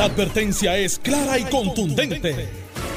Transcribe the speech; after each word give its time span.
La 0.00 0.06
advertencia 0.06 0.78
es 0.78 0.98
clara 0.98 1.38
y 1.38 1.44
contundente. 1.44 2.48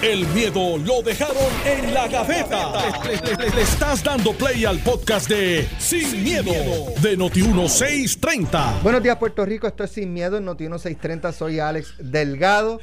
El 0.02 0.26
miedo 0.27 0.77
lo 0.77 1.02
dejaron 1.02 1.35
en 1.65 1.94
la 1.94 2.07
gaveta. 2.07 2.72
Le, 3.03 3.61
estás 3.61 4.02
dando 4.02 4.31
play 4.31 4.63
al 4.63 4.79
podcast 4.79 5.28
de 5.28 5.68
Sin, 5.79 6.24
miedo, 6.24 6.54
de 7.02 7.18
Noti1630. 7.18 8.81
Buenos 8.84 9.04
días, 9.04 9.18
Puerto 9.18 9.46
Rico. 9.46 9.68
Esto 9.68 9.84
es 9.84 9.92
Sin 9.92 10.13
Miedo 10.13 10.38
en 10.38 10.46
Noti1630. 10.46 11.34
Soy 11.34 11.60
Alex 11.60 11.96
Delgado. 12.00 12.79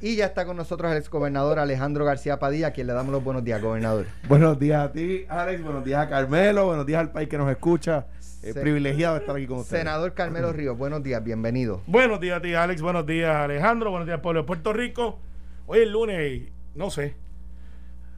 Y 0.00 0.14
ya 0.14 0.26
está 0.26 0.46
con 0.46 0.56
nosotros 0.56 0.92
el 0.92 0.98
exgobernador 0.98 1.58
Alejandro 1.58 2.04
García 2.04 2.38
Padilla, 2.38 2.68
a 2.68 2.70
quien 2.70 2.86
le 2.86 2.92
damos 2.92 3.10
los 3.10 3.24
buenos 3.24 3.42
días, 3.42 3.60
gobernador. 3.60 4.06
Buenos 4.28 4.56
días 4.56 4.84
a 4.84 4.92
ti, 4.92 5.24
Alex. 5.28 5.64
Buenos 5.64 5.84
días 5.84 6.00
a 6.00 6.08
Carmelo. 6.08 6.66
Buenos 6.66 6.86
días 6.86 7.00
al 7.00 7.10
país 7.10 7.28
que 7.28 7.38
nos 7.38 7.50
escucha. 7.50 8.06
Es 8.44 8.54
privilegiado 8.54 9.16
estar 9.16 9.34
aquí 9.34 9.46
con 9.46 9.60
ustedes. 9.60 9.80
Senador 9.80 10.12
Carmelo 10.12 10.52
Ríos, 10.52 10.76
buenos 10.76 11.02
días, 11.02 11.24
bienvenido. 11.24 11.80
Buenos 11.86 12.20
días 12.20 12.36
a 12.36 12.42
ti, 12.42 12.52
Alex. 12.52 12.82
Buenos 12.82 13.06
días, 13.06 13.34
Alejandro. 13.34 13.90
Buenos 13.90 14.06
días, 14.06 14.20
pueblo 14.20 14.42
de 14.42 14.46
Puerto 14.46 14.74
Rico. 14.74 15.18
Hoy 15.66 15.78
es 15.78 15.88
lunes, 15.88 16.52
no 16.74 16.90
sé. 16.90 17.14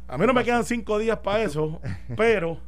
A 0.09 0.19
mí 0.19 0.27
no 0.27 0.35
me 0.35 0.43
quedan 0.43 0.65
cinco 0.65 0.99
días 0.99 1.19
para 1.19 1.45
eso, 1.45 1.81
pero 2.17 2.59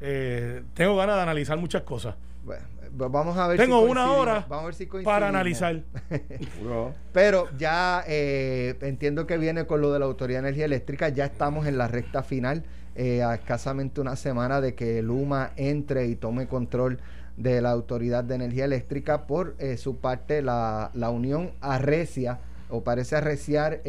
eh, 0.00 0.64
tengo 0.74 0.96
ganas 0.96 1.14
de 1.14 1.22
analizar 1.22 1.56
muchas 1.56 1.82
cosas. 1.82 2.16
Bueno, 2.44 2.64
vamos 2.90 3.36
a 3.36 3.46
ver 3.46 3.58
Tengo 3.58 3.80
una 3.80 4.10
hora 4.10 4.44
vamos 4.48 4.62
a 4.62 4.66
ver 4.66 4.74
si 4.74 4.86
para 4.86 5.28
analizar. 5.28 5.80
Pero 7.12 7.48
ya 7.56 8.02
eh, 8.08 8.76
entiendo 8.80 9.24
que 9.24 9.38
viene 9.38 9.66
con 9.66 9.80
lo 9.80 9.92
de 9.92 10.00
la 10.00 10.06
Autoridad 10.06 10.42
de 10.42 10.48
Energía 10.48 10.64
Eléctrica. 10.64 11.10
Ya 11.10 11.26
estamos 11.26 11.68
en 11.68 11.78
la 11.78 11.86
recta 11.86 12.24
final, 12.24 12.64
eh, 12.98 13.22
a 13.22 13.34
escasamente 13.34 14.02
una 14.02 14.16
semana 14.16 14.60
de 14.60 14.74
que 14.74 15.00
Luma 15.00 15.52
entre 15.56 16.06
y 16.06 16.16
tome 16.16 16.46
control 16.46 16.98
de 17.38 17.62
la 17.62 17.70
Autoridad 17.70 18.24
de 18.24 18.34
Energía 18.34 18.66
Eléctrica. 18.66 19.26
Por 19.26 19.56
eh, 19.58 19.78
su 19.78 19.96
parte, 19.96 20.42
la, 20.42 20.90
la 20.92 21.08
Unión 21.08 21.52
arrecia 21.62 22.40
o 22.68 22.82
parece 22.82 23.16
arreciar 23.16 23.80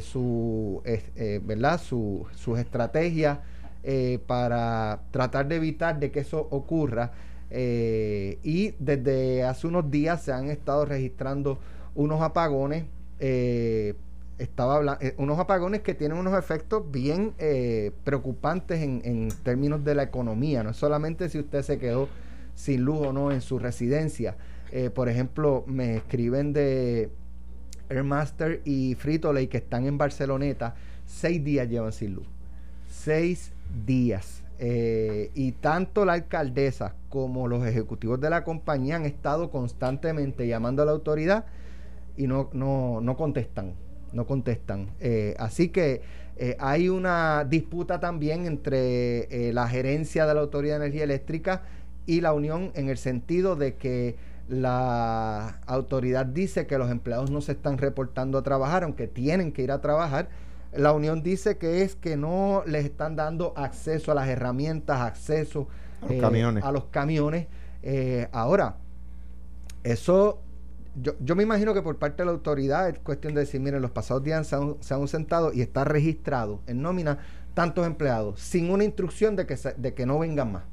su, 0.00 0.80
¿verdad? 1.42 1.80
Su, 1.80 2.24
sus 2.36 2.56
estrategias 2.60 3.38
para 4.28 5.00
tratar 5.10 5.48
de 5.48 5.56
evitar 5.56 5.98
de 5.98 6.12
que 6.12 6.20
eso 6.20 6.46
ocurra. 6.50 7.10
Eh, 7.50 8.38
y 8.42 8.74
desde 8.78 9.44
hace 9.44 9.66
unos 9.66 9.90
días 9.90 10.22
se 10.22 10.32
han 10.32 10.50
estado 10.50 10.84
registrando 10.84 11.58
unos 11.94 12.20
apagones. 12.20 12.84
Eh, 13.20 13.94
estaba 14.38 14.98
eh, 15.00 15.14
unos 15.18 15.38
apagones 15.38 15.82
que 15.82 15.94
tienen 15.94 16.18
unos 16.18 16.38
efectos 16.38 16.90
bien 16.90 17.34
preocupantes 18.04 18.80
en, 18.82 19.28
términos 19.42 19.84
de 19.84 19.94
la 19.94 20.04
economía. 20.04 20.62
No 20.62 20.72
solamente 20.72 21.28
si 21.28 21.38
usted 21.38 21.62
se 21.62 21.78
quedó 21.78 22.08
sin 22.54 22.82
luz 22.82 23.06
o 23.06 23.12
no 23.12 23.30
en 23.30 23.40
su 23.40 23.58
residencia. 23.58 24.36
por 24.94 25.08
ejemplo, 25.08 25.64
me 25.66 25.96
escriben 25.96 26.52
de 26.52 27.10
Airmaster 27.88 28.60
y 28.64 28.94
Frito 28.94 29.32
Lay 29.32 29.48
que 29.48 29.58
están 29.58 29.86
en 29.86 29.98
Barceloneta. 29.98 30.74
Seis 31.06 31.42
días 31.42 31.68
llevan 31.68 31.92
sin 31.92 32.14
luz. 32.14 32.26
Seis 32.88 33.52
días. 33.86 34.42
Eh, 34.60 35.30
y 35.34 35.52
tanto 35.52 36.04
la 36.04 36.14
alcaldesa 36.14 36.96
como 37.08 37.46
los 37.46 37.64
ejecutivos 37.64 38.20
de 38.20 38.28
la 38.28 38.42
compañía 38.42 38.96
han 38.96 39.06
estado 39.06 39.50
constantemente 39.50 40.48
llamando 40.48 40.82
a 40.82 40.84
la 40.84 40.92
autoridad 40.92 41.46
y 42.16 42.26
no, 42.26 42.50
no, 42.52 43.00
no 43.00 43.16
contestan, 43.16 43.74
no 44.12 44.26
contestan. 44.26 44.88
Eh, 45.00 45.34
así 45.38 45.68
que 45.68 46.02
eh, 46.36 46.56
hay 46.58 46.88
una 46.88 47.44
disputa 47.44 48.00
también 48.00 48.46
entre 48.46 49.52
la 49.52 49.68
gerencia 49.68 50.26
de 50.26 50.34
la 50.34 50.40
Autoridad 50.40 50.78
de 50.78 50.86
Energía 50.86 51.04
Eléctrica 51.04 51.62
y 52.06 52.20
la 52.20 52.32
Unión 52.32 52.70
en 52.74 52.88
el 52.88 52.98
sentido 52.98 53.56
de 53.56 53.74
que 53.74 54.16
la 54.48 55.60
autoridad 55.66 56.24
dice 56.24 56.66
que 56.66 56.78
los 56.78 56.90
empleados 56.90 57.30
no 57.30 57.40
se 57.40 57.52
están 57.52 57.76
reportando 57.76 58.38
a 58.38 58.42
trabajar, 58.42 58.84
aunque 58.84 59.06
tienen 59.06 59.52
que 59.52 59.62
ir 59.62 59.72
a 59.72 59.80
trabajar 59.80 60.28
la 60.72 60.92
Unión 60.92 61.22
dice 61.22 61.56
que 61.56 61.82
es 61.82 61.94
que 61.96 62.16
no 62.16 62.62
les 62.66 62.84
están 62.84 63.16
dando 63.16 63.54
acceso 63.56 64.12
a 64.12 64.14
las 64.14 64.28
herramientas, 64.28 65.00
acceso 65.00 65.68
a 66.02 66.12
los 66.12 66.20
camiones. 66.20 66.64
A 66.64 66.72
los 66.72 66.84
camiones. 66.84 67.46
Eh, 67.82 68.28
ahora, 68.32 68.76
eso, 69.82 70.40
yo, 71.02 71.14
yo, 71.20 71.36
me 71.36 71.42
imagino 71.42 71.74
que 71.74 71.82
por 71.82 71.96
parte 71.96 72.22
de 72.22 72.26
la 72.26 72.32
autoridad 72.32 72.88
es 72.88 72.98
cuestión 72.98 73.34
de 73.34 73.40
decir, 73.40 73.60
miren, 73.60 73.82
los 73.82 73.90
pasados 73.90 74.22
días 74.22 74.46
se 74.46 74.56
han, 74.56 74.76
se 74.80 75.08
sentado 75.08 75.52
y 75.52 75.60
está 75.60 75.84
registrado 75.84 76.60
en 76.66 76.82
nómina 76.82 77.18
tantos 77.54 77.86
empleados, 77.86 78.40
sin 78.40 78.70
una 78.70 78.84
instrucción 78.84 79.36
de 79.36 79.46
que, 79.46 79.56
de 79.76 79.94
que 79.94 80.06
no 80.06 80.18
vengan 80.18 80.52
más. 80.52 80.64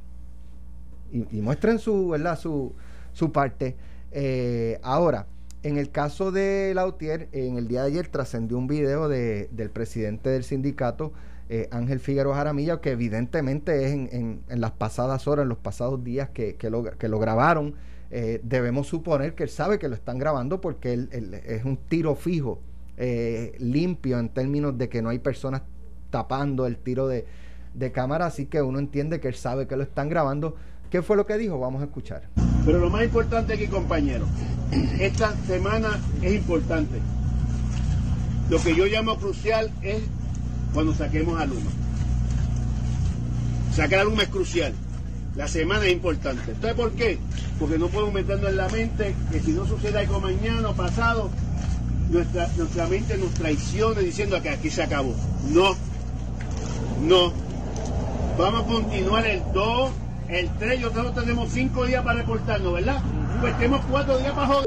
Y, 1.12 1.41
muestren 1.41 1.80
su, 1.80 2.09
¿verdad? 2.09 2.38
su, 2.38 2.74
su 3.13 3.31
parte. 3.31 3.75
Eh, 4.12 4.80
ahora, 4.84 5.28
en 5.63 5.78
el 5.78 5.90
caso 5.90 6.31
de 6.31 6.74
Lautier, 6.75 7.30
en 7.31 7.57
el 7.57 7.68
día 7.68 7.81
de 7.81 7.88
ayer 7.88 8.07
trascendió 8.07 8.57
un 8.57 8.68
video 8.68 9.07
de, 9.07 9.50
del 9.52 9.72
presidente 9.72 10.30
del 10.30 10.44
sindicato, 10.44 11.13
eh, 11.47 11.68
Ángel 11.72 12.00
Figueroa 12.00 12.36
Jaramillo, 12.36 12.81
que 12.81 12.92
evidentemente 12.92 13.86
es 13.86 13.94
en, 13.94 14.44
las 14.47 14.72
pasadas 14.72 15.28
horas, 15.28 15.44
en 15.44 15.50
los 15.50 15.59
pasados 15.59 16.03
días 16.03 16.30
que, 16.30 16.56
que, 16.56 16.69
lo, 16.69 16.84
que 16.84 17.07
lo, 17.07 17.19
grabaron. 17.19 17.75
Eh, 18.18 18.40
debemos 18.44 18.88
suponer 18.88 19.36
que 19.36 19.44
él 19.44 19.50
sabe 19.50 19.78
que 19.78 19.90
lo 19.90 19.96
están 19.96 20.18
grabando 20.18 20.62
porque 20.62 20.94
él, 20.94 21.42
es 21.46 21.66
un 21.66 21.76
tiro 21.76 22.16
fijo, 22.16 22.62
eh, 22.96 23.56
limpio 23.59 24.20
en 24.20 24.30
términos 24.30 24.78
de 24.78 24.88
que 24.88 25.02
no 25.02 25.09
hay 25.09 25.20
personas 25.20 25.64
tapando 26.12 26.66
el 26.66 26.78
tiro 26.78 27.08
de, 27.08 27.25
de 27.74 27.92
cámara, 27.92 28.28
así 28.28 28.46
que 28.46 28.62
uno 28.62 28.80
entiende 28.80 29.20
que 29.20 29.28
él 29.28 29.36
sabe 29.36 29.68
que 29.68 29.75
lo 29.75 29.84
están 29.84 30.08
grabando 30.08 30.56
¿Qué 30.96 31.02
fue 31.02 31.18
lo 31.18 31.25
que 31.25 31.38
dijo? 31.38 31.59
Vamos 31.59 31.81
a 31.81 31.86
escuchar. 31.86 32.24
Pero 32.66 32.80
lo 32.80 32.90
más 32.90 33.04
importante 33.04 33.54
aquí, 33.54 33.68
compañeros, 33.68 34.30
esta 35.00 35.36
semana 35.46 36.00
es 36.22 36.34
importante. 36.34 37.00
Lo 38.50 38.59
que 38.59 38.75
yo 38.75 38.86
llamo 38.86 39.18
crucial 39.18 39.72
es 39.81 40.02
cuando 40.74 40.94
saquemos 40.94 41.40
a 41.40 41.46
Luma. 41.46 41.72
Sacar 43.74 44.00
a 44.00 44.04
Luma 44.06 44.24
es 44.24 44.30
crucial. 44.30 44.74
La 45.35 45.47
semana 45.47 45.85
es 45.85 45.94
importante. 45.94 46.51
¿Entonces 46.51 46.73
por 46.73 46.91
qué? 46.94 47.19
Porque 47.59 47.78
no 47.78 47.90
podemos 47.90 48.13
meternos 48.13 48.50
en 48.50 48.57
la 48.57 48.69
mente 48.69 49.16
que 49.31 49.40
si 49.41 49.51
no 49.51 49.66
sucede 49.66 50.00
algo 50.00 50.19
mañana 50.19 50.69
o 50.69 50.73
pasado, 50.75 51.29
nuestra, 52.09 52.47
nuestra 52.57 52.88
mente 52.88 53.18
nos 53.18 53.34
traicione 53.34 54.01
diciendo 54.01 54.41
que 54.41 54.50
aquí 54.50 54.69
se 54.69 54.84
acabó. 54.84 55.13
No, 55.50 55.75
no. 57.01 57.34
Vamos 58.38 58.63
a 58.63 58.68
continuar 58.68 59.25
el 59.25 59.41
2 59.53 59.91
el 60.28 60.50
3 60.57 60.81
nosotros 60.81 61.13
tenemos 61.13 61.51
5 61.51 61.85
días 61.85 62.03
para 62.03 62.22
reportarnos, 62.22 62.74
¿verdad? 62.74 63.01
Pues 63.41 63.56
tenemos 63.57 63.85
4 63.91 64.18
días 64.18 64.34
para 64.34 64.47
joder. 64.47 64.66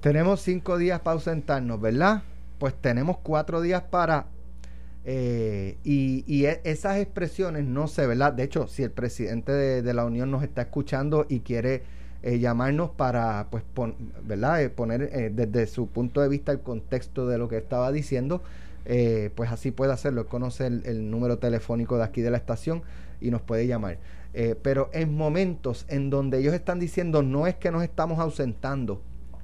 Tenemos 0.00 0.40
5 0.40 0.78
días 0.78 1.00
para 1.00 1.14
ausentarnos, 1.14 1.80
¿verdad? 1.80 2.22
Pues 2.58 2.74
tenemos 2.80 3.18
4 3.22 3.60
días 3.60 3.82
para... 3.82 4.26
Eh, 5.08 5.78
y, 5.84 6.46
e, 6.46 6.60
esas 6.64 6.98
expresiones 6.98 7.64
no 7.64 7.86
sé, 7.86 8.08
¿verdad? 8.08 8.32
De 8.32 8.42
hecho, 8.42 8.66
si 8.66 8.82
el 8.82 8.90
presidente 8.90 9.52
de, 9.52 9.94
la 9.94 10.04
Unión 10.04 10.32
nos 10.32 10.42
está 10.42 10.62
escuchando 10.62 11.26
y 11.28 11.40
quiere 11.40 11.84
eh, 12.24 12.40
llamarnos 12.40 12.90
para, 12.90 13.46
pues, 13.50 13.62
¿verdad? 14.24 14.62
Eh, 14.62 14.68
poner 14.68 15.32
desde 15.32 15.68
su 15.68 15.86
punto 15.86 16.20
de 16.20 16.28
vista 16.28 16.50
el 16.50 16.60
contexto 16.60 17.28
de 17.28 17.38
lo 17.38 17.48
que 17.48 17.56
estaba 17.56 17.92
diciendo, 17.92 18.42
pues 18.84 19.50
así 19.52 19.70
puede 19.70 19.92
hacerlo. 19.92 20.26
Conoce 20.26 20.66
el, 20.66 21.10
número 21.10 21.38
telefónico 21.38 21.96
de 21.98 22.04
aquí 22.04 22.20
de 22.20 22.30
la 22.32 22.36
estación 22.36 22.82
y 23.20 23.30
nos 23.30 23.42
puede 23.42 23.66
llamar. 23.68 23.98
Pero 24.62 24.90
en 24.92 25.16
momentos 25.16 25.86
en 25.88 26.10
donde 26.10 26.38
ellos 26.38 26.52
están 26.52 26.80
diciendo 26.80 27.22
no 27.22 27.46
es 27.46 27.54
que 27.54 27.70
nos 27.70 27.82
estamos 27.82 28.18
ausentando, 28.18 29.02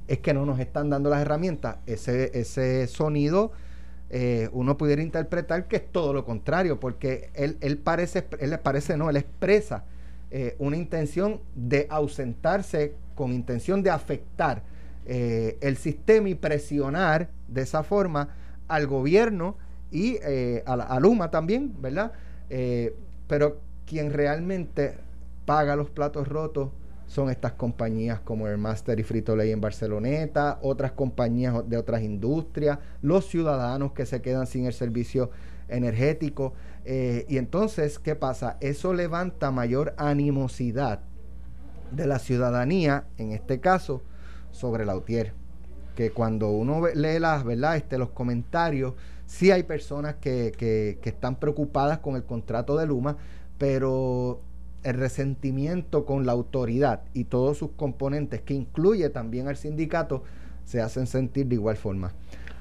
es 0.08 0.18
que 0.18 0.34
no 0.34 0.44
nos 0.44 0.58
están 0.58 0.90
dando 0.90 1.08
las 1.08 1.22
herramientas, 1.22 1.78
ese, 1.86 2.30
ese 2.38 2.86
sonido 2.88 3.52
eh, 4.12 4.48
uno 4.52 4.76
pudiera 4.76 5.02
interpretar 5.02 5.66
que 5.66 5.76
es 5.76 5.90
todo 5.90 6.12
lo 6.12 6.24
contrario, 6.24 6.78
porque 6.78 7.30
él, 7.34 7.58
él 7.60 7.78
parece, 7.78 8.24
él 8.38 8.56
parece 8.60 8.96
no, 8.96 9.10
él 9.10 9.16
expresa 9.16 9.84
una 10.58 10.78
intención 10.78 11.42
de 11.54 11.86
ausentarse 11.90 12.94
con 13.14 13.34
intención 13.34 13.82
de 13.82 13.90
afectar 13.90 14.62
el 15.04 15.76
sistema 15.76 16.30
y 16.30 16.34
presionar 16.34 17.28
de 17.48 17.60
esa 17.60 17.82
forma 17.82 18.30
al 18.66 18.86
gobierno 18.86 19.58
y 19.92 20.18
eh, 20.22 20.64
a, 20.66 20.98
Luma 20.98 21.30
también, 21.30 21.74
¿verdad? 21.80 22.12
Eh, 22.48 22.96
pero 23.28 23.60
quien 23.86 24.12
realmente 24.12 24.94
paga 25.44 25.76
los 25.76 25.90
platos 25.90 26.26
rotos 26.26 26.70
son 27.12 27.28
estas 27.28 27.52
compañías 27.52 28.20
como 28.20 28.48
el 28.48 28.56
Master 28.56 28.98
y 28.98 29.02
Frito 29.02 29.36
Lay 29.36 29.52
en 29.52 29.60
Barceloneta, 29.60 30.58
otras 30.62 30.92
compañías 30.92 31.68
de 31.68 31.76
otras 31.76 32.00
industrias, 32.00 32.78
los 33.02 33.26
ciudadanos 33.26 33.92
que 33.92 34.06
se 34.06 34.22
quedan 34.22 34.46
sin 34.46 34.64
el 34.64 34.72
servicio 34.72 35.30
energético. 35.68 36.54
Eh, 36.86 37.26
y 37.28 37.36
entonces, 37.36 37.98
¿qué 37.98 38.16
pasa? 38.16 38.56
Eso 38.60 38.94
levanta 38.94 39.50
mayor 39.50 39.92
animosidad 39.98 41.00
de 41.90 42.06
la 42.06 42.18
ciudadanía, 42.18 43.04
en 43.18 43.32
este 43.32 43.60
caso, 43.60 44.00
sobre 44.50 44.86
la 44.86 44.96
UTIER 44.96 45.34
que 45.94 46.10
cuando 46.10 46.48
uno 46.48 46.86
lee 46.94 47.18
las, 47.18 47.44
¿verdad? 47.44 47.76
Este, 47.76 47.98
los 47.98 48.08
comentarios, 48.08 48.94
sí 49.26 49.50
hay 49.50 49.64
personas 49.64 50.14
que, 50.14 50.52
que, 50.56 50.98
están 51.06 51.36
preocupadas 51.36 51.98
con 51.98 52.16
el 52.16 52.24
contrato 52.24 52.78
de 52.78 52.86
Luma, 52.86 53.18
pero 53.58 54.40
el 54.82 54.94
resentimiento 54.94 56.04
con 56.04 56.26
la 56.26 56.32
autoridad 56.32 57.02
y 57.14 57.24
todos 57.24 57.58
sus 57.58 57.70
componentes, 57.72 58.40
que 58.42 58.54
incluye 58.54 59.08
también 59.10 59.48
al 59.48 59.56
sindicato, 59.56 60.22
se 60.64 60.80
hacen 60.80 61.06
sentir 61.06 61.46
de 61.46 61.56
igual 61.56 61.76
forma. 61.76 62.12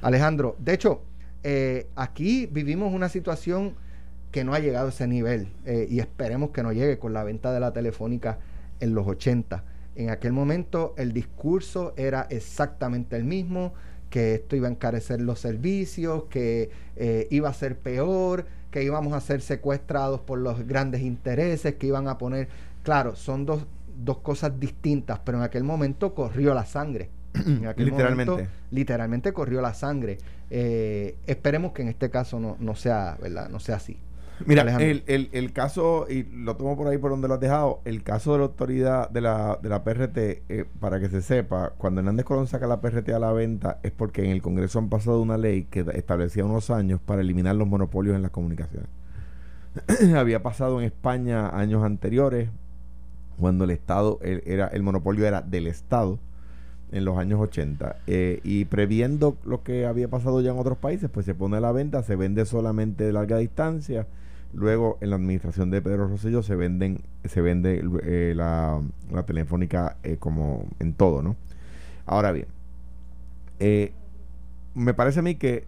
Alejandro, 0.01 0.55
de 0.59 0.73
hecho, 0.73 1.01
eh, 1.43 1.87
aquí 1.95 2.45
vivimos 2.45 2.93
una 2.93 3.09
situación 3.09 3.75
que 4.31 4.43
no 4.43 4.53
ha 4.53 4.59
llegado 4.59 4.87
a 4.87 4.89
ese 4.89 5.07
nivel 5.07 5.47
eh, 5.65 5.87
y 5.89 5.99
esperemos 5.99 6.51
que 6.51 6.63
no 6.63 6.71
llegue 6.71 6.97
con 6.97 7.13
la 7.13 7.23
venta 7.23 7.51
de 7.51 7.59
la 7.59 7.73
telefónica 7.73 8.39
en 8.79 8.93
los 8.93 9.07
80. 9.07 9.63
En 9.95 10.09
aquel 10.09 10.31
momento 10.31 10.93
el 10.97 11.11
discurso 11.11 11.93
era 11.97 12.27
exactamente 12.29 13.17
el 13.17 13.25
mismo, 13.25 13.73
que 14.09 14.35
esto 14.35 14.55
iba 14.55 14.67
a 14.67 14.71
encarecer 14.71 15.21
los 15.21 15.39
servicios, 15.39 16.25
que 16.25 16.69
eh, 16.95 17.27
iba 17.29 17.49
a 17.49 17.53
ser 17.53 17.77
peor, 17.77 18.45
que 18.71 18.83
íbamos 18.83 19.13
a 19.13 19.19
ser 19.21 19.41
secuestrados 19.41 20.21
por 20.21 20.39
los 20.39 20.65
grandes 20.65 21.01
intereses, 21.01 21.75
que 21.75 21.87
iban 21.87 22.07
a 22.07 22.17
poner, 22.17 22.47
claro, 22.83 23.15
son 23.15 23.45
dos, 23.45 23.65
dos 24.03 24.19
cosas 24.19 24.59
distintas, 24.59 25.19
pero 25.19 25.37
en 25.37 25.43
aquel 25.43 25.63
momento 25.63 26.15
corrió 26.15 26.53
la 26.53 26.65
sangre. 26.65 27.09
En 27.45 27.67
aquel 27.67 27.85
Literalmente. 27.85 28.31
momento, 28.31 28.51
literalmente 28.71 29.33
corrió 29.33 29.61
la 29.61 29.73
sangre. 29.73 30.17
Eh, 30.49 31.15
esperemos 31.27 31.71
que 31.71 31.81
en 31.81 31.87
este 31.89 32.09
caso 32.09 32.39
no, 32.39 32.57
no 32.59 32.75
sea, 32.75 33.17
¿verdad? 33.21 33.49
No 33.49 33.59
sea 33.59 33.77
así. 33.77 33.97
Mira, 34.45 34.61
Alejandro. 34.63 34.89
el, 34.89 35.03
el, 35.07 35.29
el 35.31 35.53
caso, 35.53 36.05
y 36.09 36.23
lo 36.23 36.55
tomo 36.55 36.75
por 36.77 36.87
ahí 36.87 36.97
por 36.97 37.11
donde 37.11 37.27
lo 37.27 37.35
has 37.35 37.39
dejado, 37.39 37.81
el 37.85 38.03
caso 38.03 38.33
de 38.33 38.39
la 38.39 38.45
autoridad 38.45 39.09
de 39.09 39.21
la, 39.21 39.59
de 39.61 39.69
la 39.69 39.83
PRT, 39.83 40.17
eh, 40.17 40.65
para 40.79 40.99
que 40.99 41.09
se 41.09 41.21
sepa, 41.21 41.73
cuando 41.77 42.01
Hernández 42.01 42.25
Colón 42.25 42.47
saca 42.47 42.67
la 42.67 42.81
PRT 42.81 43.09
a 43.09 43.19
la 43.19 43.31
venta 43.31 43.79
es 43.83 43.91
porque 43.91 44.23
en 44.23 44.31
el 44.31 44.41
Congreso 44.41 44.79
han 44.79 44.89
pasado 44.89 45.21
una 45.21 45.37
ley 45.37 45.63
que 45.69 45.85
establecía 45.93 46.45
unos 46.45 46.69
años 46.69 46.99
para 47.05 47.21
eliminar 47.21 47.55
los 47.55 47.67
monopolios 47.67 48.15
en 48.15 48.21
las 48.21 48.31
comunicaciones. 48.31 48.89
Había 50.15 50.43
pasado 50.43 50.79
en 50.79 50.85
España 50.85 51.49
años 51.49 51.83
anteriores, 51.83 52.49
cuando 53.39 53.63
el 53.63 53.71
Estado, 53.71 54.19
el, 54.21 54.43
era, 54.45 54.67
el 54.67 54.83
monopolio 54.83 55.25
era 55.25 55.41
del 55.41 55.67
Estado, 55.67 56.19
en 56.91 57.05
los 57.05 57.17
años 57.17 57.39
80. 57.39 57.97
eh, 58.07 58.41
y 58.43 58.65
previendo 58.65 59.37
lo 59.45 59.63
que 59.63 59.85
había 59.85 60.09
pasado 60.09 60.41
ya 60.41 60.51
en 60.51 60.59
otros 60.59 60.77
países, 60.77 61.09
pues 61.09 61.25
se 61.25 61.33
pone 61.33 61.57
a 61.57 61.61
la 61.61 61.71
venta, 61.71 62.03
se 62.03 62.15
vende 62.15 62.45
solamente 62.45 63.05
de 63.05 63.13
larga 63.13 63.37
distancia. 63.37 64.07
Luego, 64.53 64.97
en 65.01 65.09
la 65.11 65.15
administración 65.15 65.71
de 65.71 65.81
Pedro 65.81 66.07
Rosselló 66.07 66.43
se 66.43 66.55
venden, 66.55 67.01
se 67.23 67.41
vende 67.41 67.83
eh, 68.03 68.33
la, 68.35 68.81
la 69.11 69.23
telefónica 69.23 69.97
eh, 70.03 70.17
como 70.17 70.67
en 70.79 70.93
todo, 70.93 71.21
¿no? 71.21 71.37
Ahora 72.05 72.31
bien, 72.31 72.47
eh, 73.59 73.93
me 74.73 74.93
parece 74.93 75.19
a 75.19 75.21
mí 75.21 75.35
que 75.35 75.65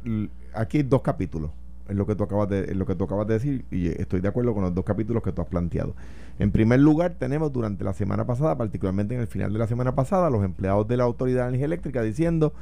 aquí 0.53 0.83
dos 0.83 1.01
capítulos 1.01 1.51
en 1.87 1.97
lo 1.97 2.05
que 2.05 2.15
tú 2.15 2.23
acabas 2.23 2.49
de 2.49 2.73
lo 2.75 2.85
que 2.85 2.95
tú 2.95 3.03
acabas 3.03 3.27
de 3.27 3.33
decir 3.33 3.65
y 3.69 3.87
estoy 3.87 4.21
de 4.21 4.27
acuerdo 4.27 4.53
con 4.53 4.63
los 4.63 4.73
dos 4.73 4.85
capítulos 4.85 5.23
que 5.23 5.31
tú 5.31 5.41
has 5.41 5.47
planteado. 5.47 5.95
En 6.39 6.51
primer 6.51 6.79
lugar, 6.79 7.15
tenemos 7.19 7.51
durante 7.51 7.83
la 7.83 7.93
semana 7.93 8.25
pasada, 8.25 8.57
particularmente 8.57 9.15
en 9.15 9.21
el 9.21 9.27
final 9.27 9.53
de 9.53 9.59
la 9.59 9.67
semana 9.67 9.93
pasada, 9.93 10.29
los 10.29 10.43
empleados 10.43 10.87
de 10.87 10.97
la 10.97 11.03
Autoridad 11.03 11.43
de 11.43 11.49
Energía 11.49 11.65
Eléctrica 11.65 12.01
diciendo 12.01 12.53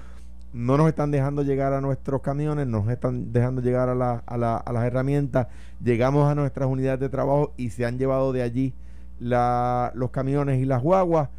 no 0.54 0.78
nos 0.78 0.88
están 0.90 1.12
dejando 1.12 1.44
llegar 1.44 1.74
a 1.74 1.82
nuestros 1.82 2.22
camiones, 2.22 2.68
no 2.68 2.80
nos 2.84 2.90
están 2.92 3.32
dejando 3.32 3.62
llegar 3.62 3.90
a, 3.90 3.96
la- 3.96 4.24
a 4.26 4.38
la- 4.38 4.58
a 4.58 4.74
las 4.74 4.84
herramientas, 4.86 5.48
llegamos 5.84 6.30
a 6.30 6.36
nuestras 6.36 6.68
unidades 6.70 7.00
de 7.00 7.10
trabajo 7.10 7.54
y 7.58 7.70
se 7.70 7.86
han 7.86 7.98
llevado 7.98 8.34
de 8.34 8.42
allí 8.42 8.74
los 9.20 10.10
camiones 10.12 10.60
y 10.60 10.66
las 10.66 10.82
guaguas 10.82 11.30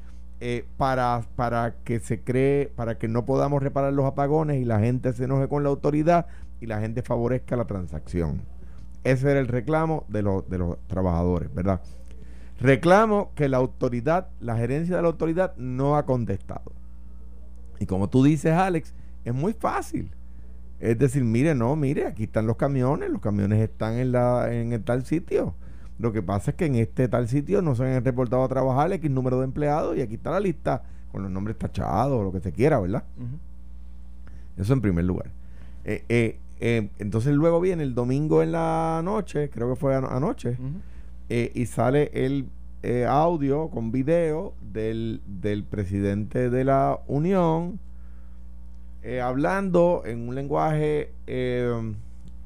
eh, 0.41 0.65
para, 0.77 1.23
para 1.37 1.75
que 1.85 2.01
se 2.01 2.21
cree, 2.23 2.73
para 2.75 2.97
que 2.99 3.07
no 3.09 3.25
podamos 3.25 3.63
reparar 3.63 3.93
los 3.93 4.07
apagones 4.07 4.61
y 4.61 4.65
la 4.65 4.81
gente 4.81 5.13
se 5.13 5.25
enoje 5.25 5.49
con 5.49 5.63
la 5.63 5.69
autoridad 5.69 6.27
y 6.61 6.67
la 6.67 6.81
gente 6.81 7.03
favorezca 7.03 7.55
la 7.57 7.65
transacción. 7.67 8.43
Ese 9.05 9.31
era 9.31 9.41
el 9.41 9.49
reclamo 9.49 10.05
de 10.09 10.23
los 10.23 10.45
trabajadores, 10.87 11.53
¿verdad? 11.55 11.81
Reclamo 12.61 13.33
que 13.35 13.49
la 13.49 13.57
autoridad, 13.57 14.29
la 14.41 14.57
gerencia 14.57 14.97
de 14.97 15.03
la 15.03 15.09
autoridad 15.09 15.55
no 15.57 15.97
ha 15.97 16.07
contestado. 16.07 16.73
Y 17.81 17.87
como 17.87 18.09
tú 18.09 18.23
dices, 18.23 18.53
Alex, 18.53 18.95
es 19.25 19.35
muy 19.35 19.53
fácil. 19.53 20.11
Es 20.81 20.99
decir, 20.99 21.23
mire, 21.23 21.55
no, 21.55 21.77
mire, 21.77 22.07
aquí 22.07 22.25
están 22.25 22.47
los 22.47 22.57
camiones, 22.57 23.09
los 23.11 23.21
camiones 23.21 23.61
están 23.61 23.95
en, 23.95 24.13
la, 24.13 24.53
en 24.53 24.73
el 24.73 24.83
tal 24.83 25.05
sitio. 25.07 25.55
Lo 25.99 26.13
que 26.13 26.23
pasa 26.23 26.51
es 26.51 26.57
que 26.57 26.67
en 26.67 26.75
este 26.75 27.07
tal 27.07 27.29
sitio 27.29 27.63
no 27.63 27.77
se 27.77 27.85
han 27.85 28.05
reportado 28.05 28.43
a 28.43 28.49
trabajar 28.49 28.93
X 28.93 29.09
número 29.11 29.39
de 29.39 29.45
empleados 29.45 29.97
y 29.97 30.01
aquí 30.01 30.15
está 30.15 30.33
la 30.33 30.41
lista 30.41 30.83
con 31.13 31.23
los 31.23 31.31
nombres 31.31 31.57
tachados 31.57 32.19
o 32.19 32.25
lo 32.25 32.33
que 32.33 32.41
se 32.41 32.51
quiera, 32.51 32.81
¿verdad? 32.81 33.05
Eso 34.57 34.73
en 34.73 34.81
primer 34.81 35.05
lugar. 35.05 35.31
Eh, 35.85 36.05
eh, 36.09 36.39
eh, 36.61 36.89
entonces 36.99 37.33
luego 37.35 37.61
viene 37.61 37.85
el 37.85 37.95
domingo 37.95 38.43
en 38.43 38.53
la 38.53 39.01
noche, 39.05 39.51
creo 39.51 39.69
que 39.71 39.77
fue 39.77 39.95
ano- 39.95 40.09
anoche, 40.11 40.57
y 41.29 41.67
sale 41.67 42.11
el 42.13 42.47
eh, 42.83 43.07
audio 43.09 43.69
con 43.69 43.93
video 43.93 44.55
del, 44.73 45.21
del 45.27 45.63
presidente 45.63 46.51
de 46.51 46.65
la 46.65 46.99
Unión 47.07 47.79
eh, 49.03 49.21
hablando 49.21 50.03
en 50.05 50.29
un 50.29 50.35
lenguaje 50.35 51.13
eh, 51.27 51.95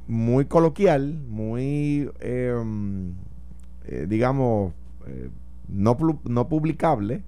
muy 0.08 0.46
coloquial, 0.46 1.14
muy, 1.28 2.10
eh, 2.20 2.54
eh, 3.86 4.06
digamos, 4.08 4.72
eh, 5.06 5.30
no, 5.68 5.96
no 6.24 6.48
publicable, 6.48 7.22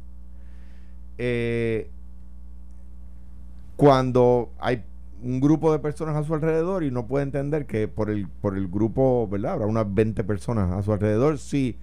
cuando 3.76 4.50
hay 4.58 4.84
un 5.22 5.40
grupo 5.40 5.72
de 5.72 5.80
personas 5.80 6.14
a 6.14 6.22
su 6.22 6.34
alrededor 6.34 6.84
y 6.84 6.90
no 6.90 7.06
puede 7.06 7.24
entender 7.24 7.66
que 7.66 7.88
por 7.88 8.10
el, 8.10 8.28
por 8.28 8.56
el 8.56 8.68
grupo, 8.68 9.26
¿verdad? 9.28 9.54
Habrá 9.54 9.66
unas 9.66 9.92
20 9.92 10.22
personas 10.24 10.70
a 10.70 10.82
su 10.82 10.92
alrededor. 10.92 11.38
Si, 11.38 11.76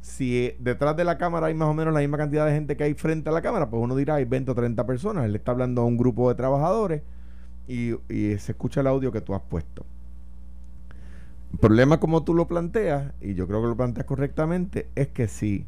si 0.00 0.38
eh, 0.46 0.56
detrás 0.60 0.96
de 0.96 1.04
la 1.04 1.18
cámara 1.18 1.46
hay 1.48 1.54
más 1.54 1.68
o 1.68 1.74
menos 1.74 1.94
la 1.94 2.00
misma 2.00 2.18
cantidad 2.18 2.46
de 2.46 2.52
gente 2.52 2.76
que 2.76 2.84
hay 2.84 2.94
frente 2.94 3.28
a 3.30 3.32
la 3.32 3.42
cámara, 3.42 3.70
pues 3.70 3.82
uno 3.82 3.96
dirá 3.96 4.16
hay 4.16 4.24
20 4.24 4.50
o 4.52 4.54
30 4.54 4.86
personas. 4.86 5.24
Él 5.26 5.36
está 5.36 5.52
hablando 5.52 5.82
a 5.82 5.86
un 5.86 5.96
grupo 5.98 6.28
de 6.28 6.34
trabajadores 6.36 7.02
y, 7.68 7.92
y 8.12 8.38
se 8.38 8.52
escucha 8.52 8.80
el 8.82 8.88
audio 8.88 9.12
que 9.12 9.20
tú 9.22 9.34
has 9.34 9.42
puesto. 9.42 9.86
El 11.52 11.58
problema 11.58 11.98
como 12.00 12.24
tú 12.24 12.34
lo 12.34 12.46
planteas, 12.46 13.12
y 13.20 13.34
yo 13.34 13.46
creo 13.46 13.62
que 13.62 13.68
lo 13.68 13.76
planteas 13.76 14.06
correctamente, 14.06 14.86
es 14.94 15.08
que 15.08 15.28
si 15.28 15.64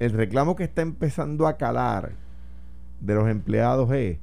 el 0.00 0.12
reclamo 0.12 0.56
que 0.56 0.64
está 0.64 0.82
empezando 0.82 1.46
a 1.46 1.56
calar 1.56 2.12
de 3.00 3.14
los 3.14 3.28
empleados 3.28 3.90
es 3.92 4.18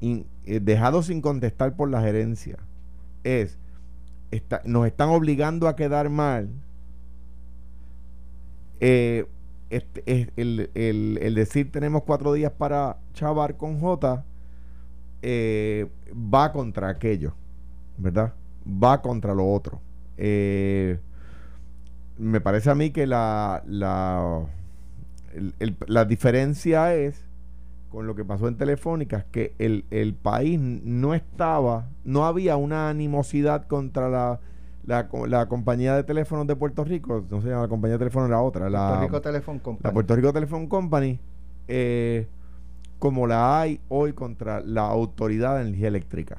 eh, 0.00 0.60
dejado 0.60 1.02
sin 1.02 1.20
contestar 1.20 1.76
por 1.76 1.90
la 1.90 2.00
gerencia 2.02 2.58
es 3.24 3.58
está- 4.30 4.62
nos 4.66 4.86
están 4.86 5.10
obligando 5.10 5.68
a 5.68 5.76
quedar 5.76 6.10
mal 6.10 6.50
eh, 8.80 9.26
este, 9.70 10.02
es 10.06 10.28
el, 10.36 11.34
decir 11.34 11.70
tenemos 11.72 12.02
cuatro 12.04 12.32
días 12.32 12.52
para 12.52 12.98
chavar 13.12 13.56
con 13.56 13.80
J 13.80 14.24
eh, 15.22 15.88
va 16.12 16.52
contra 16.52 16.88
aquello 16.88 17.34
¿verdad? 17.98 18.34
va 18.66 19.00
contra 19.02 19.34
lo 19.34 19.52
otro 19.52 19.80
Eh, 20.16 21.00
me 22.18 22.40
parece 22.40 22.70
a 22.70 22.74
mí 22.76 22.90
que 22.90 23.06
la 23.06 23.62
la, 23.66 24.46
la 25.88 26.04
diferencia 26.04 26.94
es 26.94 27.24
con 27.94 28.06
lo 28.06 28.14
que 28.14 28.24
pasó 28.24 28.48
en 28.48 28.56
Telefónica 28.56 29.18
es 29.18 29.24
que 29.26 29.54
el, 29.58 29.84
el 29.90 30.14
país 30.14 30.58
no 30.58 31.14
estaba, 31.14 31.88
no 32.04 32.26
había 32.26 32.56
una 32.56 32.88
animosidad 32.90 33.66
contra 33.68 34.08
la, 34.08 34.40
la, 34.86 35.08
la 35.28 35.46
compañía 35.46 35.94
de 35.96 36.04
teléfonos 36.04 36.46
de 36.46 36.56
Puerto 36.56 36.84
Rico, 36.84 37.24
no 37.30 37.40
sé, 37.42 37.48
la 37.48 37.68
compañía 37.68 37.94
de 37.94 37.98
teléfonos 37.98 38.28
era 38.28 38.40
otra, 38.40 38.68
la, 38.68 38.88
Puerto 38.88 39.04
Rico 39.06 39.20
Telephone 39.20 39.60
Company. 39.60 39.82
la 39.88 39.92
Puerto 39.92 40.16
Rico 40.16 40.32
Telephone 40.32 40.68
Company, 40.68 41.18
eh, 41.68 42.26
como 42.98 43.26
la 43.26 43.60
hay 43.60 43.80
hoy 43.88 44.12
contra 44.12 44.60
la 44.60 44.82
Autoridad 44.82 45.56
de 45.56 45.62
Energía 45.62 45.88
Eléctrica. 45.88 46.38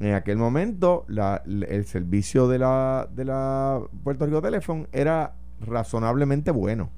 En 0.00 0.14
aquel 0.14 0.36
momento, 0.38 1.04
la- 1.06 1.42
el 1.46 1.84
servicio 1.86 2.48
de 2.48 2.58
la, 2.58 3.08
de 3.14 3.24
la 3.24 3.80
Puerto 4.02 4.26
Rico 4.26 4.42
Telephone 4.42 4.86
era 4.92 5.34
razonablemente 5.60 6.50
bueno. 6.50 6.90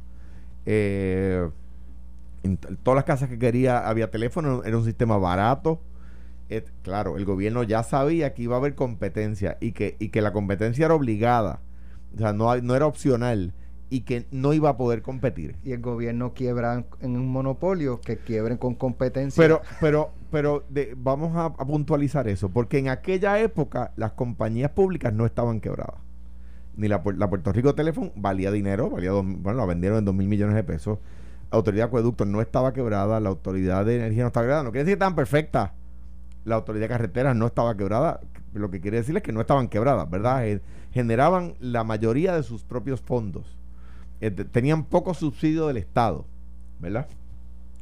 Eh, 0.65 1.49
en 2.43 2.57
todas 2.57 2.97
las 2.97 3.05
casas 3.05 3.29
que 3.29 3.39
quería 3.39 3.87
había 3.89 4.11
teléfono, 4.11 4.63
era 4.65 4.79
un 4.79 4.85
sistema 4.85 5.19
barato. 5.19 5.81
Claro, 6.83 7.17
el 7.17 7.25
gobierno 7.25 7.63
ya 7.65 7.83
sabía 7.83 8.33
que 8.35 8.43
iba 8.43 8.55
a 8.55 8.59
haber 8.59 8.75
competencia 8.75 9.59
y 9.61 9.73
que, 9.73 9.97
y 9.99 10.11
que 10.11 10.23
la 10.23 10.33
competencia 10.33 10.85
era 10.87 10.95
obligada. 10.95 11.61
O 12.15 12.19
sea, 12.19 12.33
no, 12.33 12.55
no 12.63 12.75
era 12.77 12.87
opcional 12.87 13.53
y 13.91 14.01
que 14.01 14.27
no 14.31 14.53
iba 14.53 14.71
a 14.71 14.77
poder 14.77 15.03
competir. 15.03 15.57
Y 15.65 15.73
el 15.73 15.81
gobierno 15.81 16.35
quiebra 16.35 16.85
en, 17.01 17.17
un 17.17 17.29
monopolio, 17.29 18.01
que 18.01 18.17
quiebren 18.19 18.59
con 18.59 18.75
competencia. 18.75 19.41
Pero, 19.43 19.61
pero, 19.81 20.13
pero 20.31 20.65
de- 20.69 20.95
vamos 20.97 21.37
a, 21.37 21.47
a 21.47 21.67
puntualizar 21.67 22.27
eso, 22.29 22.49
porque 22.49 22.79
en 22.79 22.89
aquella 22.89 23.39
época 23.41 23.93
las 23.97 24.13
compañías 24.13 24.71
públicas 24.71 25.13
no 25.13 25.27
estaban 25.27 25.61
quebradas. 25.61 26.01
Ni 26.77 26.89
la, 26.89 27.03
la 27.17 27.29
Puerto 27.29 27.53
Rico 27.53 27.75
Telephone 27.75 28.13
valía 28.17 28.51
dinero, 28.51 28.91
valía 28.91 29.11
dos- 29.11 29.25
bueno, 29.27 29.59
la 29.59 29.67
vendieron 29.67 29.99
en 29.99 30.05
dos 30.05 30.15
mil 30.15 30.29
millones 30.29 30.55
de 30.57 30.65
pesos. 30.65 30.99
La 31.51 31.59
Autoridad 31.59 31.85
de 31.85 31.89
Acueductos 31.89 32.27
no 32.27 32.41
estaba 32.41 32.73
quebrada, 32.73 33.21
la 33.21 33.29
Autoridad 33.29 33.85
de 33.85 33.97
Energía 33.97 34.23
no 34.25 34.29
estaba 34.29 34.45
quebrada. 34.47 34.63
No 34.65 34.71
quiere 34.73 34.85
decir 34.85 34.93
que 34.95 35.05
estaban 35.05 35.15
perfectas. 35.15 35.71
La 36.47 36.55
Autoridad 36.55 36.85
de 36.85 36.89
Carreteras 36.89 37.37
no 37.37 37.47
estaba 37.47 37.77
quebrada. 37.77 38.21
lo 38.55 38.71
que 38.71 38.81
quiere 38.81 38.99
decir 38.99 39.17
es 39.17 39.23
que 39.23 39.33
no 39.33 39.41
estaban 39.41 39.67
quebradas, 39.69 40.09
¿verdad? 40.09 40.47
Eh, 40.47 40.63
generaban 40.93 41.55
la 41.59 41.83
mayoría 41.83 42.37
de 42.37 42.45
sus 42.45 42.63
propios 42.63 43.01
fondos. 43.01 43.59
Eh, 44.21 44.31
tenían 44.31 44.85
poco 44.85 45.13
subsidio 45.13 45.67
del 45.67 45.77
Estado, 45.77 46.25
¿verdad? 46.79 47.09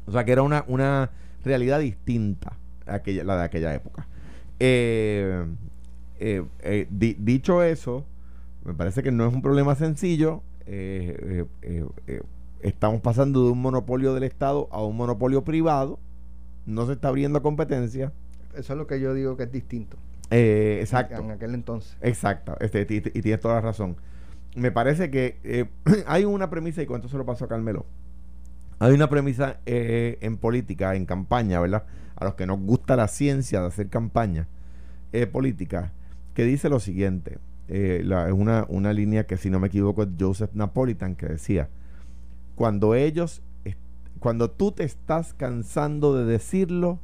O 0.06 0.12
sea 0.12 0.24
que 0.24 0.32
era 0.32 0.42
una, 0.42 0.64
una 0.66 1.10
realidad 1.44 1.78
distinta 1.78 2.54
a 2.86 2.94
aquella, 2.94 3.22
la 3.22 3.36
de 3.36 3.44
aquella 3.44 3.74
época. 3.74 4.06
Eh, 4.58 5.44
dicho 6.90 7.62
eso, 7.62 8.06
me 8.64 8.72
parece 8.72 9.02
que 9.02 9.12
no 9.12 9.28
es 9.28 9.34
un 9.34 9.42
problema 9.42 9.74
sencillo. 9.74 10.42
estamos 12.62 13.02
pasando 13.02 13.44
de 13.44 13.50
un 13.50 13.60
monopolio 13.60 14.14
del 14.14 14.22
Estado 14.22 14.68
a 14.72 14.82
un 14.82 14.96
monopolio 14.96 15.44
privado. 15.44 15.98
No 16.64 16.86
se 16.86 16.94
está 16.94 17.08
abriendo 17.08 17.42
competencia. 17.42 18.10
Eso 18.56 18.72
es 18.72 18.78
lo 18.78 18.86
que 18.86 19.00
yo 19.00 19.14
digo 19.14 19.36
que 19.36 19.44
es 19.44 19.52
distinto. 19.52 19.96
Eh, 20.30 20.78
exacto. 20.80 21.22
En 21.22 21.30
aquel 21.30 21.54
entonces. 21.54 21.96
Exacto. 22.00 22.56
Este, 22.60 22.86
y, 22.88 23.00
tienes 23.00 23.40
toda 23.40 23.54
la 23.56 23.60
razón. 23.60 23.96
Me 24.56 24.70
parece 24.70 25.10
que 25.10 25.38
eh, 25.44 25.66
hay 26.06 26.24
una 26.24 26.50
premisa, 26.50 26.82
y 26.82 26.86
con 26.86 26.96
esto 26.96 27.08
se 27.08 27.16
lo 27.16 27.26
paso 27.26 27.44
a 27.44 27.48
Carmelo. 27.48 27.86
Hay 28.78 28.92
una 28.92 29.08
premisa 29.08 29.58
eh, 29.66 30.18
en 30.20 30.36
política, 30.36 30.94
en 30.94 31.06
campaña, 31.06 31.60
¿verdad? 31.60 31.84
A 32.16 32.24
los 32.24 32.34
que 32.34 32.46
nos 32.46 32.60
gusta 32.60 32.96
la 32.96 33.08
ciencia 33.08 33.60
de 33.60 33.66
hacer 33.66 33.88
campaña 33.88 34.48
política, 35.30 35.92
que 36.34 36.44
dice 36.44 36.68
lo 36.68 36.80
siguiente. 36.80 37.38
es 37.68 38.04
una, 38.32 38.66
una 38.68 38.92
línea 38.92 39.28
que, 39.28 39.36
si 39.36 39.48
no 39.48 39.60
me 39.60 39.68
equivoco, 39.68 40.02
es 40.02 40.08
Joseph 40.18 40.50
Napolitan, 40.54 41.14
que 41.14 41.26
decía: 41.26 41.68
Cuando 42.56 42.96
ellos, 42.96 43.40
cuando 44.18 44.50
tú 44.50 44.72
te 44.72 44.82
estás 44.82 45.34
cansando 45.34 46.16
de 46.16 46.24
decirlo, 46.24 46.98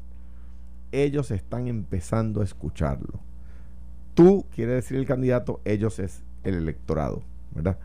ellos 0.93 1.31
están 1.31 1.69
empezando 1.69 2.41
a 2.41 2.45
escucharlo. 2.45 3.21
Tú, 4.15 4.47
quiere 4.55 4.73
decir 4.73 4.97
el 4.97 5.07
candidato, 5.07 5.61
ellos 5.65 5.99
es 5.99 6.23
el 6.45 6.55
electorado, 6.55 7.23
¿verdad? 7.55 7.79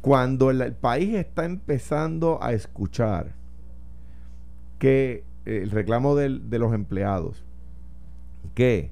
Cuando 0.00 0.50
el, 0.50 0.72
país 0.72 1.14
está 1.14 1.44
empezando 1.44 2.42
a 2.42 2.52
escuchar 2.52 3.32
que 4.78 5.24
eh, 5.44 5.60
el 5.62 5.70
reclamo 5.70 6.16
de 6.16 6.58
los 6.58 6.72
empleados, 6.72 7.44
que 8.54 8.90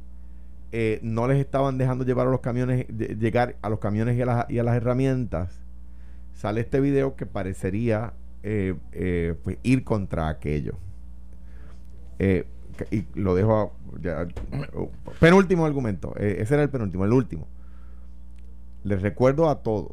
eh, 0.71 1.00
no 1.03 1.27
les 1.27 1.38
estaban 1.38 1.79
dejando 1.79 2.05
llevar 2.05 2.27
a 2.27 2.31
los 2.31 2.41
camiones, 2.41 2.87
llegar 2.88 3.57
a 3.62 3.71
los 3.71 3.79
camiones 3.79 4.19
y 4.19 4.23
a, 4.23 4.62
las, 4.62 4.77
herramientas, 4.77 5.59
sale 6.35 6.61
este 6.61 6.81
video 6.81 7.17
que 7.17 7.25
parecería 7.25 8.12
eh, 8.43 9.35
pues, 9.43 9.57
ir 9.62 9.83
contra 9.83 10.29
aquello 10.29 10.75
y 12.90 13.06
lo 13.14 13.35
dejo 13.35 13.73
penúltimo 15.20 15.66
argumento, 15.66 16.14
eh, 16.18 16.38
ese 16.40 16.54
era 16.54 16.62
el 16.62 16.70
penúltimo, 16.70 17.04
el 17.04 17.12
último. 17.12 17.47
Les 18.85 19.02
recuerdo 19.02 19.49
a 19.49 19.62
todos, 19.62 19.92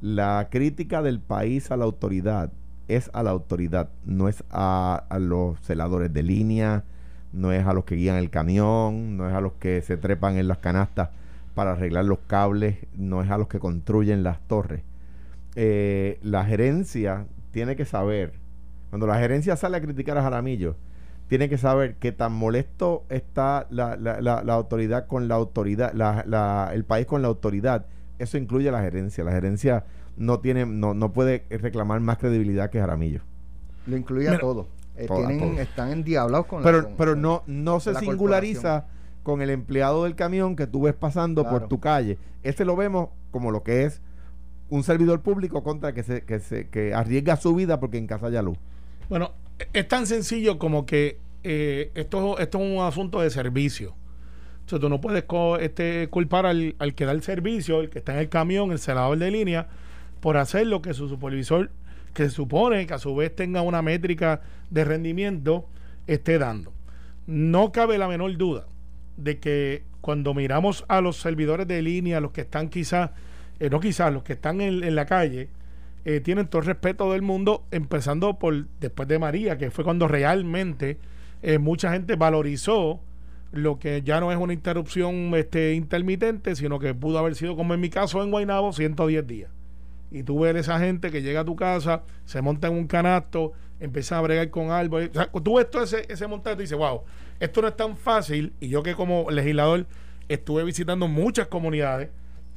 la 0.00 0.48
crítica 0.50 1.02
del 1.02 1.20
país 1.20 1.70
a 1.70 1.76
la 1.76 1.84
autoridad 1.84 2.50
es 2.88 3.10
a 3.12 3.22
la 3.22 3.30
autoridad, 3.30 3.90
no 4.04 4.28
es 4.28 4.42
a, 4.50 5.04
los 5.20 5.60
celadores 5.60 6.12
de 6.12 6.22
línea, 6.22 6.84
no 7.32 7.52
es 7.52 7.64
a 7.66 7.72
los 7.72 7.84
que 7.84 7.94
guían 7.94 8.16
el 8.16 8.30
camión, 8.30 9.16
no 9.16 9.28
es 9.28 9.34
a 9.34 9.40
los 9.40 9.52
que 9.54 9.80
se 9.82 9.96
trepan 9.96 10.38
en 10.38 10.48
las 10.48 10.58
canastas 10.58 11.10
para 11.54 11.72
arreglar 11.72 12.04
los 12.04 12.18
cables, 12.26 12.78
no 12.96 13.22
es 13.22 13.30
a 13.30 13.38
los 13.38 13.48
que 13.48 13.60
construyen 13.60 14.22
las 14.22 14.40
torres. 14.48 14.82
Eh, 15.54 16.18
la 16.22 16.44
gerencia 16.44 17.26
tiene 17.52 17.76
que 17.76 17.84
saber, 17.84 18.34
cuando 18.88 19.06
la 19.06 19.18
gerencia 19.18 19.56
sale 19.56 19.76
a 19.76 19.80
criticar 19.80 20.18
a 20.18 20.22
Jaramillo, 20.22 20.76
tiene 21.30 21.48
que 21.48 21.58
saber 21.58 21.94
qué 21.94 22.10
tan 22.10 22.32
molesto 22.32 23.04
está 23.08 23.68
la, 23.70 23.94
la, 23.94 24.20
la, 24.20 24.52
autoridad 24.52 25.06
con 25.06 25.28
la 25.28 25.36
autoridad, 25.36 25.92
el 26.74 26.84
país 26.84 27.06
con 27.06 27.22
la 27.22 27.28
autoridad. 27.28 27.86
Eso 28.18 28.36
incluye 28.36 28.68
a 28.68 28.72
la 28.72 28.80
gerencia. 28.80 29.22
La 29.22 29.30
gerencia 29.30 29.84
no 30.16 30.40
tiene, 30.40 30.66
no, 30.66 30.92
no 30.92 31.12
puede 31.12 31.44
reclamar 31.48 32.00
más 32.00 32.18
credibilidad 32.18 32.68
que 32.68 32.80
Jaramillo. 32.80 33.20
Lo 33.86 33.96
incluye 33.96 34.28
a 34.28 34.40
todo. 34.40 34.66
Eh, 34.96 35.06
tienen, 35.06 35.58
Están 35.58 35.92
endiablados 35.92 36.46
con 36.46 36.64
Pero, 36.64 36.90
pero 36.98 37.14
no, 37.14 37.44
no 37.46 37.78
se 37.78 37.94
singulariza 37.94 38.86
con 39.22 39.40
el 39.40 39.50
empleado 39.50 40.02
del 40.02 40.16
camión 40.16 40.56
que 40.56 40.66
tú 40.66 40.82
ves 40.82 40.94
pasando 40.94 41.48
por 41.48 41.68
tu 41.68 41.78
calle. 41.78 42.18
Ese 42.42 42.64
lo 42.64 42.74
vemos 42.74 43.10
como 43.30 43.52
lo 43.52 43.62
que 43.62 43.84
es 43.84 44.02
un 44.68 44.82
servidor 44.82 45.20
público 45.20 45.62
contra 45.62 45.94
que 45.94 46.02
se, 46.02 46.24
que 46.24 46.40
se 46.40 46.68
que 46.70 46.92
arriesga 46.92 47.36
su 47.36 47.54
vida 47.54 47.78
porque 47.78 47.98
en 47.98 48.08
casa 48.08 48.26
hay 48.26 48.42
luz. 48.42 48.58
Bueno, 49.08 49.30
es 49.72 49.88
tan 49.88 50.06
sencillo 50.06 50.58
como 50.58 50.86
que 50.86 51.18
eh, 51.42 51.90
esto, 51.94 52.38
esto 52.38 52.58
es 52.58 52.64
un 52.64 52.82
asunto 52.82 53.20
de 53.20 53.30
servicio. 53.30 53.94
Entonces 54.60 54.80
tú 54.80 54.88
no 54.88 55.00
puedes 55.00 55.24
este, 55.60 56.08
culpar 56.08 56.46
al, 56.46 56.74
que 56.94 57.04
da 57.04 57.12
el 57.12 57.22
servicio, 57.22 57.80
el 57.80 57.90
que 57.90 57.98
está 57.98 58.12
en 58.12 58.20
el 58.20 58.28
camión, 58.28 58.70
el 58.70 58.78
celador 58.78 59.18
de 59.18 59.30
línea, 59.30 59.68
por 60.20 60.36
hacer 60.36 60.66
lo 60.66 60.80
que 60.80 60.94
su 60.94 61.08
supervisor, 61.08 61.70
que 62.14 62.24
se 62.24 62.30
supone 62.30 62.86
que 62.86 62.94
a 62.94 62.98
su 62.98 63.14
vez 63.16 63.34
tenga 63.34 63.62
una 63.62 63.82
métrica 63.82 64.42
de 64.70 64.84
rendimiento, 64.84 65.66
esté 66.06 66.38
dando. 66.38 66.72
No 67.26 67.72
cabe 67.72 67.98
la 67.98 68.06
menor 68.06 68.36
duda 68.36 68.66
de 69.16 69.38
que 69.38 69.82
cuando 70.00 70.34
miramos 70.34 70.84
a 70.88 71.00
los 71.00 71.16
servidores 71.16 71.66
de 71.66 71.82
línea, 71.82 72.20
los 72.20 72.32
que 72.32 72.42
están 72.42 72.68
quizás, 72.68 73.10
eh, 73.58 73.70
no 73.70 73.80
quizás, 73.80 74.12
los 74.12 74.22
que 74.22 74.34
están 74.34 74.60
en, 74.60 74.84
en 74.84 74.94
la 74.94 75.06
calle, 75.06 75.48
eh, 76.04 76.20
tienen 76.20 76.48
todo 76.48 76.60
el 76.60 76.66
respeto 76.66 77.12
del 77.12 77.22
mundo, 77.22 77.64
empezando 77.70 78.38
por 78.38 78.66
después 78.80 79.08
de 79.08 79.18
María, 79.18 79.58
que 79.58 79.70
fue 79.70 79.84
cuando 79.84 80.08
realmente 80.08 80.98
eh, 81.42 81.58
mucha 81.58 81.92
gente 81.92 82.16
valorizó 82.16 83.00
lo 83.52 83.78
que 83.78 84.02
ya 84.02 84.20
no 84.20 84.30
es 84.30 84.38
una 84.38 84.52
interrupción 84.52 85.32
este, 85.34 85.74
intermitente, 85.74 86.54
sino 86.54 86.78
que 86.78 86.94
pudo 86.94 87.18
haber 87.18 87.34
sido, 87.34 87.56
como 87.56 87.74
en 87.74 87.80
mi 87.80 87.90
caso 87.90 88.22
en 88.22 88.30
Guaynabo, 88.30 88.72
110 88.72 89.26
días. 89.26 89.50
Y 90.10 90.22
tú 90.22 90.40
ves 90.40 90.56
esa 90.56 90.78
gente 90.78 91.10
que 91.10 91.22
llega 91.22 91.40
a 91.40 91.44
tu 91.44 91.56
casa, 91.56 92.02
se 92.24 92.42
monta 92.42 92.68
en 92.68 92.74
un 92.74 92.86
canasto, 92.86 93.52
empieza 93.78 94.18
a 94.18 94.20
bregar 94.20 94.50
con 94.50 94.70
árboles. 94.70 95.10
O 95.10 95.14
sea, 95.14 95.30
tú 95.30 95.56
ves 95.56 95.70
todo 95.70 95.82
ese, 95.82 96.04
ese 96.08 96.26
montaje 96.26 96.56
y 96.56 96.60
dices, 96.60 96.78
wow, 96.78 97.02
esto 97.38 97.62
no 97.62 97.68
es 97.68 97.76
tan 97.76 97.96
fácil. 97.96 98.52
Y 98.60 98.68
yo 98.68 98.82
que 98.82 98.94
como 98.94 99.30
legislador 99.30 99.86
estuve 100.28 100.64
visitando 100.64 101.08
muchas 101.08 101.48
comunidades, 101.48 102.10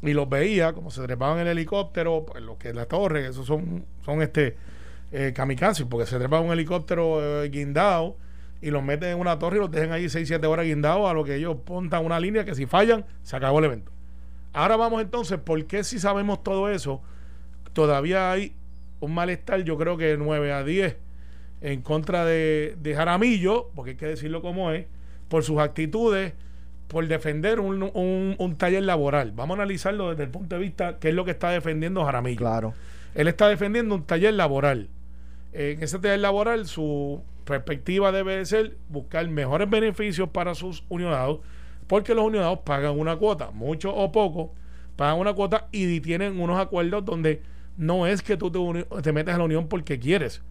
y 0.09 0.13
los 0.13 0.27
veía 0.29 0.73
como 0.73 0.91
se 0.91 1.01
trepaban 1.01 1.39
en 1.39 1.47
el 1.47 1.57
helicóptero, 1.57 2.25
pues 2.25 2.43
lo 2.43 2.57
que 2.57 2.69
es 2.69 2.75
la 2.75 2.85
torre, 2.85 3.27
esos 3.27 3.45
son, 3.45 3.85
son 4.03 4.21
este 4.21 4.57
eh, 5.11 5.31
kamikazes, 5.33 5.85
porque 5.85 6.05
se 6.05 6.17
trepan 6.17 6.43
un 6.43 6.51
helicóptero 6.51 7.43
eh, 7.43 7.49
guindado 7.49 8.17
y 8.61 8.69
los 8.69 8.83
meten 8.83 9.09
en 9.09 9.19
una 9.19 9.39
torre 9.39 9.57
y 9.57 9.59
los 9.59 9.71
dejan 9.71 9.93
ahí 9.93 10.09
6, 10.09 10.27
7 10.27 10.45
horas 10.45 10.65
guindados, 10.65 11.09
a 11.09 11.13
lo 11.13 11.23
que 11.23 11.35
ellos 11.35 11.57
pontan 11.65 12.05
una 12.05 12.19
línea 12.19 12.43
que 12.43 12.53
si 12.53 12.65
fallan, 12.65 13.05
se 13.23 13.35
acabó 13.35 13.59
el 13.59 13.65
evento. 13.65 13.91
Ahora 14.51 14.75
vamos 14.75 15.01
entonces, 15.01 15.39
¿por 15.39 15.65
qué 15.65 15.83
si 15.83 15.99
sabemos 15.99 16.43
todo 16.43 16.69
eso? 16.69 17.01
Todavía 17.71 18.31
hay 18.31 18.55
un 18.99 19.13
malestar, 19.13 19.63
yo 19.63 19.77
creo 19.77 19.97
que 19.97 20.17
9 20.17 20.51
a 20.51 20.63
10 20.63 20.97
en 21.61 21.81
contra 21.81 22.25
de, 22.25 22.75
de 22.77 22.93
Jaramillo, 22.93 23.71
porque 23.73 23.91
hay 23.91 23.97
que 23.97 24.07
decirlo 24.07 24.41
como 24.41 24.71
es, 24.71 24.85
por 25.29 25.43
sus 25.43 25.59
actitudes 25.59 26.33
por 26.93 27.07
defender 27.07 27.59
un, 27.59 27.91
un, 28.37 28.55
taller 28.55 28.83
laboral. 28.83 29.31
Vamos 29.31 29.57
a 29.57 29.63
analizarlo 29.63 30.11
desde 30.11 30.23
el 30.23 30.29
punto 30.29 30.55
de 30.55 30.61
vista 30.61 30.99
qué 30.99 31.09
es 31.09 31.15
lo 31.15 31.25
que 31.25 31.31
está 31.31 31.49
defendiendo 31.49 32.05
Jaramillo. 32.05 32.37
Claro. 32.37 32.73
Él 33.15 33.27
está 33.27 33.49
defendiendo 33.49 33.95
un 33.95 34.03
taller 34.03 34.35
laboral. 34.35 34.89
En 35.51 35.83
ese 35.83 35.97
taller 35.99 36.19
laboral 36.19 36.67
su 36.67 37.21
perspectiva 37.45 38.11
debe 38.11 38.45
ser 38.45 38.77
buscar 38.89 39.27
mejores 39.27 39.69
beneficios 39.69 40.29
para 40.29 40.55
sus 40.55 40.83
unionados, 40.87 41.39
porque 41.87 42.13
los 42.13 42.25
unionados 42.25 42.59
pagan 42.59 42.97
una 42.97 43.15
cuota, 43.15 43.49
mucho 43.51 43.93
o 43.93 44.11
poco, 44.11 44.53
pagan 44.95 45.19
una 45.19 45.33
cuota 45.33 45.67
y 45.71 45.99
tienen 45.99 46.39
unos 46.39 46.59
acuerdos 46.59 47.03
donde 47.03 47.41
no 47.75 48.05
es 48.05 48.21
que 48.21 48.37
tú 48.37 48.51
te, 48.51 49.01
te 49.01 49.11
metes 49.11 49.33
a 49.33 49.39
la 49.39 49.43
unión 49.43 49.67
porque 49.67 49.99
quieres, 49.99 50.43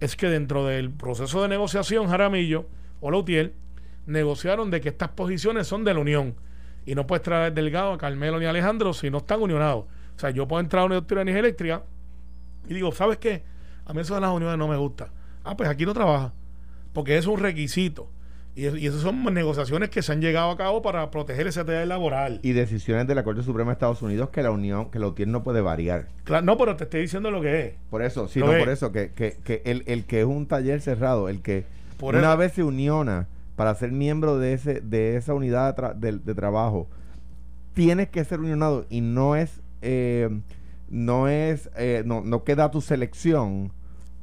es 0.00 0.16
que 0.16 0.28
dentro 0.28 0.66
del 0.66 0.90
proceso 0.90 1.42
de 1.42 1.48
negociación 1.48 2.08
Jaramillo 2.08 2.66
o 3.00 3.10
Lautier 3.10 3.54
negociaron 4.08 4.70
de 4.70 4.80
que 4.80 4.88
estas 4.88 5.10
posiciones 5.10 5.66
son 5.66 5.84
de 5.84 5.94
la 5.94 6.00
Unión 6.00 6.34
y 6.86 6.94
no 6.94 7.06
puedes 7.06 7.22
traer 7.22 7.52
Delgado, 7.52 7.92
a 7.92 7.98
Carmelo 7.98 8.38
ni 8.38 8.46
a 8.46 8.50
Alejandro 8.50 8.94
si 8.94 9.10
no 9.10 9.18
están 9.18 9.42
unionados. 9.42 9.84
O 10.16 10.18
sea, 10.18 10.30
yo 10.30 10.48
puedo 10.48 10.60
entrar 10.60 10.82
a 10.82 10.86
una 10.86 10.94
industria 10.96 11.18
de 11.18 11.22
energía 11.22 11.40
eléctrica 11.40 11.82
y 12.66 12.74
digo, 12.74 12.90
¿sabes 12.92 13.18
qué? 13.18 13.44
A 13.84 13.92
mí 13.92 14.00
eso 14.00 14.14
de 14.14 14.22
las 14.22 14.30
uniones 14.30 14.58
no 14.58 14.66
me 14.68 14.76
gusta. 14.76 15.10
Ah, 15.44 15.56
pues 15.56 15.68
aquí 15.68 15.86
no 15.86 15.94
trabaja, 15.94 16.32
porque 16.92 17.16
es 17.16 17.26
un 17.26 17.38
requisito. 17.38 18.10
Y, 18.54 18.66
y 18.66 18.86
esas 18.86 19.02
son 19.02 19.22
negociaciones 19.32 19.90
que 19.90 20.02
se 20.02 20.10
han 20.12 20.20
llegado 20.20 20.50
a 20.50 20.56
cabo 20.56 20.82
para 20.82 21.10
proteger 21.10 21.46
ese 21.46 21.64
taller 21.64 21.86
laboral. 21.86 22.40
Y 22.42 22.52
decisiones 22.52 23.06
de 23.06 23.14
la 23.14 23.22
Corte 23.22 23.42
Suprema 23.42 23.70
de 23.70 23.74
Estados 23.74 24.02
Unidos 24.02 24.30
que 24.30 24.42
la 24.42 24.50
Unión, 24.50 24.90
que 24.90 24.98
la 24.98 25.06
UTIER 25.06 25.28
no 25.28 25.44
puede 25.44 25.60
variar. 25.60 26.08
Claro, 26.24 26.44
no, 26.44 26.56
pero 26.56 26.74
te 26.74 26.84
estoy 26.84 27.02
diciendo 27.02 27.30
lo 27.30 27.40
que 27.40 27.66
es. 27.66 27.74
Por 27.90 28.02
eso, 28.02 28.26
sí, 28.26 28.40
no, 28.40 28.46
por 28.46 28.68
eso, 28.68 28.90
que, 28.90 29.12
que, 29.12 29.36
que 29.44 29.62
el, 29.64 29.84
el, 29.86 30.06
que 30.06 30.20
es 30.20 30.26
un 30.26 30.46
taller 30.46 30.80
cerrado, 30.80 31.28
el 31.28 31.40
que 31.42 31.66
una 32.00 32.34
vez 32.34 32.54
se 32.54 32.64
uniona 32.64 33.28
para 33.58 33.74
ser 33.74 33.92
miembro 33.92 34.38
de 34.38 34.54
ese 34.54 34.80
de 34.80 35.16
esa 35.16 35.34
unidad 35.34 35.76
de, 35.96 36.34
trabajo 36.34 36.88
tienes 37.74 38.08
que 38.08 38.24
ser 38.24 38.40
unionado 38.40 38.86
y 38.88 39.02
no 39.02 39.36
es 39.36 39.60
eh, 39.82 40.30
no 40.88 41.28
es 41.28 41.68
eh, 41.76 42.02
no, 42.06 42.22
no 42.22 42.44
queda 42.44 42.70
tu 42.70 42.80
selección 42.80 43.72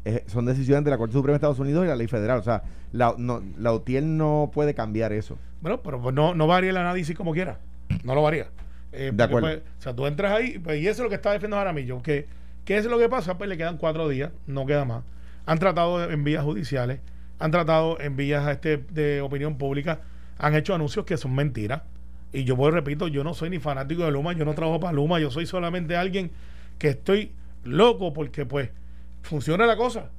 eh, 0.06 0.24
son 0.28 0.46
decisiones 0.46 0.86
de 0.86 0.92
la 0.92 1.00
Corte 1.00 1.14
Suprema 1.14 1.34
de 1.34 1.38
Estados 1.38 1.58
Unidos 1.58 1.84
y 1.84 1.88
la 1.88 1.96
ley 1.96 2.06
federal. 2.06 2.38
O 2.38 2.44
sea, 2.44 2.62
la, 2.92 3.16
no, 3.18 3.42
la 3.58 3.74
UTIEL 3.74 4.16
no 4.16 4.52
puede 4.54 4.76
cambiar 4.76 5.12
eso. 5.12 5.38
Bueno, 5.62 5.82
pero 5.82 6.00
pues 6.00 6.14
no, 6.14 6.36
no 6.36 6.46
varía 6.46 6.70
el 6.70 6.78
análisis 6.78 7.18
como 7.18 7.34
quiera. 7.34 7.58
No 8.04 8.14
lo 8.14 8.22
varía. 8.22 8.48
Eh, 8.92 9.12
De 9.12 9.24
acuerdo. 9.24 9.48
pues, 9.48 9.62
o 9.80 9.82
sea, 9.82 9.96
tú 9.96 10.06
entras 10.06 10.32
ahí 10.32 10.60
pues, 10.60 10.80
y 10.80 10.88
eso 10.88 11.02
es 11.02 11.06
lo 11.06 11.10
que 11.10 11.16
está 11.16 11.32
defendiendo 11.32 11.58
Jaramillo. 11.58 12.04
Que, 12.04 12.28
¿Qué 12.66 12.78
es 12.78 12.86
lo 12.86 13.00
que 13.00 13.10
pasa? 13.10 13.38
Pues 13.40 13.50
le 13.50 13.58
quedan 13.58 13.78
cuatro 13.78 14.08
días, 14.08 14.32
no 14.46 14.68
queda 14.68 14.86
más. 14.86 15.04
Han 15.48 15.58
tratado 15.58 16.04
en 16.10 16.24
vías 16.24 16.44
judiciales, 16.44 17.00
han 17.40 17.52
tratado 17.52 18.00
en 18.00 18.16
vías 18.16 18.48
este, 18.50 18.78
de 18.78 19.22
opinión 19.22 19.58
pública, 19.58 20.02
han 20.38 20.56
hecho 20.56 20.74
anuncios 20.74 21.06
que 21.06 21.18
son 21.18 21.34
mentiras. 21.36 21.84
Y 22.32 22.44
yo 22.44 22.56
voy, 22.56 22.72
repito, 22.72 23.08
yo 23.08 23.24
no 23.24 23.34
soy 23.34 23.50
ni 23.50 23.60
fanático 23.60 24.04
de 24.04 24.12
Luma, 24.12 24.34
yo 24.34 24.46
no 24.46 24.54
trabajo 24.54 24.80
para 24.80 24.94
Luma, 24.94 25.20
yo 25.20 25.32
soy 25.32 25.46
solamente 25.46 25.96
alguien 25.96 26.32
que 26.78 26.90
estoy 26.90 27.32
loco 27.64 28.14
porque 28.14 28.46
pues 28.46 28.70
funciona 29.22 29.66
la 29.66 29.78
cosa. 29.78 30.10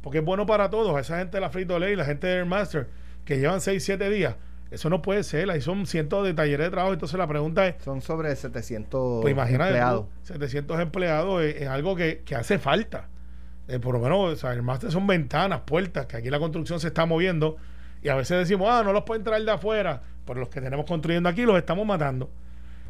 Porque 0.00 0.18
es 0.18 0.24
bueno 0.24 0.46
para 0.46 0.68
todos. 0.68 1.00
Esa 1.00 1.18
gente 1.18 1.38
de 1.38 1.40
la 1.40 1.50
Frito 1.50 1.78
Ley, 1.78 1.96
la 1.96 2.04
gente 2.04 2.26
del 2.26 2.46
Master, 2.46 2.88
que 3.24 3.38
llevan 3.38 3.60
6, 3.60 3.82
7 3.82 4.10
días, 4.10 4.36
eso 4.70 4.90
no 4.90 5.00
puede 5.00 5.22
ser. 5.24 5.50
Ahí 5.50 5.62
son 5.62 5.86
cientos 5.86 6.24
de 6.24 6.34
talleres 6.34 6.66
de 6.66 6.70
trabajo. 6.70 6.92
Entonces 6.92 7.18
la 7.18 7.26
pregunta 7.26 7.66
es, 7.66 7.76
Son 7.82 8.02
sobre 8.02 8.34
700 8.36 9.22
pues 9.22 9.36
empleados. 9.36 10.06
tú, 10.06 10.32
700 10.34 10.80
empleados 10.80 11.42
es, 11.42 11.62
es 11.62 11.68
algo 11.68 11.96
que, 11.96 12.22
que 12.24 12.34
hace 12.34 12.58
falta. 12.58 13.08
Eh, 13.68 13.78
por 13.78 13.94
lo 13.94 14.00
menos, 14.00 14.32
o 14.32 14.36
sea, 14.36 14.52
el 14.52 14.62
máster 14.62 14.90
son 14.90 15.06
ventanas, 15.06 15.60
puertas, 15.64 16.06
que 16.06 16.16
aquí 16.18 16.28
la 16.30 16.38
construcción 16.38 16.80
se 16.80 16.88
está 16.88 17.06
moviendo 17.06 17.56
y 18.02 18.08
a 18.08 18.14
veces 18.14 18.36
decimos, 18.38 18.68
ah, 18.70 18.82
no 18.84 18.92
los 18.92 19.04
pueden 19.04 19.24
traer 19.24 19.42
de 19.44 19.52
afuera, 19.52 20.02
pero 20.26 20.40
los 20.40 20.50
que 20.50 20.60
tenemos 20.60 20.84
construyendo 20.86 21.28
aquí 21.28 21.42
los 21.42 21.56
estamos 21.56 21.86
matando. 21.86 22.30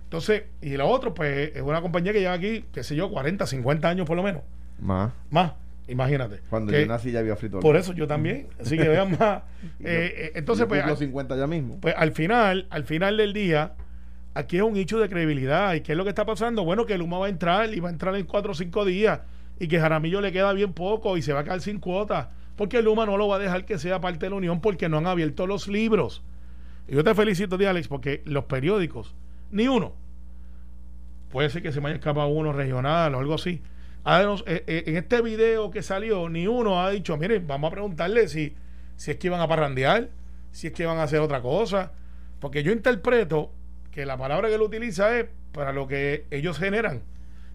Entonces, 0.04 0.44
y 0.60 0.76
lo 0.76 0.88
otro, 0.88 1.14
pues 1.14 1.52
es 1.54 1.62
una 1.62 1.80
compañía 1.80 2.12
que 2.12 2.20
lleva 2.20 2.32
aquí, 2.34 2.64
qué 2.72 2.82
sé 2.82 2.96
yo, 2.96 3.10
40, 3.10 3.46
50 3.46 3.88
años 3.88 4.06
por 4.06 4.16
lo 4.16 4.22
menos, 4.24 4.42
Más. 4.80 5.12
más, 5.30 5.52
imagínate. 5.88 6.40
Cuando 6.50 6.72
Que- 6.72 6.80
yo 6.82 6.86
nací 6.86 7.10
ya 7.12 7.20
había 7.20 7.36
frito. 7.36 7.60
Por 7.60 7.76
eso 7.76 7.92
yo 7.92 8.06
también, 8.08 8.48
así 8.60 8.76
que 8.76 8.88
vean 8.88 9.12
más. 9.12 9.42
Yo- 9.78 9.88
Eh, 9.88 10.12
eh, 10.16 10.32
entonces, 10.34 10.64
Yo 10.64 10.68
pues, 10.68 10.82
al- 10.84 10.96
50 10.96 11.36
ya 11.36 11.46
mismo. 11.46 11.78
pues 11.80 11.94
al 11.96 12.12
final, 12.12 12.66
al 12.70 12.84
final 12.84 13.16
del 13.16 13.32
día, 13.32 13.72
aquí 14.34 14.56
es 14.56 14.62
un 14.62 14.76
hecho 14.76 14.98
de 14.98 15.08
credibilidad. 15.08 15.74
¿Y 15.74 15.80
qué 15.82 15.92
es 15.92 15.98
lo 15.98 16.02
que 16.04 16.10
está 16.10 16.24
pasando? 16.24 16.64
Bueno, 16.64 16.84
que 16.86 16.98
Luma 16.98 17.18
va 17.18 17.26
a 17.26 17.28
entrar 17.28 17.72
y 17.72 17.78
va 17.80 17.88
a 17.88 17.92
entrar 17.92 18.14
en 18.16 18.26
cuatro 18.26 18.52
o 18.52 18.54
cinco 18.54 18.84
días 18.84 19.20
y 19.58 19.68
que 19.68 19.80
Jaramillo 19.80 20.20
le 20.20 20.32
queda 20.32 20.52
bien 20.52 20.72
poco 20.72 21.16
y 21.16 21.22
se 21.22 21.32
va 21.32 21.40
a 21.40 21.44
quedar 21.44 21.60
sin 21.60 21.78
cuotas. 21.78 22.28
Porque 22.56 22.82
Luma 22.82 23.06
no 23.06 23.16
lo 23.16 23.28
va 23.28 23.36
a 23.36 23.38
dejar 23.38 23.64
que 23.64 23.78
sea 23.78 24.00
parte 24.00 24.26
de 24.26 24.30
la 24.30 24.36
Unión 24.36 24.60
porque 24.60 24.88
no 24.88 24.98
han 24.98 25.06
abierto 25.06 25.46
los 25.46 25.68
libros. 25.68 26.22
Y 26.86 26.94
yo 26.94 27.04
te 27.04 27.14
felicito, 27.14 27.58
tío 27.58 27.70
Alex, 27.70 27.88
porque 27.88 28.22
los 28.24 28.44
periódicos, 28.44 29.14
ni 29.50 29.68
uno, 29.68 29.94
puede 31.30 31.50
ser 31.50 31.62
que 31.62 31.72
se 31.72 31.80
me 31.80 31.88
haya 31.88 31.96
escapado 31.96 32.28
uno 32.28 32.52
regional 32.52 33.14
o 33.14 33.18
algo 33.18 33.34
así. 33.34 33.62
Ah, 34.04 34.22
eh, 34.46 34.64
eh, 34.66 34.84
en 34.86 34.96
este 34.96 35.22
video 35.22 35.70
que 35.70 35.82
salió, 35.82 36.28
ni 36.28 36.46
uno 36.46 36.82
ha 36.82 36.90
dicho, 36.90 37.16
miren, 37.16 37.46
vamos 37.46 37.68
a 37.68 37.70
preguntarle 37.72 38.28
si, 38.28 38.54
si 38.96 39.12
es 39.12 39.16
que 39.16 39.28
iban 39.28 39.40
a 39.40 39.48
parrandear, 39.48 40.10
si 40.52 40.66
es 40.66 40.72
que 40.74 40.82
iban 40.82 40.98
a 40.98 41.04
hacer 41.04 41.20
otra 41.20 41.40
cosa. 41.40 41.92
Porque 42.38 42.62
yo 42.62 42.70
interpreto 42.70 43.50
que 43.90 44.04
la 44.04 44.18
palabra 44.18 44.48
que 44.48 44.56
él 44.56 44.60
utiliza 44.60 45.18
es 45.18 45.26
para 45.52 45.72
lo 45.72 45.88
que 45.88 46.26
ellos 46.30 46.58
generan, 46.58 47.02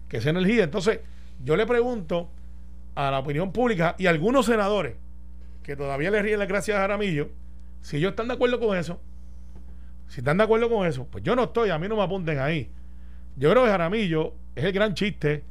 que 0.08 0.16
es 0.16 0.26
energía. 0.26 0.64
Entonces, 0.64 1.00
yo 1.44 1.56
le 1.56 1.66
pregunto 1.66 2.30
a 2.94 3.10
la 3.10 3.18
opinión 3.18 3.52
pública 3.52 3.94
y 3.98 4.06
a 4.06 4.10
algunos 4.10 4.46
senadores 4.46 4.96
que 5.62 5.76
todavía 5.76 6.10
le 6.10 6.22
ríen 6.22 6.38
las 6.38 6.48
gracias 6.48 6.76
a 6.76 6.80
Jaramillo, 6.80 7.30
si 7.80 7.96
ellos 7.96 8.10
están 8.10 8.28
de 8.28 8.34
acuerdo 8.34 8.58
con 8.60 8.76
eso, 8.76 9.00
si 10.08 10.20
están 10.20 10.36
de 10.38 10.44
acuerdo 10.44 10.68
con 10.68 10.86
eso, 10.86 11.06
pues 11.06 11.22
yo 11.22 11.36
no 11.36 11.44
estoy, 11.44 11.70
a 11.70 11.78
mí 11.78 11.88
no 11.88 11.96
me 11.96 12.02
apunten 12.02 12.38
ahí. 12.38 12.70
Yo 13.36 13.50
creo 13.50 13.64
que 13.64 13.70
Jaramillo 13.70 14.34
es 14.54 14.64
el 14.64 14.72
gran 14.72 14.94
chiste, 14.94 15.44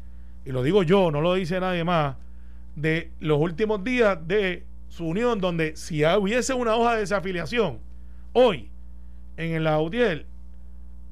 y 0.46 0.51
lo 0.51 0.63
digo 0.63 0.84
yo, 0.84 1.12
no 1.12 1.22
lo 1.22 1.34
dice 1.34 1.60
nadie 1.60 1.84
más, 1.84 2.17
de 2.75 3.12
los 3.19 3.39
últimos 3.39 3.84
días 3.84 4.17
de 4.27 4.65
su 4.89 5.08
unión, 5.08 5.39
donde 5.39 5.75
si 5.75 6.03
hubiese 6.05 6.53
una 6.53 6.75
hoja 6.75 6.96
de 6.96 7.01
desafiliación 7.01 7.79
hoy 8.34 8.69
en 9.38 9.63
la 9.63 9.79
UTIEL, 9.79 10.25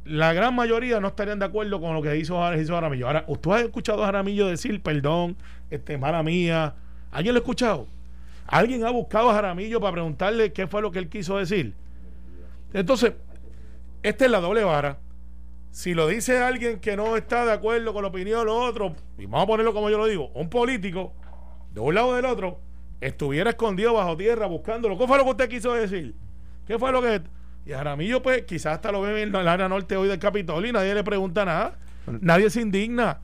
la 0.07 0.33
gran 0.33 0.55
mayoría 0.55 0.99
no 0.99 1.09
estarían 1.09 1.39
de 1.39 1.45
acuerdo 1.45 1.79
con 1.79 1.93
lo 1.93 2.01
que 2.01 2.17
hizo, 2.17 2.53
hizo 2.55 2.73
Jaramillo. 2.73 3.07
Ahora, 3.07 3.25
¿usted 3.27 3.51
ha 3.51 3.59
escuchado 3.61 4.03
a 4.03 4.07
Jaramillo 4.07 4.47
decir 4.47 4.81
perdón, 4.81 5.37
este, 5.69 5.97
mala 5.97 6.23
mía? 6.23 6.75
¿Alguien 7.11 7.33
lo 7.35 7.39
ha 7.39 7.41
escuchado? 7.41 7.87
¿Alguien 8.45 8.85
ha 8.85 8.89
buscado 8.89 9.29
a 9.29 9.33
Jaramillo 9.33 9.79
para 9.79 9.93
preguntarle 9.93 10.53
qué 10.53 10.67
fue 10.67 10.81
lo 10.81 10.91
que 10.91 10.99
él 10.99 11.09
quiso 11.09 11.37
decir? 11.37 11.73
Entonces, 12.74 13.13
esta 14.03 14.25
es 14.25 14.31
la 14.31 14.39
doble 14.39 14.63
vara. 14.63 15.00
Si 15.72 15.93
lo 15.93 16.07
dice 16.07 16.39
alguien 16.39 16.79
que 16.79 16.96
no 16.96 17.17
está 17.17 17.46
de 17.46 17.51
acuerdo 17.51 17.93
con 17.93 18.01
la 18.01 18.09
opinión 18.09 18.39
de 18.39 18.46
los 18.46 18.70
otros, 18.70 18.93
y 19.17 19.25
vamos 19.25 19.43
a 19.43 19.48
ponerlo 19.48 19.74
como 19.74 19.89
yo 19.89 19.98
lo 19.98 20.07
digo, 20.07 20.31
un 20.33 20.50
político, 20.50 21.13
de 21.74 21.81
un 21.81 21.93
lado 21.93 22.07
o 22.07 22.15
del 22.15 22.25
otro, 22.25 22.59
estuviera 23.01 23.51
escondido 23.51 23.93
bajo 23.93 24.17
tierra 24.17 24.48
buscándolo. 24.48 24.98
¿Qué 24.98 25.05
fue 25.05 25.17
lo 25.17 25.24
que 25.25 25.29
usted 25.31 25.50
quiso 25.50 25.74
decir? 25.74 26.15
¿Qué 26.65 26.79
fue 26.79 26.91
lo 26.91 27.01
que.? 27.01 27.22
Y 27.68 27.72
Jaramillo, 27.72 28.22
pues, 28.22 28.44
quizás 28.44 28.75
hasta 28.75 28.94
lo 28.94 29.01
ve 29.01 29.22
en 29.22 29.36
el 29.36 29.48
área 29.48 29.68
norte 29.68 29.98
hoy 29.98 30.08
del 30.08 30.20
Capitolio 30.20 30.70
y 30.70 30.72
nadie 30.72 30.96
le 30.96 31.03
pregunta 31.03 31.44
nada. 31.44 31.77
Nadie 32.22 32.50
se 32.50 32.62
indigna. 32.62 33.20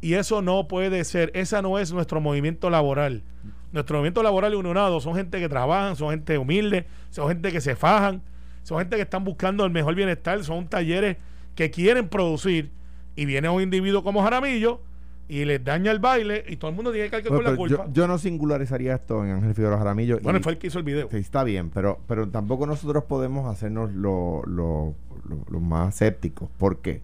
Y 0.00 0.14
eso 0.14 0.40
no 0.40 0.68
puede 0.68 1.02
ser. 1.02 1.32
Esa 1.34 1.62
no 1.62 1.80
es 1.80 1.92
nuestro 1.92 2.20
movimiento 2.20 2.70
laboral. 2.70 3.24
Nuestro 3.72 3.96
movimiento 3.96 4.22
laboral 4.22 4.52
y 4.52 4.56
unionado 4.56 5.00
son 5.00 5.16
gente 5.16 5.40
que 5.40 5.48
trabajan, 5.48 5.96
son 5.96 6.10
gente 6.10 6.38
humilde, 6.38 6.86
son 7.10 7.26
gente 7.26 7.50
que 7.50 7.60
se 7.60 7.74
fajan, 7.74 8.22
son 8.62 8.78
gente 8.78 8.94
que 8.94 9.02
están 9.02 9.24
buscando 9.24 9.64
el 9.64 9.72
mejor 9.72 9.96
bienestar, 9.96 10.44
son 10.44 10.68
talleres 10.68 11.16
que 11.56 11.72
quieren 11.72 12.08
producir 12.08 12.70
y 13.16 13.24
viene 13.24 13.48
un 13.48 13.60
individuo 13.60 14.04
como 14.04 14.22
Jaramillo 14.22 14.80
y 15.28 15.44
les 15.44 15.62
daña 15.62 15.90
el 15.90 15.98
baile 15.98 16.42
y 16.48 16.56
todo 16.56 16.70
el 16.70 16.76
mundo 16.76 16.90
tiene 16.90 17.06
que 17.06 17.10
cargar 17.22 17.32
con 17.34 17.44
la 17.44 17.54
culpa. 17.56 17.84
yo, 17.86 17.92
yo 17.92 18.08
no 18.08 18.16
singularizaría 18.18 18.94
esto 18.94 19.22
en 19.24 19.32
Ángel 19.32 19.54
Figueroa 19.54 19.78
Jaramillo. 19.78 20.18
bueno, 20.22 20.38
y- 20.38 20.42
fue 20.42 20.52
el 20.52 20.58
que 20.58 20.68
hizo 20.68 20.78
el 20.78 20.84
video. 20.84 21.08
Sí, 21.10 21.18
está 21.18 21.44
bien, 21.44 21.70
pero, 21.70 22.00
pero 22.08 22.28
tampoco 22.28 22.66
nosotros 22.66 23.04
podemos 23.04 23.46
hacernos 23.52 23.92
lo, 23.92 24.42
lo, 24.46 24.94
lo- 25.28 25.44
lo 25.50 25.60
más 25.60 25.94
escépticos. 25.94 26.48
¿Por 26.58 26.78
qué? 26.78 27.02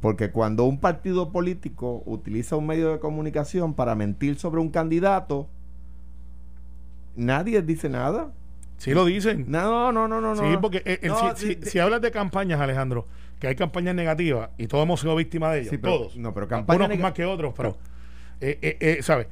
Porque 0.00 0.30
cuando 0.32 0.64
un 0.64 0.80
partido 0.80 1.30
político 1.30 2.02
utiliza 2.06 2.56
un 2.56 2.66
medio 2.66 2.90
de 2.92 2.98
comunicación 2.98 3.72
para 3.74 3.94
mentir 3.94 4.36
sobre 4.38 4.60
un 4.60 4.68
candidato, 4.70 5.48
nadie 7.16 7.62
dice 7.62 7.88
nada. 7.88 8.32
Sí 8.76 8.92
lo 8.92 9.04
dicen. 9.04 9.46
No, 9.48 9.92
no, 9.92 10.08
no, 10.08 10.20
no. 10.20 10.34
Sí, 10.36 10.42
no. 10.52 10.60
porque 10.60 10.82
eh, 10.84 10.98
el- 11.02 11.08
No, 11.10 11.34
si, 11.36 11.54
si- 11.54 11.62
si 11.62 11.78
hablas 11.78 12.00
de 12.00 12.10
campañas, 12.10 12.60
Alejandro, 12.60 13.06
que 13.40 13.48
hay 13.48 13.54
campañas 13.56 13.94
negativas 13.94 14.50
y 14.58 14.66
todos 14.66 14.84
hemos 14.84 15.00
sido 15.00 15.14
víctimas 15.16 15.52
de 15.52 15.60
ellas, 15.60 15.70
Sí, 15.70 15.78
todos. 15.78 16.16
no, 16.16 16.32
pero 16.34 16.48
campaña 16.48 16.86
Unos 16.86 16.98
más 16.98 17.12
que 17.12 17.24
otros, 17.24 17.52
pero, 17.56 17.76
eh, 18.40 18.58
eh, 18.62 18.76
eh, 18.80 18.98
¿sabes? 19.02 19.26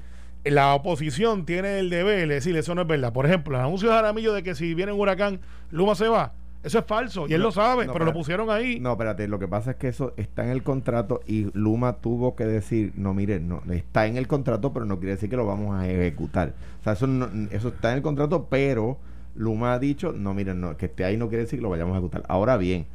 La 0.44 0.74
oposición 0.74 1.46
tiene 1.46 1.78
el 1.78 1.88
deber 1.88 2.26
de 2.28 2.34
decir 2.34 2.56
eso 2.56 2.74
no 2.74 2.82
es 2.82 2.88
verdad. 2.88 3.12
Por 3.12 3.26
ejemplo, 3.26 3.56
el 3.56 3.62
anuncio 3.64 3.88
de 3.88 3.94
Jaramillo 3.94 4.32
de 4.32 4.42
que 4.42 4.54
si 4.56 4.74
viene 4.74 4.90
un 4.92 5.00
huracán, 5.00 5.40
Luma 5.70 5.94
se 5.94 6.08
va. 6.08 6.32
Eso 6.64 6.78
es 6.78 6.84
falso 6.84 7.26
y 7.28 7.32
él 7.34 7.40
No, 7.40 7.46
lo 7.46 7.52
sabe, 7.52 7.86
no, 7.86 7.92
pero 7.92 8.04
lo 8.04 8.12
pusieron 8.12 8.48
ahí. 8.50 8.78
No, 8.78 8.92
espérate, 8.92 9.26
lo 9.26 9.38
que 9.40 9.48
pasa 9.48 9.72
es 9.72 9.76
que 9.78 9.88
eso 9.88 10.14
está 10.16 10.44
en 10.44 10.50
el 10.50 10.62
contrato 10.62 11.20
y 11.26 11.48
Luma 11.58 11.94
tuvo 11.94 12.36
que 12.36 12.44
decir, 12.44 12.92
no, 12.96 13.14
mire, 13.14 13.40
no, 13.40 13.62
está 13.72 14.06
en 14.06 14.16
el 14.16 14.28
contrato, 14.28 14.72
pero 14.72 14.84
no 14.86 14.98
quiere 14.98 15.12
decir 15.14 15.28
que 15.28 15.36
lo 15.36 15.44
vamos 15.46 15.74
a 15.76 15.88
ejecutar. 15.88 16.54
O 16.80 16.84
sea, 16.84 16.92
eso, 16.92 17.06
no- 17.08 17.28
eso 17.50 17.68
está 17.68 17.90
en 17.90 17.96
el 17.96 18.02
contrato, 18.02 18.46
pero 18.48 18.98
Luma 19.34 19.72
ha 19.74 19.78
dicho, 19.80 20.12
no, 20.12 20.34
miren, 20.34 20.60
no, 20.60 20.76
que 20.76 20.86
esté 20.86 21.04
ahí 21.04 21.16
no 21.16 21.28
quiere 21.28 21.44
decir 21.44 21.58
que 21.58 21.62
lo 21.64 21.70
vayamos 21.70 21.94
a 21.94 21.98
ejecutar. 21.98 22.22
Ahora 22.28 22.56
bien, 22.56 22.86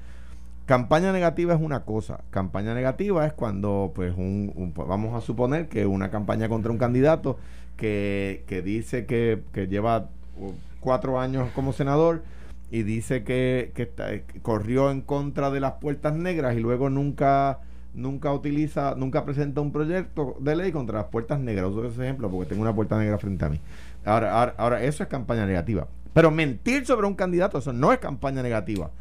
campaña 0.68 1.12
negativa 1.12 1.56
es 1.56 1.62
una 1.62 1.86
cosa. 1.86 2.20
Campaña 2.30 2.76
negativa 2.76 3.26
es 3.26 3.34
cuando, 3.34 3.94
pues, 3.96 4.14
un, 4.16 4.74
vamos 4.76 5.16
a 5.16 5.26
suponer 5.26 5.70
que 5.70 5.88
una 5.88 6.12
campaña 6.12 6.50
contra 6.50 6.72
un 6.72 6.78
candidato 6.78 7.40
que, 7.78 8.44
que 8.48 8.62
dice 8.62 9.06
que, 9.06 9.42
que 9.54 9.68
lleva 9.68 10.10
uh, 10.38 10.52
cuatro 10.80 11.20
años 11.20 11.50
como 11.56 11.74
senador 11.74 12.22
y 12.70 12.84
dice 12.84 13.24
que, 13.24 13.72
que 13.74 13.90
corrió 14.42 14.92
en 14.92 15.02
contra 15.02 15.50
de 15.52 15.62
las 15.62 15.74
puertas 15.74 16.14
negras 16.14 16.56
y 16.56 16.60
luego 16.60 16.90
nunca 16.90 17.60
nunca 17.94 18.32
utiliza, 18.32 18.94
nunca 18.96 19.26
presenta 19.26 19.62
un 19.62 19.72
proyecto 19.72 20.36
de 20.40 20.56
ley 20.56 20.72
contra 20.72 21.00
las 21.00 21.08
puertas 21.08 21.40
negras. 21.40 21.72
Uso 21.72 21.86
ese 21.86 22.04
ejemplo 22.04 22.30
porque 22.30 22.50
tengo 22.50 22.62
una 22.62 22.76
puerta 22.76 23.00
negra 23.00 23.18
frente 23.18 23.46
a 23.46 23.50
mí. 23.50 23.60
Ahora, 24.06 24.34
ahora, 24.38 24.54
ahora, 24.58 24.84
eso 24.84 25.02
es 25.02 25.10
campaña 25.10 25.46
negativa. 25.46 25.88
Pero 26.14 26.30
mentir 26.30 26.86
sobre 26.86 27.08
un 27.08 27.16
candidato, 27.16 27.58
eso 27.58 27.74
no 27.74 27.92
es 27.94 28.00
campaña 28.00 28.44
negativa. 28.44 28.92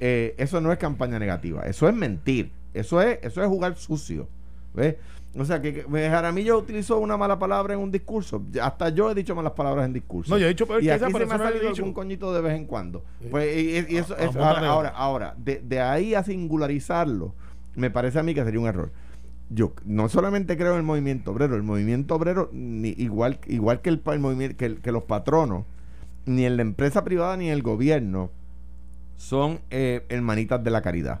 Eh, 0.00 0.34
eso 0.38 0.60
no 0.60 0.70
es 0.72 0.78
campaña 0.78 1.18
negativa. 1.18 1.62
Eso 1.62 1.88
es 1.88 1.94
mentir. 1.94 2.52
Eso 2.74 3.00
es, 3.02 3.18
eso 3.22 3.42
es 3.42 3.48
jugar 3.48 3.76
sucio. 3.76 4.28
¿Ves? 4.74 4.96
O 5.36 5.44
sea, 5.44 5.60
que, 5.60 5.72
que 5.74 5.82
Jaramillo 6.08 6.58
utilizó 6.58 6.98
una 6.98 7.16
mala 7.16 7.38
palabra 7.38 7.74
en 7.74 7.80
un 7.80 7.90
discurso. 7.92 8.42
Hasta 8.62 8.88
yo 8.90 9.10
he 9.10 9.14
dicho 9.14 9.34
malas 9.34 9.52
palabras 9.52 9.86
en 9.86 9.92
discurso. 9.92 10.32
No, 10.32 10.38
yo 10.38 10.46
he 10.46 10.48
dicho 10.50 10.66
peor 10.66 10.82
y 10.82 10.86
que 10.86 10.92
aquí 10.92 11.04
esa, 11.04 11.18
se 11.18 11.26
me 11.26 11.34
ha 11.34 11.38
salido 11.38 11.68
algún 11.68 11.92
coñito 11.92 12.32
de 12.32 12.40
vez 12.40 12.54
en 12.56 12.64
cuando. 12.66 13.04
Pues, 13.30 13.56
y, 13.88 13.96
eso 13.96 14.16
Ah, 14.18 14.24
ahora, 14.50 14.68
ahora, 14.68 14.88
ahora, 14.90 15.34
de, 15.36 15.60
de 15.60 15.80
ahí 15.80 16.14
a 16.14 16.22
singularizarlo, 16.22 17.34
me 17.76 17.90
parece 17.90 18.18
a 18.18 18.22
mí 18.22 18.34
que 18.34 18.44
sería 18.44 18.60
un 18.60 18.66
error. 18.66 18.90
Yo 19.50 19.72
no 19.84 20.08
solamente 20.08 20.56
creo 20.56 20.72
en 20.72 20.78
el 20.78 20.82
movimiento 20.82 21.30
obrero, 21.32 21.56
el 21.56 21.62
movimiento 21.62 22.14
obrero, 22.14 22.50
ni, 22.52 22.90
igual, 22.98 23.38
igual 23.46 23.80
que 23.80 23.88
el, 23.90 23.98
pa- 23.98 24.14
el 24.14 24.20
movimiento, 24.20 24.56
que, 24.56 24.66
el- 24.66 24.80
que 24.80 24.92
los 24.92 25.04
patronos, 25.04 25.64
ni 26.26 26.44
en 26.44 26.56
la 26.56 26.62
empresa 26.62 27.04
privada 27.04 27.36
ni 27.36 27.46
en 27.46 27.52
el 27.54 27.62
gobierno, 27.62 28.30
son 29.18 29.60
eh, 29.70 30.06
hermanitas 30.08 30.64
de 30.64 30.70
la 30.70 30.80
caridad. 30.80 31.20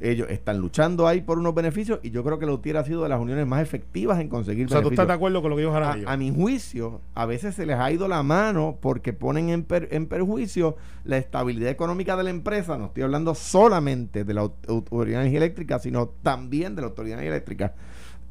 Ellos 0.00 0.26
están 0.28 0.58
luchando 0.58 1.06
ahí 1.06 1.20
por 1.20 1.38
unos 1.38 1.54
beneficios 1.54 2.00
y 2.02 2.10
yo 2.10 2.24
creo 2.24 2.40
que 2.40 2.46
la 2.46 2.52
UTIER 2.52 2.78
ha 2.78 2.84
sido 2.84 3.04
de 3.04 3.08
las 3.08 3.20
uniones 3.20 3.46
más 3.46 3.62
efectivas 3.62 4.18
en 4.20 4.28
conseguir 4.28 4.66
O 4.66 4.68
sea, 4.68 4.78
tú 4.80 4.86
beneficios. 4.88 5.04
estás 5.04 5.06
de 5.06 5.12
acuerdo 5.14 5.40
con 5.40 5.50
lo 5.50 5.56
que 5.56 5.62
dijo 5.62 5.72
Jaramillo. 5.72 6.08
A, 6.08 6.12
a 6.14 6.16
mi 6.16 6.34
juicio, 6.34 7.00
a 7.14 7.26
veces 7.26 7.54
se 7.54 7.64
les 7.64 7.76
ha 7.78 7.92
ido 7.92 8.08
la 8.08 8.24
mano 8.24 8.76
porque 8.80 9.12
ponen 9.12 9.50
en, 9.50 9.62
per- 9.62 9.88
en 9.92 10.06
perjuicio 10.06 10.76
la 11.04 11.16
estabilidad 11.18 11.70
económica 11.70 12.16
de 12.16 12.24
la 12.24 12.30
empresa. 12.30 12.76
No 12.76 12.86
estoy 12.86 13.04
hablando 13.04 13.36
solamente 13.36 14.24
de 14.24 14.34
la 14.34 14.42
au- 14.42 14.52
Autoridad 14.66 15.18
de 15.18 15.26
Energía 15.26 15.38
Eléctrica, 15.38 15.78
sino 15.78 16.08
también 16.24 16.74
de 16.74 16.82
la 16.82 16.88
Autoridad 16.88 17.18
de 17.18 17.22
Energía 17.26 17.36
Eléctrica. 17.36 17.74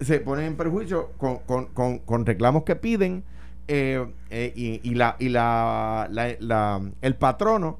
Se 0.01 0.19
ponen 0.19 0.45
en 0.47 0.55
perjuicio 0.57 1.11
con, 1.17 1.37
con- 1.45 1.67
con- 1.67 1.99
con 1.99 2.25
reclamos 2.25 2.63
que 2.63 2.75
piden 2.75 3.23
eh, 3.69 4.05
eh, 4.31 4.51
y, 4.53 4.81
y 4.83 4.95
la, 4.95 5.15
y 5.17 5.29
la, 5.29 6.09
la- 6.11 6.35
la- 6.39 6.81
el 7.01 7.15
patrono 7.15 7.79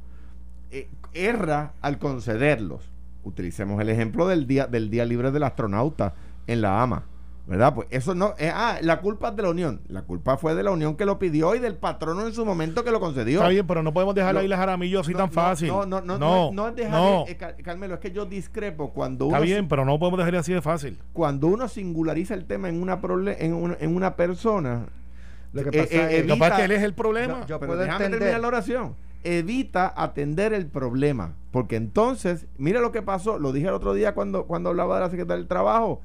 eh, 0.71 0.87
erra 1.13 1.73
al 1.81 1.97
concederlos. 1.99 2.89
Utilicemos 3.23 3.79
el 3.81 3.89
ejemplo 3.89 4.27
del 4.27 4.47
día, 4.47 4.67
del 4.67 4.89
día 4.89 5.05
libre 5.05 5.31
del 5.31 5.43
astronauta 5.43 6.13
en 6.47 6.61
la 6.61 6.81
AMA. 6.81 7.03
¿Verdad? 7.45 7.75
Pues 7.75 7.89
eso 7.91 8.15
no. 8.15 8.35
eh, 8.37 8.49
ah, 8.53 8.77
la 8.81 9.01
culpa 9.01 9.27
es 9.29 9.35
de 9.35 9.43
la 9.43 9.49
Unión. 9.49 9.81
La 9.89 10.03
culpa 10.03 10.37
fue 10.37 10.55
de 10.55 10.63
la 10.63 10.71
Unión 10.71 10.95
que 10.95 11.05
lo 11.05 11.19
pidió 11.19 11.55
y 11.55 11.59
del 11.59 11.75
patrono 11.75 12.25
en 12.25 12.33
su 12.33 12.45
momento 12.45 12.85
que 12.85 12.91
lo 12.91 13.01
concedió. 13.01 13.39
Está 13.39 13.49
bien, 13.49 13.67
pero 13.67 13.83
no 13.83 13.93
podemos 13.93 14.15
dejar 14.15 14.37
ahí 14.37 14.47
la 14.47 14.55
Jaramillo 14.55 15.01
así 15.01 15.11
No, 15.11 15.17
tan 15.17 15.31
fácil. 15.31 15.67
No, 15.67 15.85
no, 15.85 15.99
no, 15.99 16.17
no, 16.17 16.19
no, 16.19 16.51
no 16.53 16.67
es 16.69 16.75
dejar. 16.77 16.93
no. 16.93 17.25
eh, 17.27 17.35
Car- 17.35 17.57
Carmelo, 17.61 17.95
es 17.95 17.99
que 17.99 18.11
yo 18.11 18.25
discrepo 18.25 18.93
cuando 18.93 19.25
Está 19.25 19.39
uno, 19.39 19.45
bien, 19.45 19.67
pero 19.67 19.83
no 19.83 19.99
podemos 19.99 20.19
dejar 20.19 20.37
así 20.37 20.53
de 20.53 20.61
fácil. 20.61 20.97
cuando 21.11 21.47
uno 21.47 21.67
singulariza 21.67 22.33
el 22.33 22.45
tema 22.45 22.69
en 22.69 22.81
una, 22.81 23.01
en 23.37 23.53
una, 23.53 23.75
en 23.77 23.93
una 23.93 24.15
persona. 24.15 24.85
Lo 25.51 25.63
que 25.65 25.77
eh, 25.77 25.83
pasa 25.83 26.11
eh, 26.11 26.19
es- 26.19 26.25
Capaz 26.27 26.55
que 26.55 26.63
él 26.63 26.71
es 26.71 26.81
el 26.81 26.93
problema. 26.93 27.41
Yo- 27.41 27.45
yo 27.47 27.59
pero 27.59 27.71
puedo 27.71 27.81
déjame 27.81 28.05
entender. 28.05 28.19
terminar 28.21 28.39
la 28.41 28.47
oración. 28.47 28.95
Evita 29.23 29.93
atender 29.95 30.53
el 30.53 30.67
problema. 30.67 31.35
Porque 31.51 31.75
entonces, 31.75 32.47
mira 32.57 32.81
lo 32.81 32.91
que 32.91 33.01
pasó. 33.01 33.39
Lo 33.39 33.51
dije 33.51 33.67
el 33.67 33.73
otro 33.73 33.93
día 33.93 34.13
cuando, 34.13 34.45
cuando 34.45 34.69
hablaba 34.69 34.95
de 34.95 35.01
la 35.01 35.09
Secretaría 35.09 35.37
del 35.37 35.47
Trabajo. 35.47 36.01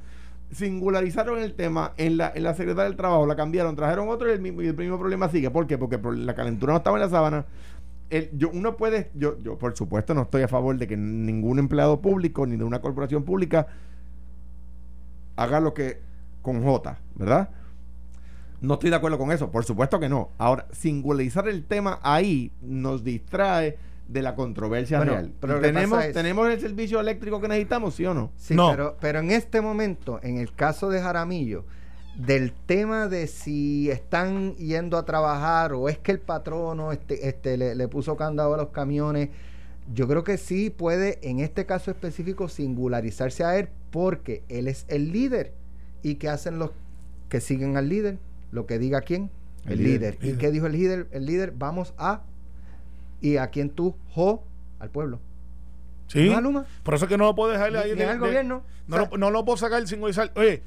Singularizaron 0.51 1.39
el 1.41 1.55
tema 1.55 1.93
en 1.99 2.17
la, 2.17 2.33
en 2.35 2.43
la 2.43 2.55
Secretaría 2.55 2.85
del 2.85 2.97
Trabajo, 2.97 3.27
la 3.27 3.37
cambiaron, 3.37 3.77
trajeron 3.77 4.09
otro 4.09 4.29
y 4.29 4.33
el 4.33 4.41
mismo, 4.41 4.63
y 4.63 4.67
el 4.67 4.77
mismo 4.77 4.99
problema 4.99 5.29
sigue. 5.29 5.51
¿Por 5.51 5.67
qué? 5.67 5.77
Porque 5.77 5.99
la 6.17 6.35
calentura 6.35 6.73
no 6.73 6.79
estaba 6.79 6.97
en 6.97 7.03
la 7.03 7.09
sábana. 7.11 7.47
Yo, 8.33 8.49
uno 8.51 8.77
puede, 8.77 9.11
yo, 9.15 9.39
yo 9.41 9.59
por 9.59 9.77
supuesto 9.77 10.15
no 10.15 10.23
estoy 10.23 10.41
a 10.41 10.49
favor 10.49 10.79
de 10.79 10.87
que 10.87 10.97
ningún 10.97 11.59
empleado 11.59 12.01
público 12.01 12.47
ni 12.47 12.57
de 12.57 12.65
una 12.65 12.81
corporación 12.81 13.25
pública 13.25 13.67
haga 15.37 15.61
lo 15.61 15.75
que 15.75 16.01
con 16.41 16.63
J, 16.65 16.99
¿verdad? 17.17 17.51
No 18.61 18.75
estoy 18.75 18.91
de 18.91 18.97
acuerdo 18.97 19.19
con 19.19 19.31
eso, 19.33 19.51
por 19.51 19.65
supuesto 19.65 20.01
que 20.01 20.09
no. 20.09 20.31
Ahora, 20.39 20.67
singularizar 20.73 21.49
el 21.49 21.65
tema 21.65 22.01
ahí 22.03 22.51
nos 22.61 23.05
distrae 23.05 23.77
de 24.09 24.23
la 24.23 24.35
controversia 24.35 24.99
Bueno, 24.99 25.13
real. 25.13 25.33
pero 25.41 25.61
¿Tenemos, 25.61 25.99
pasa 25.99 26.09
es- 26.09 26.15
¿Tenemos 26.15 26.49
el 26.49 26.61
servicio 26.61 26.99
eléctrico 26.99 27.41
que 27.41 27.49
necesitamos, 27.49 27.95
sí 27.95 28.05
o 28.07 28.15
no? 28.15 28.33
Sí, 28.37 28.55
No. 28.55 28.71
pero, 28.71 28.97
pero 29.01 29.19
en 29.21 29.31
este 29.31 29.61
momento, 29.61 30.19
en 30.23 30.39
el 30.39 30.53
caso 30.55 30.89
de 30.89 31.01
Jaramillo, 31.01 31.65
del 32.17 32.53
tema 32.53 33.07
de 33.07 33.29
si 33.29 33.91
están 33.91 34.57
yendo 34.57 34.97
a 34.97 35.05
trabajar 35.05 35.73
o 35.73 35.89
es 35.89 35.99
que 35.99 36.11
el 36.11 36.19
patrono 36.19 36.91
este, 36.91 37.29
este, 37.29 37.57
le, 37.57 37.75
le 37.77 37.87
puso 37.87 38.17
candado 38.17 38.55
a 38.55 38.57
los 38.57 38.71
camiones, 38.71 39.29
yo 39.95 40.09
creo 40.09 40.25
que 40.25 40.37
sí 40.37 40.69
puede, 40.71 41.19
en 41.23 41.39
este 41.39 41.65
caso 41.65 41.91
específico, 41.93 42.49
singularizarse 42.49 43.45
a 43.45 43.57
él 43.59 43.69
porque 43.91 44.43
él 44.49 44.67
es 44.69 44.85
el 44.89 45.13
líder. 45.13 45.53
¿Y 46.03 46.17
qué 46.17 46.29
hacen 46.29 46.59
los 46.59 46.71
que 47.29 47.41
siguen 47.41 47.77
al 47.77 47.89
líder? 47.89 48.19
Lo 48.51 48.67
que 48.67 48.79
diga 48.79 49.01
quién? 49.03 49.31
El 49.67 49.73
El, 49.73 49.79
líder. 49.85 50.19
líder. 50.21 50.35
¿Y 50.35 50.39
qué 50.39 50.51
dijo 50.51 50.67
el 50.67 50.73
líder? 50.73 51.07
El 51.13 51.27
líder, 51.27 51.53
vamos 51.57 51.95
a... 51.99 52.23
¿Y 53.21 53.37
a 53.37 53.49
quién 53.49 53.71
tú? 53.71 53.97
Jo, 54.13 54.45
al 54.79 54.91
pueblo. 54.91 55.21
Sí. 56.07 56.31
Por 56.83 56.95
eso 56.95 57.05
es 57.05 57.09
que 57.09 57.19
no 57.19 57.25
lo 57.25 57.35
puedo 57.35 57.53
dejar 57.53 57.77
ahí. 57.77 57.95
De- 57.95 58.05
al 58.07 58.19
de- 58.21 58.27
gobierno. 58.27 58.63
No, 58.87 58.97
O 58.97 58.99
sea, 59.01 59.09
lo, 59.11 59.19
no 59.19 59.31
lo 59.31 59.45
puedo 59.45 59.57
sacar 59.59 59.81
sin 59.81 59.89
singularizar. 59.89 60.33
Oye, 60.37 60.63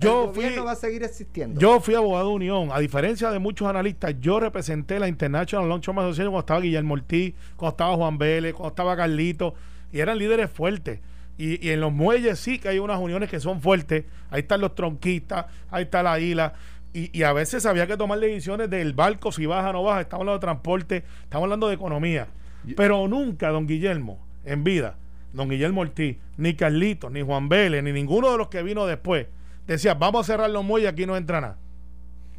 yo 0.00 0.26
el 0.28 0.30
fui. 0.30 0.44
gobierno 0.44 0.64
va 0.64 0.72
a 0.72 0.76
seguir 0.76 1.02
existiendo. 1.02 1.60
Yo 1.60 1.80
fui 1.80 1.94
abogado 1.94 2.28
de 2.28 2.34
unión. 2.36 2.70
A 2.72 2.78
diferencia 2.78 3.30
de 3.30 3.38
muchos 3.38 3.68
analistas, 3.68 4.14
yo 4.20 4.40
representé 4.40 4.98
la 4.98 5.08
International 5.08 5.68
Long-Term 5.68 5.98
Association 5.98 6.30
cuando 6.32 6.40
estaba 6.40 6.60
Guillermo 6.60 6.94
Ortiz, 6.94 7.34
cuando 7.56 7.72
estaba 7.72 7.96
Juan 7.96 8.16
Vélez, 8.16 8.54
cuando 8.54 8.68
estaba 8.70 8.96
Carlito, 8.96 9.54
y 9.92 9.98
eran 9.98 10.18
líderes 10.18 10.48
fuertes. 10.50 11.00
Y, 11.36 11.64
y 11.66 11.70
en 11.70 11.80
los 11.80 11.92
muelles 11.92 12.38
sí 12.38 12.58
que 12.58 12.68
hay 12.68 12.78
unas 12.78 12.98
uniones 12.98 13.28
que 13.28 13.40
son 13.40 13.60
fuertes. 13.60 14.04
Ahí 14.30 14.40
están 14.40 14.60
los 14.60 14.74
tronquistas, 14.74 15.46
ahí 15.70 15.84
está 15.84 16.02
la 16.02 16.18
isla. 16.18 16.54
Y, 16.92 17.16
y 17.16 17.22
a 17.22 17.32
veces 17.32 17.66
había 17.66 17.86
que 17.86 17.96
tomar 17.96 18.18
decisiones 18.18 18.70
del 18.70 18.92
barco, 18.92 19.30
si 19.32 19.46
baja 19.46 19.70
o 19.70 19.72
no 19.72 19.82
baja. 19.82 20.00
Estamos 20.00 20.22
hablando 20.22 20.38
de 20.38 20.46
transporte, 20.46 21.04
estamos 21.22 21.44
hablando 21.44 21.68
de 21.68 21.74
economía. 21.74 22.28
Pero 22.76 23.06
nunca, 23.08 23.50
don 23.50 23.66
Guillermo, 23.66 24.18
en 24.44 24.64
vida, 24.64 24.96
don 25.32 25.48
Guillermo 25.48 25.82
Ortiz, 25.82 26.16
ni 26.36 26.54
Carlito, 26.54 27.10
ni 27.10 27.22
Juan 27.22 27.48
Vélez, 27.48 27.82
ni 27.82 27.92
ninguno 27.92 28.30
de 28.32 28.38
los 28.38 28.48
que 28.48 28.62
vino 28.62 28.86
después, 28.86 29.26
decía, 29.66 29.94
vamos 29.94 30.22
a 30.28 30.32
cerrar 30.32 30.50
los 30.50 30.64
muelles, 30.64 30.90
aquí 30.90 31.06
no 31.06 31.16
entra 31.16 31.40
nada. 31.40 31.58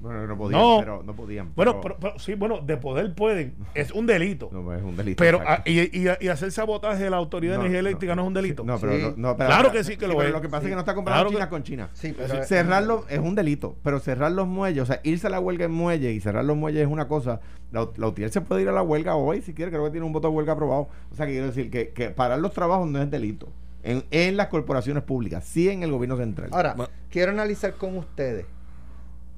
Bueno, 0.01 0.25
no 0.27 0.37
podían, 0.37 0.61
No. 0.61 0.77
pero 0.79 1.03
no 1.03 1.13
podían. 1.13 1.51
Bueno, 1.55 1.81
pero- 1.81 1.97
pero- 1.97 1.97
pero 2.13 2.19
sí, 2.19 2.33
bueno, 2.35 2.59
de 2.59 2.77
poder 2.77 3.13
pueden, 3.15 3.55
es 3.75 3.91
un 3.91 4.05
delito. 4.05 4.49
no, 4.51 4.73
es 4.73 4.81
un 4.81 4.95
delito. 4.95 5.17
pero 5.21 5.41
ah, 5.45 5.61
y, 5.65 5.79
y- 5.81 6.07
y 6.21 6.27
hacer 6.29 6.51
sabotaje 6.53 7.03
de 7.03 7.09
la 7.09 7.17
Autoridad 7.17 7.53
de 7.53 7.57
No, 7.57 7.63
Energía 7.65 7.81
no, 7.81 7.87
Eléctrica 7.89 8.15
no, 8.15 8.21
es 8.21 8.27
un 8.29 8.33
delito. 8.33 8.63
No, 8.63 8.79
pero 8.79 8.93
Sí. 8.95 9.01
no, 9.01 9.13
no, 9.31 9.35
pero- 9.37 9.49
Claro 9.49 9.71
que 9.73 9.83
sí 9.83 9.97
que 9.97 10.07
lo 10.07 10.15
pero 10.15 10.29
es. 10.29 10.33
Lo 10.33 10.41
que 10.41 10.47
pasa 10.47 10.61
Sí. 10.61 10.67
es 10.67 10.71
que 10.71 10.75
no 10.75 10.79
está 10.81 10.95
comprando 10.95 11.19
Claro 11.23 11.29
China 11.31 11.45
que- 11.45 11.49
con 11.49 11.63
China. 11.63 11.89
Sí, 11.93 12.15
pero 12.17 12.43
Cerrarlo 12.45 13.05
es 13.09 13.19
un 13.19 13.35
delito, 13.35 13.75
pero 13.83 13.99
cerrar 13.99 14.31
los 14.31 14.47
muelles, 14.47 14.81
o 14.83 14.85
sea, 14.85 15.01
irse 15.03 15.27
a 15.27 15.29
la 15.29 15.39
huelga 15.41 15.65
en 15.65 15.71
muelle 15.71 16.11
y 16.13 16.19
cerrar 16.21 16.45
los 16.45 16.55
muelles 16.55 16.81
es 16.81 16.87
una 16.87 17.07
cosa. 17.07 17.41
La, 17.71 17.87
la 17.97 18.07
UTIER 18.07 18.29
se 18.31 18.41
puede 18.41 18.61
ir 18.63 18.69
a 18.69 18.71
la 18.71 18.81
huelga 18.81 19.15
hoy 19.15 19.41
si 19.41 19.53
quiere, 19.53 19.69
creo 19.69 19.83
que 19.83 19.91
tiene 19.91 20.05
un 20.05 20.13
voto 20.13 20.29
de 20.29 20.33
huelga 20.35 20.53
aprobado. 20.53 20.87
O 21.11 21.15
sea, 21.15 21.25
que 21.25 21.33
quiero 21.33 21.47
decir 21.47 21.69
que, 21.69 21.89
que 21.89 22.09
parar 22.09 22.39
los 22.39 22.53
trabajos 22.53 22.87
no 22.87 23.01
es 23.01 23.11
delito. 23.11 23.49
En, 23.83 24.03
en 24.11 24.35
las 24.37 24.47
corporaciones 24.47 25.03
públicas, 25.03 25.45
sí 25.45 25.69
en 25.69 25.83
el 25.83 25.91
gobierno 25.91 26.17
central. 26.17 26.49
Ahora, 26.51 26.73
Bueno. 26.73 26.91
quiero 27.09 27.31
analizar 27.31 27.73
con 27.75 27.95
ustedes 27.97 28.45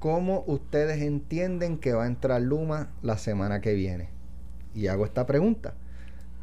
cómo 0.02 0.42
ustedes 0.48 1.00
entienden 1.00 1.78
que 1.78 1.92
va 1.92 2.02
a 2.02 2.08
entrar 2.08 2.42
Luma 2.42 2.90
la 3.02 3.18
semana 3.18 3.60
que 3.60 3.74
viene. 3.74 4.08
Y 4.74 4.88
hago 4.88 5.04
esta 5.04 5.26
pregunta 5.26 5.74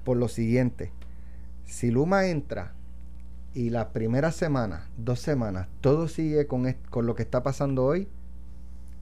por 0.06 0.15
lo 0.15 0.30
siguiente. 0.30 0.93
Si 1.65 1.91
Luma 1.91 2.28
entra 2.28 2.72
y 3.54 3.69
la 3.69 3.89
primera 3.89 4.32
semana, 4.32 4.88
dos 4.95 5.19
semanas, 5.19 5.67
todo 5.82 6.08
sigue 6.08 6.48
con, 6.48 6.74
con 6.89 7.06
lo 7.06 7.15
que 7.15 7.24
está 7.24 7.43
pasando 7.43 7.84
hoy, 7.84 8.08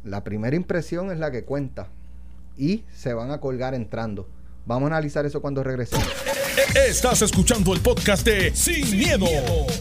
la 0.03 0.23
primera 0.23 0.55
impresión 0.55 1.11
es 1.11 1.19
la 1.19 1.29
que 1.29 1.43
cuenta. 1.43 1.89
Y 2.57 2.83
se 2.91 3.13
van 3.13 3.29
a 3.29 3.39
colgar 3.39 3.75
entrando. 3.75 4.27
Vamos 4.65 4.89
a 4.89 4.95
analizar 4.95 5.23
eso 5.27 5.39
cuando 5.39 5.63
regresemos. 5.63 6.07
Estás 6.73 7.21
escuchando 7.21 7.75
el 7.75 7.81
podcast 7.81 8.25
de 8.25 8.55
Sin, 8.55 8.97
miedo, 8.97 9.27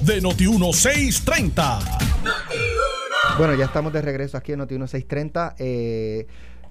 de 0.03 0.21
Noti1630. 0.21 2.66
Bueno, 3.39 3.55
ya 3.55 3.67
estamos 3.67 3.93
de 3.93 4.01
regreso 4.01 4.39
aquí 4.39 4.53
en 4.53 4.61
Noti 4.61 4.75
1630. 4.77 5.57
Eh, 5.59 6.27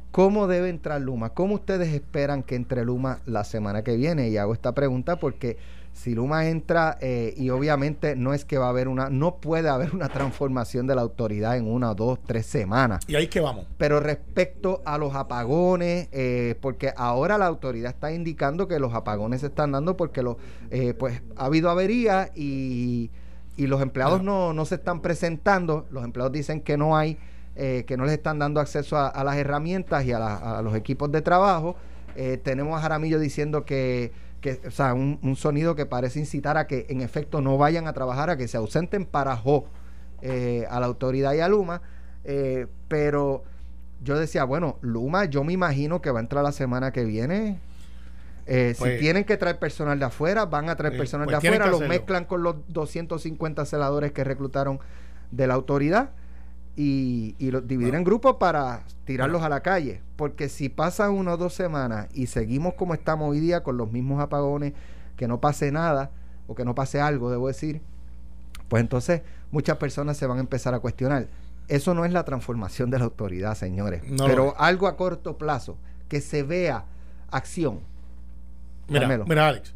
¿Cómo 0.10 0.48
debe 0.48 0.70
entrar 0.70 1.00
Luma? 1.00 1.30
¿Cómo 1.30 1.54
ustedes 1.54 1.94
esperan 1.94 2.42
que 2.42 2.56
entre 2.56 2.84
Luma 2.84 3.20
la 3.28 3.44
semana 3.44 3.84
que 3.84 3.96
viene? 3.96 4.30
Y 4.30 4.38
hago 4.38 4.52
esta 4.52 4.74
pregunta 4.74 5.18
porque 5.20 5.58
si 5.94 6.16
Luma 6.16 6.48
entra, 6.48 6.98
eh, 7.02 7.36
y 7.38 7.52
obviamente 7.52 8.16
no 8.16 8.34
es 8.34 8.46
que 8.46 8.58
va 8.58 8.66
a 8.66 8.70
haber 8.70 8.88
una, 8.88 9.12
no 9.12 9.36
puede 9.36 9.70
haber 9.70 9.94
una 9.94 10.10
transformación 10.10 10.88
de 10.88 10.96
la 10.96 11.04
autoridad 11.04 11.56
en 11.56 11.68
una, 11.68 11.94
dos, 11.94 12.18
tres 12.26 12.48
semanas. 12.48 13.04
Y 13.08 13.16
ahí 13.16 13.26
es 13.26 13.30
que 13.30 13.42
vamos. 13.42 13.68
Pero 13.78 14.00
respecto 14.00 14.82
a 14.86 14.98
los 14.98 15.14
apagones, 15.14 16.10
eh, 16.12 16.56
porque 16.62 16.94
ahora 16.98 17.38
la 17.38 17.46
autoridad 17.46 17.92
está 17.92 18.12
indicando 18.12 18.68
que 18.68 18.80
los 18.80 18.96
apagones 18.96 19.42
se 19.42 19.48
están 19.48 19.72
dando 19.72 19.96
porque 19.96 20.24
lo, 20.24 20.40
eh, 20.72 20.96
pues 20.96 21.22
ha 21.36 21.46
habido 21.46 21.70
avería 21.70 22.32
y, 22.34 23.12
y 23.58 23.68
los 23.68 23.82
empleados 23.82 24.22
no, 24.24 24.54
no 24.54 24.66
se 24.66 24.76
están 24.76 25.02
presentando. 25.02 25.86
Los 25.92 26.04
empleados 26.04 26.32
dicen 26.34 26.62
que 26.62 26.78
no 26.78 26.98
hay, 26.98 27.18
eh, 27.56 27.84
que 27.88 27.96
no 27.98 28.04
les 28.06 28.14
están 28.14 28.40
dando 28.40 28.60
acceso 28.60 28.98
a, 28.98 29.08
a 29.08 29.24
las 29.24 29.38
herramientas 29.38 30.06
y 30.06 30.12
a, 30.12 30.20
la- 30.20 30.58
a 30.60 30.62
los 30.62 30.76
equipos 30.76 31.12
de 31.12 31.22
trabajo. 31.22 31.76
Eh, 32.16 32.38
tenemos 32.44 32.78
a 32.78 32.82
Jaramillo 32.82 33.20
diciendo 33.20 33.66
que, 33.66 34.12
que 34.42 34.60
o 34.68 34.72
sea, 34.72 34.94
un, 34.94 35.20
un 35.22 35.36
sonido 35.36 35.76
que 35.76 35.86
parece 35.86 36.20
incitar 36.20 36.58
a 36.58 36.68
que 36.68 36.86
en 36.90 37.02
efecto 37.02 37.42
no 37.42 37.58
vayan 37.58 37.88
a 37.88 37.94
trabajar, 37.94 38.30
a 38.30 38.38
que 38.38 38.48
se 38.48 38.58
ausenten 38.58 39.06
para 39.06 39.36
jo, 39.36 39.66
eh, 40.22 40.66
a 40.70 40.80
la 40.80 40.86
autoridad 40.86 41.34
y 41.34 41.40
a 41.40 41.48
Luma. 41.48 41.82
Eh, 42.24 42.68
pero 42.88 43.44
yo 44.04 44.18
decía, 44.20 44.44
bueno, 44.44 44.78
Luma, 44.82 45.26
yo 45.26 45.44
me 45.44 45.54
imagino 45.54 46.02
que 46.02 46.12
va 46.12 46.20
a 46.20 46.22
entrar 46.24 46.44
la 46.44 46.52
semana 46.52 46.92
que 46.92 47.06
viene. 47.06 47.60
Eh, 48.48 48.76
Pues- 48.78 48.94
si 48.94 49.00
tienen 49.00 49.24
que 49.24 49.38
traer 49.38 49.58
personal 49.58 49.98
de 49.98 50.06
afuera, 50.06 50.46
van 50.46 50.70
a 50.70 50.76
traer 50.76 50.94
Eh, 50.94 50.98
personal 50.98 51.26
pues 51.26 51.42
de 51.42 51.48
afuera, 51.48 51.66
los 51.68 51.82
mezclan 51.82 52.26
con 52.26 52.44
los 52.44 52.56
250 52.68 53.66
celadores 53.66 54.12
que 54.12 54.24
reclutaron 54.24 54.80
de 55.32 55.48
la 55.48 55.56
autoridad 55.56 56.12
y, 56.76 57.36
y 57.40 57.52
los 57.52 57.68
dividen 57.68 57.96
en 57.96 58.04
grupos 58.04 58.36
para 58.36 58.84
tirarlos 59.06 59.42
a 59.42 59.50
la 59.50 59.62
calle. 59.62 60.02
Porque 60.16 60.50
si 60.50 60.70
pasan 60.70 61.12
una 61.12 61.34
o 61.34 61.38
dos 61.38 61.54
semanas 61.54 62.08
y 62.14 62.28
seguimos 62.28 62.74
como 62.76 62.94
estamos 62.94 63.32
hoy 63.32 63.40
día 63.40 63.64
con 63.64 63.78
los 63.78 63.92
mismos 63.92 64.22
apagones, 64.22 64.74
que 65.16 65.28
no 65.28 65.40
pase 65.40 65.72
nada 65.72 66.12
o 66.48 66.54
que 66.56 66.66
no 66.66 66.76
pase 66.76 67.02
algo, 67.02 67.32
debo 67.32 67.48
decir, 67.48 67.82
pues 68.68 68.82
entonces 68.82 69.22
muchas 69.52 69.78
personas 69.78 70.18
se 70.18 70.28
van 70.28 70.38
a 70.38 70.42
empezar 70.42 70.74
a 70.74 70.80
cuestionar. 70.80 71.28
Eso 71.68 71.96
no 71.96 72.06
es 72.06 72.12
la 72.14 72.26
transformación 72.26 72.92
de 72.92 73.00
la 73.00 73.06
autoridad, 73.06 73.56
señores. 73.56 74.04
No 74.08 74.28
pero 74.28 74.54
algo 74.60 74.88
a 74.88 74.98
corto 74.98 75.38
plazo, 75.38 75.78
que 76.10 76.22
se 76.22 76.44
vea 76.44 76.86
acción. 77.32 77.80
Mira, 78.88 79.08
mira, 79.26 79.48
Alex. 79.48 79.74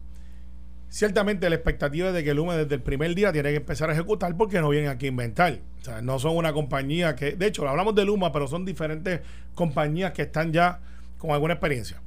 ciertamente 0.89 1.49
la 1.49 1.55
expectativa 1.55 2.09
es 2.09 2.13
de 2.13 2.23
que 2.23 2.33
Luma 2.33 2.55
desde 2.55 2.75
el 2.75 2.81
primer 2.81 3.15
día 3.15 3.31
tiene 3.31 3.49
que 3.49 3.57
empezar 3.57 3.89
a 3.89 3.93
ejecutar 3.93 4.35
porque 4.37 4.61
no 4.61 4.69
vienen 4.69 4.89
aquí 4.89 5.07
a 5.07 5.09
inventar. 5.09 5.59
O 5.81 5.83
sea, 5.83 6.01
no 6.01 6.19
son 6.19 6.35
una 6.35 6.53
compañía 6.53 7.15
que, 7.15 7.33
de 7.33 7.47
hecho, 7.47 7.67
hablamos 7.67 7.95
de 7.95 8.05
Luma, 8.05 8.31
pero 8.31 8.47
son 8.47 8.65
diferentes 8.65 9.21
compañías 9.55 10.11
que 10.11 10.23
están 10.23 10.51
ya 10.51 10.79
con 11.17 11.31
alguna 11.31 11.53
experiencia. 11.53 12.01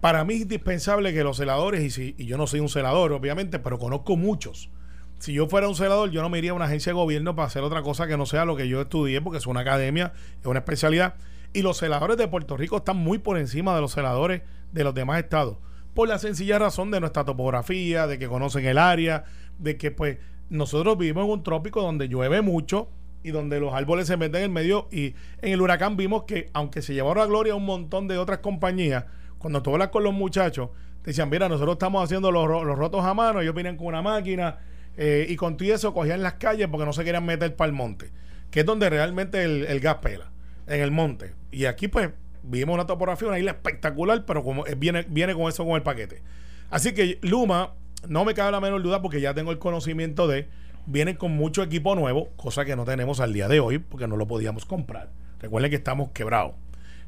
Para 0.00 0.24
mí 0.24 0.34
es 0.34 0.40
indispensable 0.42 1.12
que 1.14 1.24
los 1.24 1.38
celadores, 1.38 1.82
y, 1.82 1.90
si, 1.90 2.14
y 2.18 2.26
yo 2.26 2.36
no 2.36 2.46
soy 2.46 2.60
un 2.60 2.68
celador, 2.68 3.12
obviamente, 3.12 3.58
pero 3.58 3.78
conozco 3.78 4.16
muchos. 4.16 4.70
Si 5.18 5.32
yo 5.32 5.48
fuera 5.48 5.68
un 5.68 5.74
celador, 5.74 6.10
yo 6.10 6.20
no 6.20 6.28
me 6.28 6.38
iría 6.38 6.50
a 6.50 6.54
una 6.54 6.66
agencia 6.66 6.90
de 6.90 6.94
gobierno 6.94 7.34
para 7.34 7.46
hacer 7.46 7.62
otra 7.62 7.80
cosa 7.82 8.06
que 8.06 8.18
no 8.18 8.26
sea 8.26 8.44
lo 8.44 8.56
que 8.56 8.68
yo 8.68 8.82
estudié, 8.82 9.22
porque 9.22 9.38
es 9.38 9.46
una 9.46 9.60
academia, 9.60 10.12
es 10.40 10.46
una 10.46 10.58
especialidad. 10.58 11.14
Y 11.54 11.62
los 11.62 11.78
celadores 11.78 12.18
de 12.18 12.28
Puerto 12.28 12.56
Rico 12.58 12.76
están 12.76 12.98
muy 12.98 13.16
por 13.16 13.38
encima 13.38 13.74
de 13.74 13.80
los 13.80 13.92
celadores 13.94 14.42
de 14.72 14.84
los 14.84 14.94
demás 14.94 15.18
estados 15.18 15.56
por 15.96 16.08
la 16.08 16.18
sencilla 16.18 16.58
razón 16.58 16.90
de 16.90 17.00
nuestra 17.00 17.24
topografía, 17.24 18.06
de 18.06 18.18
que 18.18 18.28
conocen 18.28 18.66
el 18.66 18.76
área, 18.76 19.24
de 19.58 19.78
que 19.78 19.90
pues 19.90 20.18
nosotros 20.50 20.98
vivimos 20.98 21.24
en 21.24 21.30
un 21.30 21.42
trópico 21.42 21.80
donde 21.80 22.06
llueve 22.06 22.42
mucho 22.42 22.90
y 23.22 23.30
donde 23.30 23.58
los 23.58 23.72
árboles 23.72 24.06
se 24.06 24.18
meten 24.18 24.36
en 24.36 24.42
el 24.42 24.50
medio 24.50 24.88
y 24.92 25.14
en 25.40 25.54
el 25.54 25.60
huracán 25.62 25.96
vimos 25.96 26.24
que 26.24 26.50
aunque 26.52 26.82
se 26.82 26.92
llevaron 26.92 27.24
a 27.24 27.26
gloria 27.26 27.54
un 27.54 27.64
montón 27.64 28.08
de 28.08 28.18
otras 28.18 28.40
compañías, 28.40 29.06
cuando 29.38 29.62
tú 29.62 29.72
hablas 29.72 29.88
con 29.88 30.04
los 30.04 30.12
muchachos, 30.12 30.68
te 31.00 31.12
decían, 31.12 31.30
mira, 31.30 31.48
nosotros 31.48 31.76
estamos 31.76 32.04
haciendo 32.04 32.30
los, 32.30 32.46
rotos 32.46 33.02
a 33.02 33.14
mano, 33.14 33.40
ellos 33.40 33.54
vienen 33.54 33.78
con 33.78 33.86
una 33.86 34.02
máquina 34.02 34.58
eh, 34.98 35.24
y 35.26 35.34
con 35.36 35.56
todo 35.56 35.72
eso 35.72 35.94
cogían 35.94 36.22
las 36.22 36.34
calles 36.34 36.68
porque 36.68 36.84
no 36.84 36.92
se 36.92 37.04
querían 37.04 37.24
meter 37.24 37.56
para 37.56 37.70
el 37.70 37.74
monte, 37.74 38.10
que 38.50 38.60
es 38.60 38.66
donde 38.66 38.90
realmente 38.90 39.42
el, 39.42 39.64
el 39.64 39.80
gas 39.80 39.96
pela, 39.96 40.30
en 40.66 40.82
el 40.82 40.90
monte. 40.90 41.32
Y 41.50 41.64
aquí 41.64 41.88
pues 41.88 42.10
vimos 42.46 42.74
una 42.74 42.86
topografía, 42.86 43.28
una 43.28 43.38
isla 43.38 43.52
espectacular, 43.52 44.24
pero 44.24 44.42
como 44.42 44.64
viene, 44.76 45.04
viene 45.08 45.34
con 45.34 45.48
eso 45.48 45.64
con 45.64 45.74
el 45.76 45.82
paquete. 45.82 46.22
Así 46.70 46.92
que 46.94 47.18
Luma, 47.22 47.74
no 48.08 48.24
me 48.24 48.34
cabe 48.34 48.52
la 48.52 48.60
menor 48.60 48.82
duda 48.82 49.02
porque 49.02 49.20
ya 49.20 49.34
tengo 49.34 49.50
el 49.52 49.58
conocimiento 49.58 50.26
de, 50.26 50.48
viene 50.86 51.16
con 51.16 51.32
mucho 51.32 51.62
equipo 51.62 51.94
nuevo, 51.94 52.30
cosa 52.36 52.64
que 52.64 52.76
no 52.76 52.84
tenemos 52.84 53.20
al 53.20 53.32
día 53.32 53.48
de 53.48 53.60
hoy 53.60 53.78
porque 53.78 54.06
no 54.06 54.16
lo 54.16 54.26
podíamos 54.26 54.64
comprar. 54.64 55.10
Recuerden 55.40 55.70
que 55.70 55.76
estamos 55.76 56.10
quebrados. 56.10 56.54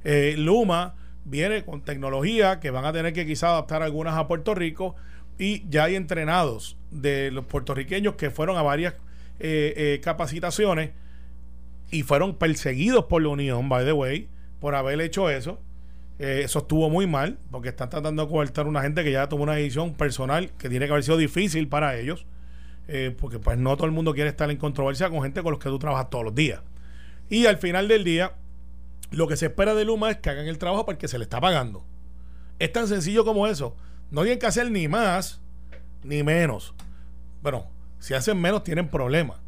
Eh, 0.04 0.34
Luma 0.36 0.94
viene 1.24 1.64
con 1.64 1.82
tecnología 1.82 2.60
que 2.60 2.70
van 2.70 2.84
a 2.84 2.92
tener 2.92 3.12
que 3.12 3.26
quizás 3.26 3.50
adaptar 3.50 3.82
algunas 3.82 4.16
a 4.16 4.28
Puerto 4.28 4.54
Rico 4.54 4.94
y 5.38 5.68
ya 5.68 5.84
hay 5.84 5.94
entrenados 5.94 6.76
de 6.90 7.30
los 7.30 7.44
puertorriqueños 7.44 8.14
que 8.14 8.30
fueron 8.30 8.56
a 8.56 8.62
varias 8.62 8.94
eh, 9.40 9.74
eh, 9.76 10.00
capacitaciones 10.02 10.90
y 11.90 12.02
fueron 12.02 12.34
perseguidos 12.34 13.04
por 13.04 13.22
la 13.22 13.28
Unión, 13.28 13.68
by 13.68 13.84
the 13.84 13.92
way, 13.92 14.28
por 14.60 14.74
haber 14.74 15.00
hecho 15.00 15.30
eso. 15.30 15.60
Eh, 16.18 16.42
eso 16.44 16.60
estuvo 16.60 16.90
muy 16.90 17.06
mal, 17.06 17.38
porque 17.50 17.68
están 17.68 17.90
tratando 17.90 18.24
de 18.24 18.28
coartar 18.28 18.66
a 18.66 18.68
una 18.68 18.82
gente 18.82 19.04
que 19.04 19.12
ya 19.12 19.28
tomó 19.28 19.44
una 19.44 19.54
decisión 19.54 19.94
personal 19.94 20.50
que 20.58 20.68
tiene 20.68 20.86
que 20.86 20.92
haber 20.92 21.04
sido 21.04 21.16
difícil 21.16 21.68
para 21.68 21.96
ellos, 21.96 22.26
eh, 22.88 23.14
porque 23.18 23.38
pues 23.38 23.56
no 23.56 23.76
todo 23.76 23.86
el 23.86 23.92
mundo 23.92 24.14
quiere 24.14 24.30
estar 24.30 24.50
en 24.50 24.56
controversia 24.56 25.10
con 25.10 25.22
gente 25.22 25.42
con 25.42 25.52
los 25.52 25.60
que 25.60 25.68
tú 25.68 25.78
trabajas 25.78 26.10
todos 26.10 26.24
los 26.24 26.34
días. 26.34 26.60
Y 27.30 27.46
al 27.46 27.58
final 27.58 27.86
del 27.86 28.04
día, 28.04 28.32
lo 29.10 29.28
que 29.28 29.36
se 29.36 29.46
espera 29.46 29.74
de 29.74 29.84
Luma 29.84 30.10
es 30.10 30.16
que 30.16 30.30
hagan 30.30 30.46
el 30.46 30.58
trabajo 30.58 30.86
porque 30.86 31.08
se 31.08 31.18
le 31.18 31.24
está 31.24 31.40
pagando. 31.40 31.84
Es 32.58 32.72
tan 32.72 32.88
sencillo 32.88 33.24
como 33.24 33.46
eso. 33.46 33.76
No 34.10 34.22
tienen 34.22 34.38
que 34.38 34.46
hacer 34.46 34.70
ni 34.70 34.88
más 34.88 35.40
ni 36.02 36.22
menos. 36.22 36.74
Bueno, 37.42 37.70
si 37.98 38.14
hacen 38.14 38.40
menos 38.40 38.64
tienen 38.64 38.88
problemas. 38.88 39.38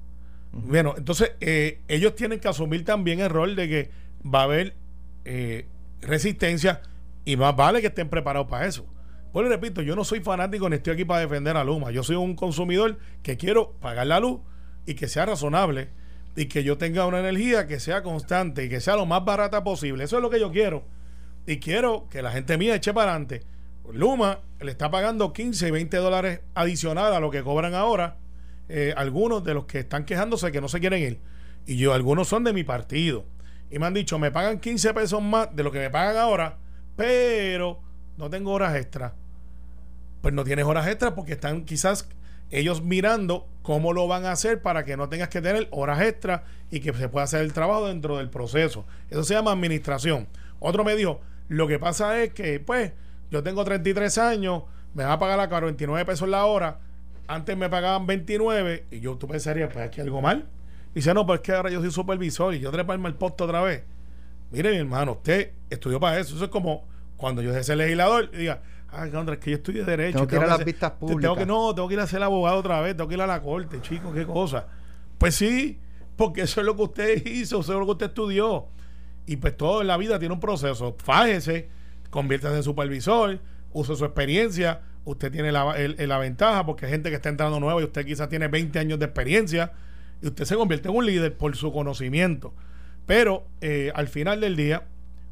Bueno, 0.53 0.95
entonces 0.97 1.33
eh, 1.41 1.81
ellos 1.89 2.15
tienen 2.15 2.41
que 2.41 2.49
asumir 2.49 2.85
también 2.85 3.21
el 3.21 3.31
rol 3.31 3.57
de 3.57 3.69
que 3.69 3.91
va 4.23 4.41
a 4.41 4.45
haber 4.45 4.75
eh, 5.25 5.67
resistencia 6.01 6.83
y 7.25 7.37
más 7.37 7.55
vale 7.57 7.81
que 7.81 7.89
estén 7.89 8.09
preparados 8.09 8.49
para 8.49 8.67
eso. 8.67 8.87
Pues 9.33 9.45
le 9.45 9.55
repito, 9.55 9.83
yo 9.83 9.95
no 9.95 10.05
soy 10.05 10.21
fanático 10.21 10.69
ni 10.69 10.77
estoy 10.77 10.95
aquí 10.95 11.05
para 11.05 11.21
defender 11.21 11.57
a 11.57 11.65
Luma. 11.65 11.91
Yo 11.93 12.03
soy 12.03 12.17
un 12.17 12.35
consumidor 12.35 12.99
que 13.23 13.37
quiero 13.37 13.73
pagar 13.81 14.07
la 14.07 14.19
luz 14.19 14.41
y 14.87 14.95
que 14.95 15.07
sea 15.07 15.27
razonable 15.27 15.89
y 16.35 16.47
que 16.47 16.65
yo 16.65 16.79
tenga 16.79 17.07
una 17.07 17.21
energía 17.21 17.67
que 17.67 17.79
sea 17.79 18.03
constante 18.03 18.65
y 18.65 18.69
que 18.69 18.81
sea 18.81 18.97
lo 18.97 19.07
más 19.07 19.25
barata 19.25 19.63
posible. 19.63 20.05
Eso 20.05 20.17
es 20.17 20.23
lo 20.23 20.31
que 20.31 20.41
yo 20.41 20.51
quiero. 20.51 20.85
Y 21.47 21.59
quiero 21.59 22.09
que 22.11 22.23
la 22.23 22.33
gente 22.33 22.59
mía 22.59 22.75
eche 22.75 22.93
para 22.93 23.13
adelante. 23.13 23.43
Luma 23.93 24.41
le 24.61 24.71
está 24.71 24.91
pagando 24.91 25.33
15 25.33 25.69
y 25.69 25.71
20 25.71 25.97
dólares 25.99 26.41
adicional 26.55 27.13
a 27.13 27.21
lo 27.21 27.31
que 27.31 27.43
cobran 27.43 27.75
ahora. 27.75 28.17
Eh, 28.69 28.95
algunos 28.97 29.45
de 29.45 29.55
los 29.55 29.65
que 29.65 29.81
están 29.81 30.05
quejándose 30.05 30.53
que 30.53 30.61
no 30.61 30.69
se 30.69 30.81
quieren 30.81 31.03
ir. 31.03 31.21
Y 31.67 31.77
yo, 31.77 31.93
algunos 31.93 32.29
son 32.29 32.45
de 32.45 32.53
mi 32.53 32.65
partido 32.65 33.25
y 33.71 33.79
me 33.79 33.87
han 33.87 33.95
dicho, 33.95 34.19
me 34.19 34.31
pagan 34.31 34.59
15 34.59 34.95
pesos 34.95 35.23
más 35.23 35.55
de 35.55 35.63
lo 35.63 35.71
que 35.71 35.79
me 35.79 35.91
pagan 35.91 36.17
ahora, 36.17 36.59
pero 36.97 37.81
no 38.17 38.29
tengo 38.29 38.53
horas 38.53 38.75
extras. 38.75 39.13
Pues 40.21 40.35
no 40.35 40.45
tienes 40.45 40.65
horas 40.65 40.87
extras 40.89 41.13
porque 41.13 41.33
están 41.33 41.65
quizás 41.65 42.09
ellos 42.51 42.83
mirando 42.83 43.49
cómo 43.63 43.93
lo 43.93 44.09
van 44.09 44.27
a 44.27 44.33
hacer 44.33 44.61
para 44.61 44.85
que 44.85 44.97
no 44.97 45.09
tengas 45.09 45.29
que 45.29 45.41
tener 45.41 45.69
horas 45.71 46.01
extras 46.03 46.43
y 46.71 46.81
que 46.81 46.93
se 46.93 47.09
pueda 47.09 47.25
hacer 47.25 47.43
el 47.43 47.53
trabajo 47.53 47.87
dentro 47.87 48.19
del 48.19 48.29
proceso. 48.29 48.85
Eso 49.09 49.23
se 49.23 49.35
llama 49.35 49.53
administración. 49.53 50.27
Otro 50.59 50.85
me 50.85 50.97
dijo, 50.97 51.21
lo 51.49 51.69
que 51.69 51.79
pasa 51.79 52.21
es 52.21 52.35
que, 52.35 52.59
pues, 52.59 52.93
yo 53.31 53.43
tengo 53.45 53.65
33 53.65 54.19
años, 54.19 54.65
me 54.95 55.05
van 55.05 55.13
a 55.13 55.19
pagar 55.21 55.39
a 55.39 55.49
49 55.49 56.05
pesos 56.05 56.29
la 56.29 56.45
hora, 56.45 56.81
antes 57.29 57.57
me 57.57 57.71
pagaban 57.71 58.07
29 58.07 58.87
y 58.91 59.01
yo 59.01 59.17
tú 59.17 59.29
pensarías, 59.29 59.73
pues 59.73 59.87
aquí 59.87 60.01
algo 60.01 60.21
mal 60.21 60.49
dice, 60.95 61.15
no, 61.15 61.27
pues 61.27 61.41
es 61.41 61.43
que 61.45 61.53
ahora 61.53 61.71
yo 61.71 61.81
soy 61.81 61.91
supervisor 61.91 62.55
y 62.55 62.61
yo 62.61 62.71
treparme 62.71 63.09
el 63.09 63.15
posto 63.15 63.45
otra 63.45 63.61
vez. 63.63 63.85
Mire, 64.51 64.71
mi 64.71 64.79
hermano, 64.79 65.13
usted 65.13 65.53
estudió 65.69 66.01
para 66.01 66.19
eso. 66.19 66.35
Eso 66.35 66.45
es 66.45 66.51
como 66.51 66.85
cuando 67.17 67.43
yo 67.43 67.63
sea 67.63 67.77
legislador 67.77 68.31
y 68.33 68.39
diga, 68.39 68.63
ay, 68.89 69.11
Andrés, 69.15 69.39
es 69.39 69.45
que 69.45 69.51
yo 69.51 69.57
estudié 69.59 69.85
Derecho. 69.85 70.19
Tengo 70.19 70.29
que 70.29 70.37
ir 70.37 70.43
a 70.43 70.47
las 70.47 70.65
vistas 70.65 70.91
públicas. 70.93 71.23
Tengo 71.23 71.37
que, 71.37 71.47
no, 71.47 71.75
tengo 71.75 71.89
que 71.89 71.95
ir 71.95 72.01
a 72.01 72.07
ser 72.07 72.23
abogado 72.23 72.59
otra 72.59 72.81
vez, 72.81 72.97
tengo 72.97 73.09
que 73.09 73.15
ir 73.15 73.23
a 73.23 73.27
la 73.27 73.41
corte, 73.41 73.81
chicos, 73.81 74.13
qué 74.15 74.27
cosa. 74.27 74.67
Pues 75.19 75.35
sí, 75.35 75.79
porque 76.17 76.43
eso 76.43 76.61
es 76.61 76.67
lo 76.67 76.75
que 76.77 76.83
usted 76.83 77.27
hizo, 77.27 77.61
eso 77.61 77.73
es 77.73 77.79
lo 77.79 77.85
que 77.85 77.93
usted 77.93 78.07
estudió. 78.07 78.67
Y 79.27 79.37
pues 79.37 79.57
todo 79.57 79.83
en 79.83 79.87
la 79.87 79.97
vida 79.97 80.19
tiene 80.19 80.35
un 80.35 80.41
proceso. 80.41 80.97
Fájese, 80.99 81.69
conviértase 82.11 82.57
en 82.57 82.63
supervisor, 82.63 83.39
use 83.73 83.95
su 83.95 84.05
experiencia. 84.05 84.81
Usted 85.05 85.31
tiene 85.31 85.53
la, 85.53 85.75
la 85.97 86.19
ventaja 86.19 86.67
porque 86.67 86.87
hay 86.87 86.93
gente 86.93 87.11
que 87.11 87.17
está 87.17 87.29
entrando 87.29 87.61
nueva 87.61 87.81
y 87.81 87.85
usted 87.85 88.05
quizás 88.05 88.29
tiene 88.29 88.49
20 88.49 88.79
años 88.79 88.99
de 88.99 89.07
experiencia 89.07 89.73
y 90.23 90.27
usted 90.27 90.45
se 90.45 90.57
convierte 90.57 90.89
en 90.89 90.97
un 90.97 91.07
líder 91.07 91.37
por 91.37 91.57
su 91.57 91.73
conocimiento. 91.73 92.53
Pero 93.07 93.47
eh, 93.61 93.91
al 93.95 94.09
final 94.09 94.41
del 94.41 94.57
día, 94.57 94.85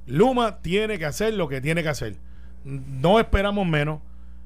Luma 0.07 0.59
tiene 0.63 0.99
que 0.99 1.05
hacer 1.05 1.35
lo 1.35 1.49
que 1.49 1.61
tiene 1.61 1.83
que 1.83 1.91
hacer. 1.91 2.17
No 2.65 3.21
esperamos 3.21 3.67
menos. 3.67 4.01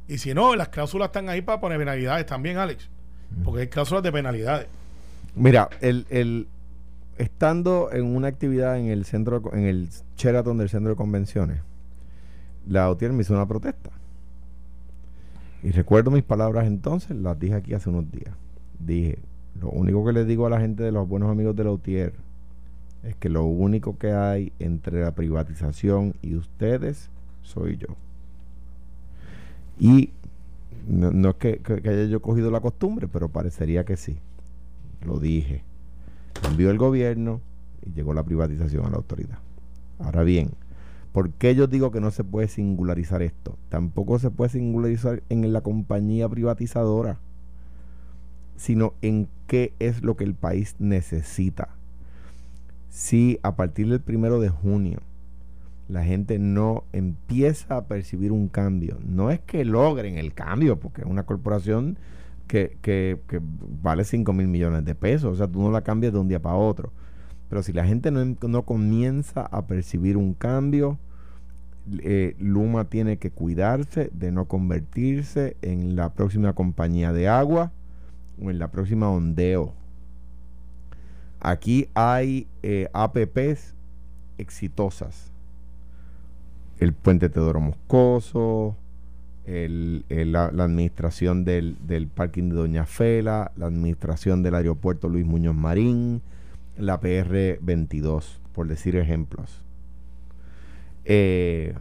Y 0.09 0.19
si 0.19 0.35
no, 0.35 0.57
las 0.57 0.69
cláusulas 0.69 1.07
están 1.07 1.29
ahí 1.29 1.43
para 1.43 1.61
poner 1.61 1.79
penalidades 1.79 2.27
también, 2.27 2.59
Alex. 2.59 2.89
Porque 3.45 3.63
hay 3.63 3.69
cláusulas 3.69 4.03
de 4.03 4.13
penalidades. 4.13 4.67
Mira, 5.35 5.71
el, 5.81 6.07
el 6.11 6.49
estando 7.17 7.91
en 7.93 8.05
una 8.05 8.29
actividad 8.29 8.79
en 8.79 8.87
el 8.87 9.05
centro, 9.05 9.43
en 9.53 9.65
el 9.65 9.89
Sheraton 10.17 10.59
del 10.59 10.69
centro 10.69 10.91
de 10.91 10.97
convenciones, 10.97 11.61
la 12.67 12.91
OTIER 12.91 13.13
me 13.13 13.23
hizo 13.23 13.33
una 13.33 13.47
protesta. 13.47 13.91
Y 15.63 15.71
recuerdo 15.71 16.11
mis 16.11 16.25
palabras 16.25 16.67
entonces, 16.67 17.17
las 17.17 17.39
dije 17.39 17.55
aquí 17.55 17.73
hace 17.73 17.89
unos 17.89 18.11
días. 18.11 18.35
Dije, 18.79 19.19
lo 19.61 19.71
único 19.71 20.05
que 20.05 20.13
les 20.13 20.27
digo 20.27 20.47
a 20.47 20.51
la 20.51 20.61
gente 20.61 20.83
de 20.83 20.93
los 20.93 21.09
buenos 21.09 21.31
amigos 21.31 21.55
de 21.55 21.65
Lautier 21.65 22.15
es 23.03 23.17
que 23.17 23.29
lo 23.29 23.45
único 23.45 23.99
que 23.99 24.13
hay 24.13 24.53
entre 24.59 25.03
la 25.03 25.13
privatización 25.13 26.15
y 26.23 26.37
ustedes 26.37 27.11
soy 27.43 27.77
yo. 27.77 27.89
Y 29.79 30.11
no, 30.89 31.31
es 31.31 31.37
que, 31.37 31.61
haya 31.85 32.05
yo 32.05 32.23
cogido 32.23 32.51
la 32.51 32.61
costumbre, 32.61 33.09
pero 33.09 33.29
parecería 33.29 33.85
que 33.85 33.97
sí. 33.97 34.19
Lo 35.05 35.19
dije. 35.19 35.65
Envió 36.49 36.71
el 36.71 36.79
gobierno 36.79 37.41
y 37.85 37.93
llegó 37.93 38.15
la 38.15 38.23
privatización 38.23 38.87
a 38.87 38.91
la 38.91 38.97
autoridad. 38.97 39.39
Ahora 39.99 40.23
bien, 40.23 40.51
¿por 41.13 41.31
qué 41.31 41.55
yo 41.55 41.67
digo 41.67 41.91
que 41.91 42.01
no 42.01 42.11
se 42.11 42.25
puede 42.25 42.49
singularizar 42.49 43.23
esto? 43.23 43.57
Tampoco 43.69 44.19
se 44.19 44.31
puede 44.31 44.51
singularizar 44.51 45.23
en 45.29 45.53
la 45.53 45.61
compañía 45.61 46.29
privatizadora 46.29 47.19
sino 48.63 48.95
en 49.03 49.27
qué 49.49 49.73
es 49.81 50.05
lo 50.05 50.17
que 50.17 50.23
el 50.23 50.35
país 50.35 50.77
necesita. 50.79 51.71
Si 52.91 53.41
a 53.43 53.57
partir 53.57 53.89
del 53.89 54.01
primero 54.01 54.39
de 54.39 54.51
junio 54.51 55.01
la 55.89 56.05
gente 56.05 56.39
no 56.39 56.85
empieza 56.93 57.77
a 57.77 57.85
percibir 57.87 58.31
un 58.31 58.47
cambio, 58.47 59.01
no 59.05 59.33
es 59.33 59.41
que 59.41 59.65
logren 59.65 60.17
el 60.17 60.33
cambio, 60.33 60.79
porque 60.79 61.01
es 61.01 61.09
una 61.09 61.25
corporación 61.25 61.99
que, 62.47 62.77
que, 62.83 63.19
vale 63.83 64.05
5 64.05 64.33
mil 64.33 64.47
millones 64.47 64.85
de 64.85 64.95
pesos, 64.95 65.33
o 65.33 65.37
sea, 65.37 65.49
tú 65.49 65.61
no 65.61 65.73
la 65.73 65.81
cambias 65.81 66.13
de 66.13 66.21
un 66.21 66.29
día 66.29 66.41
para 66.41 66.55
otro. 66.55 66.93
Pero 67.49 67.65
si 67.65 67.73
la 67.73 67.85
gente 67.85 68.13
no, 68.13 68.25
no 68.47 68.63
comienza 68.63 69.41
a 69.43 69.67
percibir 69.67 70.17
un 70.17 70.35
cambio, 70.35 70.99
Luma 72.39 72.85
tiene 72.85 73.17
que 73.17 73.33
cuidarse 73.33 74.09
de 74.13 74.31
no 74.31 74.45
convertirse 74.45 75.57
en 75.63 75.97
la 75.97 76.11
próxima 76.15 76.53
compañía 76.53 77.13
de 77.13 77.27
agua 77.27 77.73
o 78.41 78.51
en 78.51 78.59
la 78.59 78.71
próxima 78.71 79.11
ondeo. 79.11 79.75
Aquí 81.41 81.89
hay 81.95 82.47
eh, 82.63 82.89
APPs 82.93 83.75
exitosas. 84.39 85.33
El 86.79 86.93
puente 86.93 87.29
Teodoro 87.29 87.61
Moscoso, 87.61 88.77
el, 89.45 90.05
la, 90.09 90.47
administración 90.47 91.45
del, 91.45 91.77
del, 91.87 92.07
parking 92.07 92.49
de 92.51 92.57
Doña 92.57 92.87
Fela, 92.87 93.53
la 93.57 93.67
administración 93.67 94.43
del 94.43 94.55
aeropuerto 94.55 95.09
Luis 95.09 95.27
Muñoz 95.27 95.55
Marín, 95.55 96.23
la 96.79 97.01
PR 97.01 97.59
22, 97.61 98.41
por 98.53 98.69
decir 98.69 98.97
ejemplos. 98.97 99.63
Eh, 101.05 101.75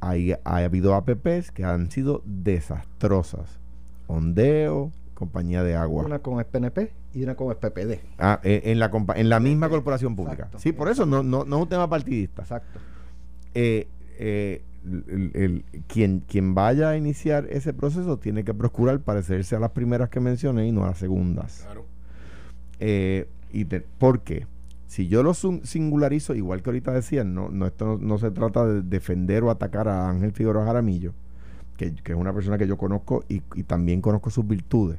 hay, 0.00 0.32
ha 0.32 0.56
habido 0.56 0.94
APPs 0.94 1.50
que 1.52 1.64
han 1.64 1.90
sido 1.90 2.22
desastrosas. 2.24 3.58
Ondeo, 4.06 4.92
compañía 5.20 5.62
de 5.62 5.76
agua. 5.76 6.02
Una 6.02 6.18
con 6.20 6.42
PNP 6.42 6.92
y 7.12 7.22
una 7.22 7.34
con 7.34 7.54
PPD. 7.54 8.00
Ah, 8.18 8.40
eh, 8.42 8.62
en, 8.64 8.78
la, 8.78 8.90
en 9.16 9.28
la 9.28 9.38
misma 9.38 9.68
corporación 9.68 10.16
pública. 10.16 10.48
Sí, 10.56 10.72
por 10.72 10.88
eso 10.88 11.04
no, 11.04 11.22
no, 11.22 11.44
no 11.44 11.56
es 11.56 11.62
un 11.62 11.68
tema 11.68 11.90
partidista. 11.90 12.40
Exacto. 12.40 12.80
Eh, 13.52 13.86
eh, 14.18 14.62
el, 15.34 15.64
quien, 15.86 16.20
quien 16.20 16.54
vaya 16.54 16.88
a 16.88 16.96
iniciar 16.96 17.46
ese 17.50 17.74
proceso 17.74 18.18
tiene 18.18 18.44
que 18.44 18.54
procurar 18.54 18.98
parecerse 19.00 19.54
a 19.54 19.60
las 19.60 19.72
primeras 19.72 20.08
que 20.08 20.20
mencioné 20.20 20.66
y 20.66 20.72
no 20.72 20.84
a 20.84 20.86
las 20.86 20.98
segundas. 20.98 21.66
Claro. 21.66 21.84
y 23.52 23.64
¿Por 23.98 24.20
qué? 24.20 24.46
Si 24.86 25.06
yo 25.06 25.22
lo 25.22 25.34
singularizo, 25.34 26.34
igual 26.34 26.62
que 26.62 26.70
ahorita 26.70 26.92
decían, 26.92 27.34
no, 27.34 27.50
no, 27.50 27.66
esto 27.66 27.98
no, 28.00 28.16
se 28.16 28.30
trata 28.30 28.64
de 28.66 28.80
defender 28.80 29.44
o 29.44 29.50
atacar 29.50 29.86
a 29.86 30.08
Ángel 30.08 30.32
Figueroa 30.32 30.64
Jaramillo, 30.64 31.12
que, 31.76 31.92
es 32.04 32.16
una 32.16 32.32
persona 32.32 32.56
que 32.56 32.66
yo 32.66 32.78
conozco 32.78 33.22
y, 33.28 33.42
y 33.54 33.64
también 33.64 34.00
conozco 34.00 34.30
sus 34.30 34.48
virtudes 34.48 34.98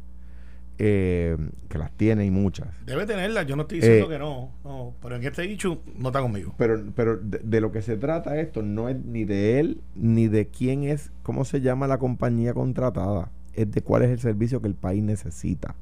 eh, 0.78 1.38
que 1.70 1.78
las 1.78 1.92
tiene 1.92 2.26
y 2.26 2.32
muchas. 2.32 2.68
Debe 2.86 3.06
tenerlas, 3.06 3.46
yo 3.46 3.56
no 3.56 3.64
estoy 3.64 3.80
diciendo 3.80 4.08
eh, 4.08 4.10
que 4.10 4.20
no, 4.20 4.52
no, 4.64 4.94
pero 5.02 5.16
en 5.16 5.24
este 5.24 5.44
dicho 5.44 5.82
no 5.96 6.10
está 6.10 6.22
conmigo. 6.22 6.56
Pero, 6.58 6.84
pero 6.96 7.18
de, 7.18 7.62
lo 7.62 7.72
que 7.72 7.82
se 7.82 7.98
trata 7.98 8.40
esto 8.40 8.64
no 8.64 8.90
es 8.90 8.98
ni 8.98 9.24
de 9.24 9.60
él, 9.60 9.82
ni 9.96 10.28
de 10.28 10.48
quién 10.48 10.84
es, 10.84 11.12
cómo 11.24 11.46
se 11.46 11.62
llama 11.62 11.88
la 11.88 12.00
compañía 12.00 12.54
contratada, 12.54 13.30
es 13.54 13.72
de 13.72 13.82
cuál 13.82 14.04
es 14.04 14.10
el 14.10 14.20
servicio 14.20 14.62
que 14.62 14.70
el 14.70 14.76
país 14.76 15.04
necesita. 15.04 15.76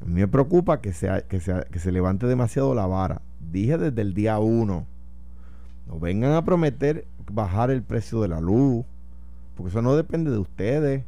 A 0.00 0.04
mí 0.04 0.20
me 0.20 0.28
preocupa 0.28 0.80
que, 0.80 0.92
sea, 0.92 1.22
que, 1.22 1.40
sea, 1.40 1.62
que 1.62 1.78
se 1.78 1.90
levante 1.90 2.26
demasiado 2.26 2.74
la 2.74 2.86
vara. 2.86 3.22
Dije 3.50 3.78
desde 3.78 4.00
el 4.00 4.14
día 4.14 4.38
uno, 4.38 4.86
no 5.88 5.98
vengan 5.98 6.32
a 6.34 6.44
prometer 6.44 7.04
bajar 7.30 7.70
el 7.70 7.82
precio 7.82 8.22
de 8.22 8.28
la 8.28 8.40
luz, 8.40 8.84
porque 9.56 9.70
eso 9.70 9.82
no 9.82 9.96
depende 9.96 10.30
de 10.30 10.38
ustedes, 10.38 11.02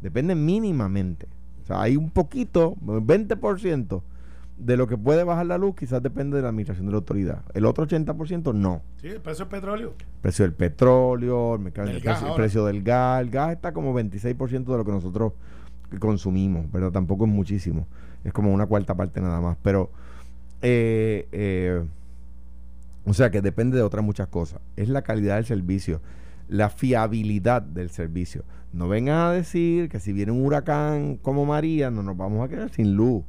depende 0.00 0.34
mínimamente 0.34 1.26
hay 1.72 1.96
un 1.96 2.10
poquito, 2.10 2.76
20% 2.82 4.02
de 4.60 4.76
lo 4.76 4.86
que 4.86 4.96
puede 4.98 5.24
bajar 5.24 5.46
la 5.46 5.56
luz 5.56 5.74
quizás 5.74 6.02
depende 6.02 6.36
de 6.36 6.42
la 6.42 6.50
administración 6.50 6.86
de 6.86 6.92
la 6.92 6.98
autoridad. 6.98 7.42
El 7.54 7.64
otro 7.64 7.86
80% 7.86 8.54
no. 8.54 8.82
Sí, 9.00 9.08
el 9.08 9.20
precio 9.20 9.46
del 9.46 9.50
petróleo. 9.50 9.94
El 9.98 10.20
precio 10.20 10.44
del 10.44 10.52
petróleo, 10.52 11.54
el, 11.54 11.72
precio, 11.72 12.66
del 12.66 12.82
gas. 12.82 13.22
El 13.22 13.30
gas 13.30 13.52
está 13.52 13.72
como 13.72 13.98
26% 13.98 14.64
de 14.64 14.76
lo 14.76 14.84
que 14.84 14.92
nosotros 14.92 15.32
consumimos, 15.98 16.66
pero 16.70 16.92
tampoco 16.92 17.24
es 17.24 17.30
muchísimo. 17.30 17.86
Es 18.22 18.32
como 18.32 18.52
una 18.52 18.66
cuarta 18.66 18.94
parte 18.94 19.20
nada 19.20 19.40
más. 19.40 19.56
Pero, 19.62 19.90
eh, 20.60 21.26
eh, 21.32 21.82
o 23.06 23.14
sea 23.14 23.30
que 23.30 23.40
depende 23.40 23.78
de 23.78 23.82
otras 23.82 24.04
muchas 24.04 24.28
cosas. 24.28 24.60
Es 24.76 24.90
la 24.90 25.02
calidad 25.02 25.36
del 25.36 25.46
servicio 25.46 26.02
la 26.50 26.68
fiabilidad 26.68 27.62
del 27.62 27.90
servicio. 27.90 28.44
No 28.72 28.88
vengan 28.88 29.18
a 29.18 29.30
decir 29.30 29.88
que 29.88 30.00
si 30.00 30.12
viene 30.12 30.32
un 30.32 30.44
huracán 30.44 31.16
como 31.16 31.46
María, 31.46 31.90
no 31.90 32.02
nos 32.02 32.16
vamos 32.16 32.44
a 32.44 32.48
quedar 32.48 32.70
sin 32.70 32.94
luz. 32.94 33.24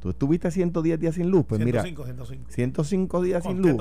Tú 0.00 0.10
estuviste 0.10 0.50
110 0.50 0.98
días 0.98 1.14
sin 1.14 1.30
luz, 1.30 1.44
pues 1.46 1.58
105, 1.62 2.02
mira, 2.02 2.14
105. 2.24 2.50
105 2.50 3.22
días 3.22 3.44
sin 3.44 3.62
luz. 3.62 3.76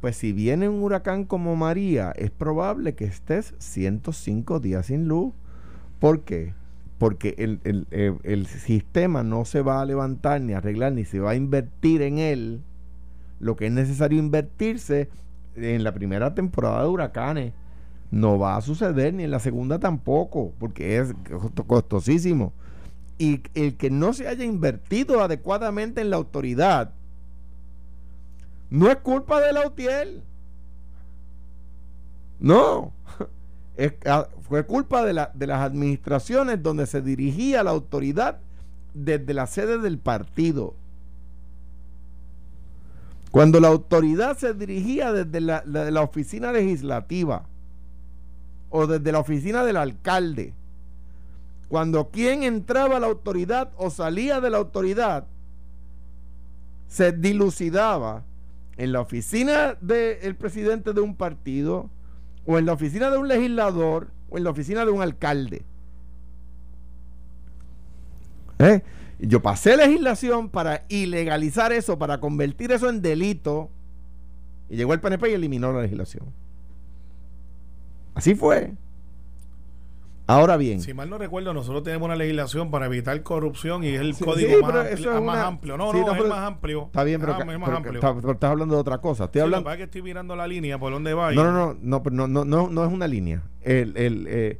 Pues 0.00 0.16
si 0.16 0.32
viene 0.32 0.68
un 0.68 0.82
huracán 0.82 1.24
como 1.24 1.56
María, 1.56 2.12
es 2.14 2.30
probable 2.30 2.94
que 2.94 3.06
estés 3.06 3.54
105 3.58 4.60
días 4.60 4.86
sin 4.86 5.08
luz. 5.08 5.32
¿Por 5.98 6.20
qué? 6.20 6.52
Porque 6.98 7.34
el, 7.38 7.60
el, 7.64 7.86
el 8.22 8.46
sistema 8.46 9.22
no 9.22 9.44
se 9.46 9.62
va 9.62 9.80
a 9.80 9.84
levantar 9.86 10.40
ni 10.42 10.52
arreglar, 10.52 10.92
ni 10.92 11.04
se 11.04 11.20
va 11.20 11.30
a 11.30 11.34
invertir 11.36 12.02
en 12.02 12.18
él 12.18 12.62
lo 13.40 13.56
que 13.56 13.66
es 13.66 13.72
necesario 13.72 14.18
invertirse 14.18 15.08
en 15.56 15.84
la 15.84 15.92
primera 15.92 16.34
temporada 16.34 16.82
de 16.82 16.88
huracanes 16.88 17.52
no 18.10 18.38
va 18.38 18.56
a 18.56 18.62
suceder 18.62 19.14
ni 19.14 19.24
en 19.24 19.30
la 19.30 19.40
segunda 19.40 19.78
tampoco, 19.78 20.52
porque 20.58 20.98
es 20.98 21.14
costosísimo. 21.66 22.52
Y 23.18 23.42
el 23.54 23.76
que 23.76 23.90
no 23.90 24.12
se 24.12 24.28
haya 24.28 24.44
invertido 24.44 25.22
adecuadamente 25.22 26.00
en 26.00 26.10
la 26.10 26.16
autoridad 26.16 26.92
no 28.70 28.90
es 28.90 28.96
culpa 28.96 29.40
de 29.40 29.52
la 29.52 29.66
UTIEL. 29.66 30.22
No. 32.40 32.92
Es, 33.76 33.92
ah, 34.06 34.26
fue 34.48 34.64
culpa 34.64 35.04
de, 35.04 35.12
la, 35.12 35.30
de 35.34 35.46
las 35.46 35.60
administraciones 35.60 36.62
donde 36.62 36.86
se 36.86 37.02
dirigía 37.02 37.62
la 37.62 37.72
autoridad 37.72 38.38
desde 38.94 39.34
la 39.34 39.46
sede 39.46 39.76
del 39.76 39.98
partido. 39.98 40.74
Cuando 43.30 43.60
la 43.60 43.68
autoridad 43.68 44.38
se 44.38 44.54
dirigía 44.54 45.12
desde 45.12 45.42
la, 45.42 45.62
la 45.66 46.00
oficina 46.00 46.52
legislativa 46.52 47.44
o 48.70 48.86
desde 48.86 49.12
la 49.12 49.20
oficina 49.20 49.64
del 49.64 49.76
alcalde. 49.76 50.54
Cuando 51.68 52.10
quien 52.10 52.42
entraba 52.42 52.96
a 52.96 53.00
la 53.00 53.06
autoridad 53.06 53.72
o 53.76 53.90
salía 53.90 54.40
de 54.40 54.50
la 54.50 54.58
autoridad 54.58 55.26
se 56.86 57.12
dilucidaba 57.12 58.24
en 58.76 58.92
la 58.92 59.00
oficina 59.00 59.76
del 59.80 60.36
presidente 60.36 60.92
de 60.92 61.00
un 61.00 61.16
partido 61.16 61.90
o 62.46 62.58
en 62.58 62.66
la 62.66 62.72
oficina 62.72 63.10
de 63.10 63.18
un 63.18 63.26
legislador 63.26 64.08
o 64.28 64.38
en 64.38 64.44
la 64.44 64.50
oficina 64.50 64.84
de 64.84 64.90
un 64.90 65.02
alcalde. 65.02 65.64
¿Eh? 68.58 68.82
Yo 69.18 69.40
pasé 69.40 69.76
legislación 69.76 70.50
para 70.50 70.84
ilegalizar 70.88 71.72
eso, 71.72 71.98
para 71.98 72.20
convertir 72.20 72.70
eso 72.72 72.88
en 72.88 73.02
delito. 73.02 73.70
Y 74.68 74.76
llegó 74.76 74.92
el 74.92 75.00
PNP 75.00 75.30
y 75.30 75.34
eliminó 75.34 75.72
la 75.72 75.82
legislación. 75.82 76.26
Así 78.16 78.34
fue. 78.34 78.72
Ahora 80.26 80.56
bien. 80.56 80.80
Si 80.80 80.94
mal 80.94 81.08
no 81.08 81.18
recuerdo, 81.18 81.52
nosotros 81.52 81.84
tenemos 81.84 82.06
una 82.06 82.16
legislación 82.16 82.70
para 82.70 82.86
evitar 82.86 83.22
corrupción 83.22 83.84
y 83.84 83.88
es 83.88 84.00
el 84.00 84.16
código 84.16 84.60
más, 85.22 85.36
amplio. 85.44 85.76
No, 85.76 85.92
no, 85.92 86.14
es 86.14 86.26
más 86.26 86.38
amplio. 86.38 86.86
Está 86.86 87.04
bien, 87.04 87.20
pero, 87.20 88.32
estás 88.32 88.50
hablando 88.50 88.74
de 88.74 88.80
otra 88.80 88.98
cosa. 88.98 89.24
Estoy 89.26 89.42
hablando. 89.42 89.70
que 89.76 89.82
estoy 89.82 90.02
mirando 90.02 90.34
la 90.34 90.48
línea 90.48 90.78
por 90.78 90.92
donde 90.92 91.12
va. 91.12 91.30
No, 91.32 91.44
no, 91.44 91.76
no, 91.80 92.02
no, 92.10 92.10
no, 92.10 92.26
no, 92.26 92.44
no, 92.44 92.68
no 92.70 92.84
es 92.84 92.92
una 92.92 93.06
línea. 93.06 93.42
El, 93.62 93.96
el, 93.98 94.26
eh, 94.28 94.58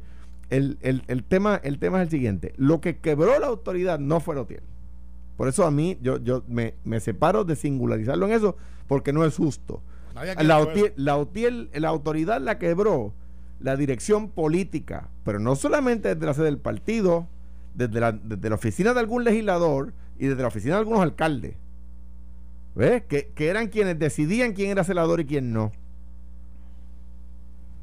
el, 0.51 0.77
el, 0.81 1.03
el, 1.07 1.23
tema, 1.23 1.59
el 1.63 1.79
tema 1.79 1.97
es 1.97 2.03
el 2.03 2.11
siguiente. 2.11 2.53
Lo 2.57 2.79
que 2.79 2.99
quebró 2.99 3.37
la 3.39 3.47
autoridad 3.47 3.97
no 3.97 4.19
fue 4.19 4.37
Otiel. 4.37 4.61
Por 5.35 5.47
eso 5.47 5.65
a 5.65 5.71
mí, 5.71 5.97
yo, 6.01 6.17
yo 6.19 6.43
me, 6.47 6.75
me 6.83 6.99
separo 6.99 7.43
de 7.43 7.55
singularizarlo 7.55 8.27
en 8.27 8.33
eso, 8.33 8.55
porque 8.87 9.11
no 9.11 9.25
es 9.25 9.35
justo. 9.35 9.81
La, 10.13 10.43
la, 10.95 11.13
la 11.75 11.89
autoridad 11.89 12.39
la 12.39 12.57
quebró 12.57 13.13
la 13.59 13.75
dirección 13.75 14.29
política, 14.29 15.09
pero 15.23 15.39
no 15.39 15.55
solamente 15.55 16.13
desde 16.13 16.25
la 16.25 16.33
sede 16.33 16.45
del 16.45 16.59
partido, 16.59 17.27
desde 17.73 17.99
la, 17.99 18.11
la 18.11 18.55
oficina 18.55 18.93
de 18.93 18.99
algún 18.99 19.23
legislador 19.23 19.93
y 20.19 20.27
desde 20.27 20.41
la 20.41 20.47
oficina 20.47 20.75
de 20.75 20.79
algunos 20.79 21.01
alcaldes. 21.01 21.55
¿Ves? 22.75 23.03
Que, 23.05 23.33
eran 23.37 23.67
quienes 23.67 23.97
decidían 23.97 24.53
quién 24.53 24.69
era 24.69 24.83
celador 24.83 25.19
y 25.19 25.25
quién 25.25 25.51
no. 25.51 25.71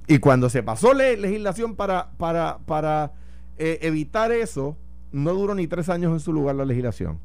Y 0.06 0.18
cuando 0.18 0.48
se 0.50 0.62
pasó 0.62 0.94
la 0.94 1.10
legislación 1.12 1.74
para, 1.74 2.12
para, 2.12 2.58
para 2.66 3.12
eh, 3.58 3.78
evitar 3.82 4.30
eso, 4.30 4.76
no 5.10 5.32
duró 5.34 5.54
ni 5.54 5.66
tres 5.66 5.88
años 5.88 6.12
en 6.12 6.20
su 6.20 6.32
lugar 6.32 6.54
la 6.56 6.64
legislación. 6.64 7.18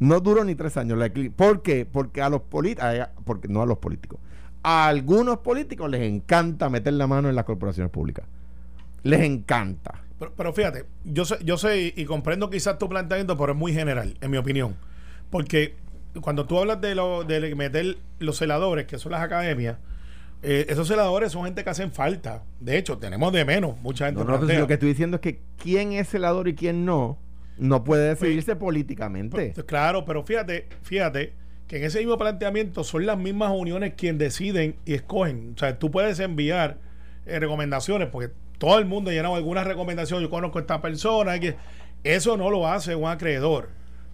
No 0.00 0.20
duró 0.20 0.44
ni 0.44 0.54
tres 0.54 0.76
años. 0.76 0.98
¿Por 1.36 1.62
qué? 1.62 1.86
Porque 1.86 2.22
a 2.22 2.28
los 2.28 2.42
políticos, 2.42 2.88
porque 3.24 3.48
no 3.48 3.62
a 3.62 3.66
los 3.66 3.78
políticos, 3.78 4.20
a 4.62 4.88
algunos 4.88 5.38
políticos 5.38 5.90
les 5.90 6.02
encanta 6.02 6.68
meter 6.68 6.92
la 6.94 7.06
mano 7.06 7.28
en 7.28 7.34
las 7.34 7.44
corporaciones 7.44 7.90
públicas. 7.90 8.26
Les 9.02 9.20
encanta. 9.20 10.02
Pero, 10.36 10.52
fíjate, 10.52 10.84
yo 11.04 11.24
sé, 11.24 11.36
yo 11.44 11.56
sé 11.56 11.92
y 11.94 12.04
comprendo 12.04 12.50
quizás 12.50 12.78
tu 12.78 12.88
planteamiento, 12.88 13.36
pero 13.36 13.52
es 13.52 13.58
muy 13.58 13.72
general, 13.72 14.16
en 14.20 14.30
mi 14.30 14.36
opinión. 14.36 14.76
Porque 15.30 15.76
cuando 16.20 16.46
tú 16.46 16.58
hablas 16.58 16.80
de, 16.80 16.94
lo, 16.94 17.22
de 17.22 17.54
meter 17.54 17.98
los 18.18 18.36
celadores, 18.36 18.86
que 18.86 18.98
son 18.98 19.12
las 19.12 19.22
academias, 19.22 19.76
eh, 20.42 20.66
esos 20.68 20.88
celadores 20.88 21.32
son 21.32 21.44
gente 21.44 21.62
que 21.62 21.70
hacen 21.70 21.92
falta. 21.92 22.42
De 22.58 22.78
hecho, 22.78 22.98
tenemos 22.98 23.32
de 23.32 23.44
menos 23.44 23.80
mucha 23.80 24.06
gente. 24.06 24.24
No, 24.24 24.38
no, 24.38 24.44
lo 24.44 24.66
que 24.66 24.74
estoy 24.74 24.88
diciendo 24.88 25.16
es 25.16 25.20
que 25.20 25.40
quién 25.56 25.92
es 25.92 26.08
celador 26.08 26.48
y 26.48 26.54
quién 26.54 26.84
no, 26.84 27.18
no 27.56 27.84
puede 27.84 28.08
pues, 28.10 28.20
decidirse 28.20 28.56
políticamente. 28.56 29.52
Pues, 29.54 29.66
claro, 29.66 30.04
pero 30.04 30.24
fíjate, 30.24 30.66
fíjate 30.82 31.32
que 31.68 31.76
en 31.76 31.84
ese 31.84 31.98
mismo 31.98 32.16
planteamiento 32.16 32.82
son 32.82 33.04
las 33.06 33.18
mismas 33.18 33.52
uniones 33.54 33.92
quienes 33.94 34.18
deciden 34.18 34.76
y 34.86 34.94
escogen. 34.94 35.52
O 35.54 35.58
sea, 35.58 35.78
tú 35.78 35.90
puedes 35.90 36.18
enviar 36.18 36.78
eh, 37.26 37.38
recomendaciones, 37.38 38.08
porque 38.08 38.32
todo 38.56 38.78
el 38.78 38.86
mundo 38.86 39.10
ha 39.10 39.12
llenado 39.12 39.34
algunas 39.34 39.66
recomendaciones. 39.66 40.24
Yo 40.24 40.30
conozco 40.30 40.58
a 40.58 40.62
esta 40.62 40.80
persona. 40.80 41.38
Que, 41.38 41.56
eso 42.04 42.36
no 42.38 42.50
lo 42.50 42.66
hace 42.66 42.94
un 42.94 43.08
acreedor. 43.08 43.68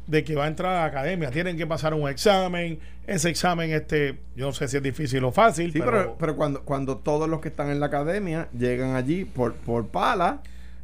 de 0.06 0.22
que 0.22 0.34
va 0.34 0.44
a 0.44 0.48
entrar 0.48 0.74
a 0.74 0.80
la 0.80 0.84
academia. 0.86 1.30
Tienen 1.30 1.56
que 1.56 1.66
pasar 1.66 1.94
un 1.94 2.08
examen. 2.08 2.80
Ese 3.06 3.30
examen, 3.30 3.70
este, 3.70 4.18
yo 4.36 4.46
no 4.46 4.52
sé 4.52 4.66
si 4.68 4.76
es 4.76 4.82
difícil 4.82 5.22
o 5.24 5.30
fácil. 5.30 5.72
Sí, 5.72 5.78
pero, 5.78 6.16
pero, 6.18 6.36
cuando, 6.36 6.62
cuando 6.62 6.98
todos 6.98 7.28
los 7.28 7.40
que 7.40 7.48
están 7.48 7.70
en 7.70 7.78
la 7.78 7.86
academia 7.86 8.48
llegan 8.52 8.96
allí 8.96 9.24
por, 9.24 9.54
por 9.54 9.86
pala, 9.86 10.42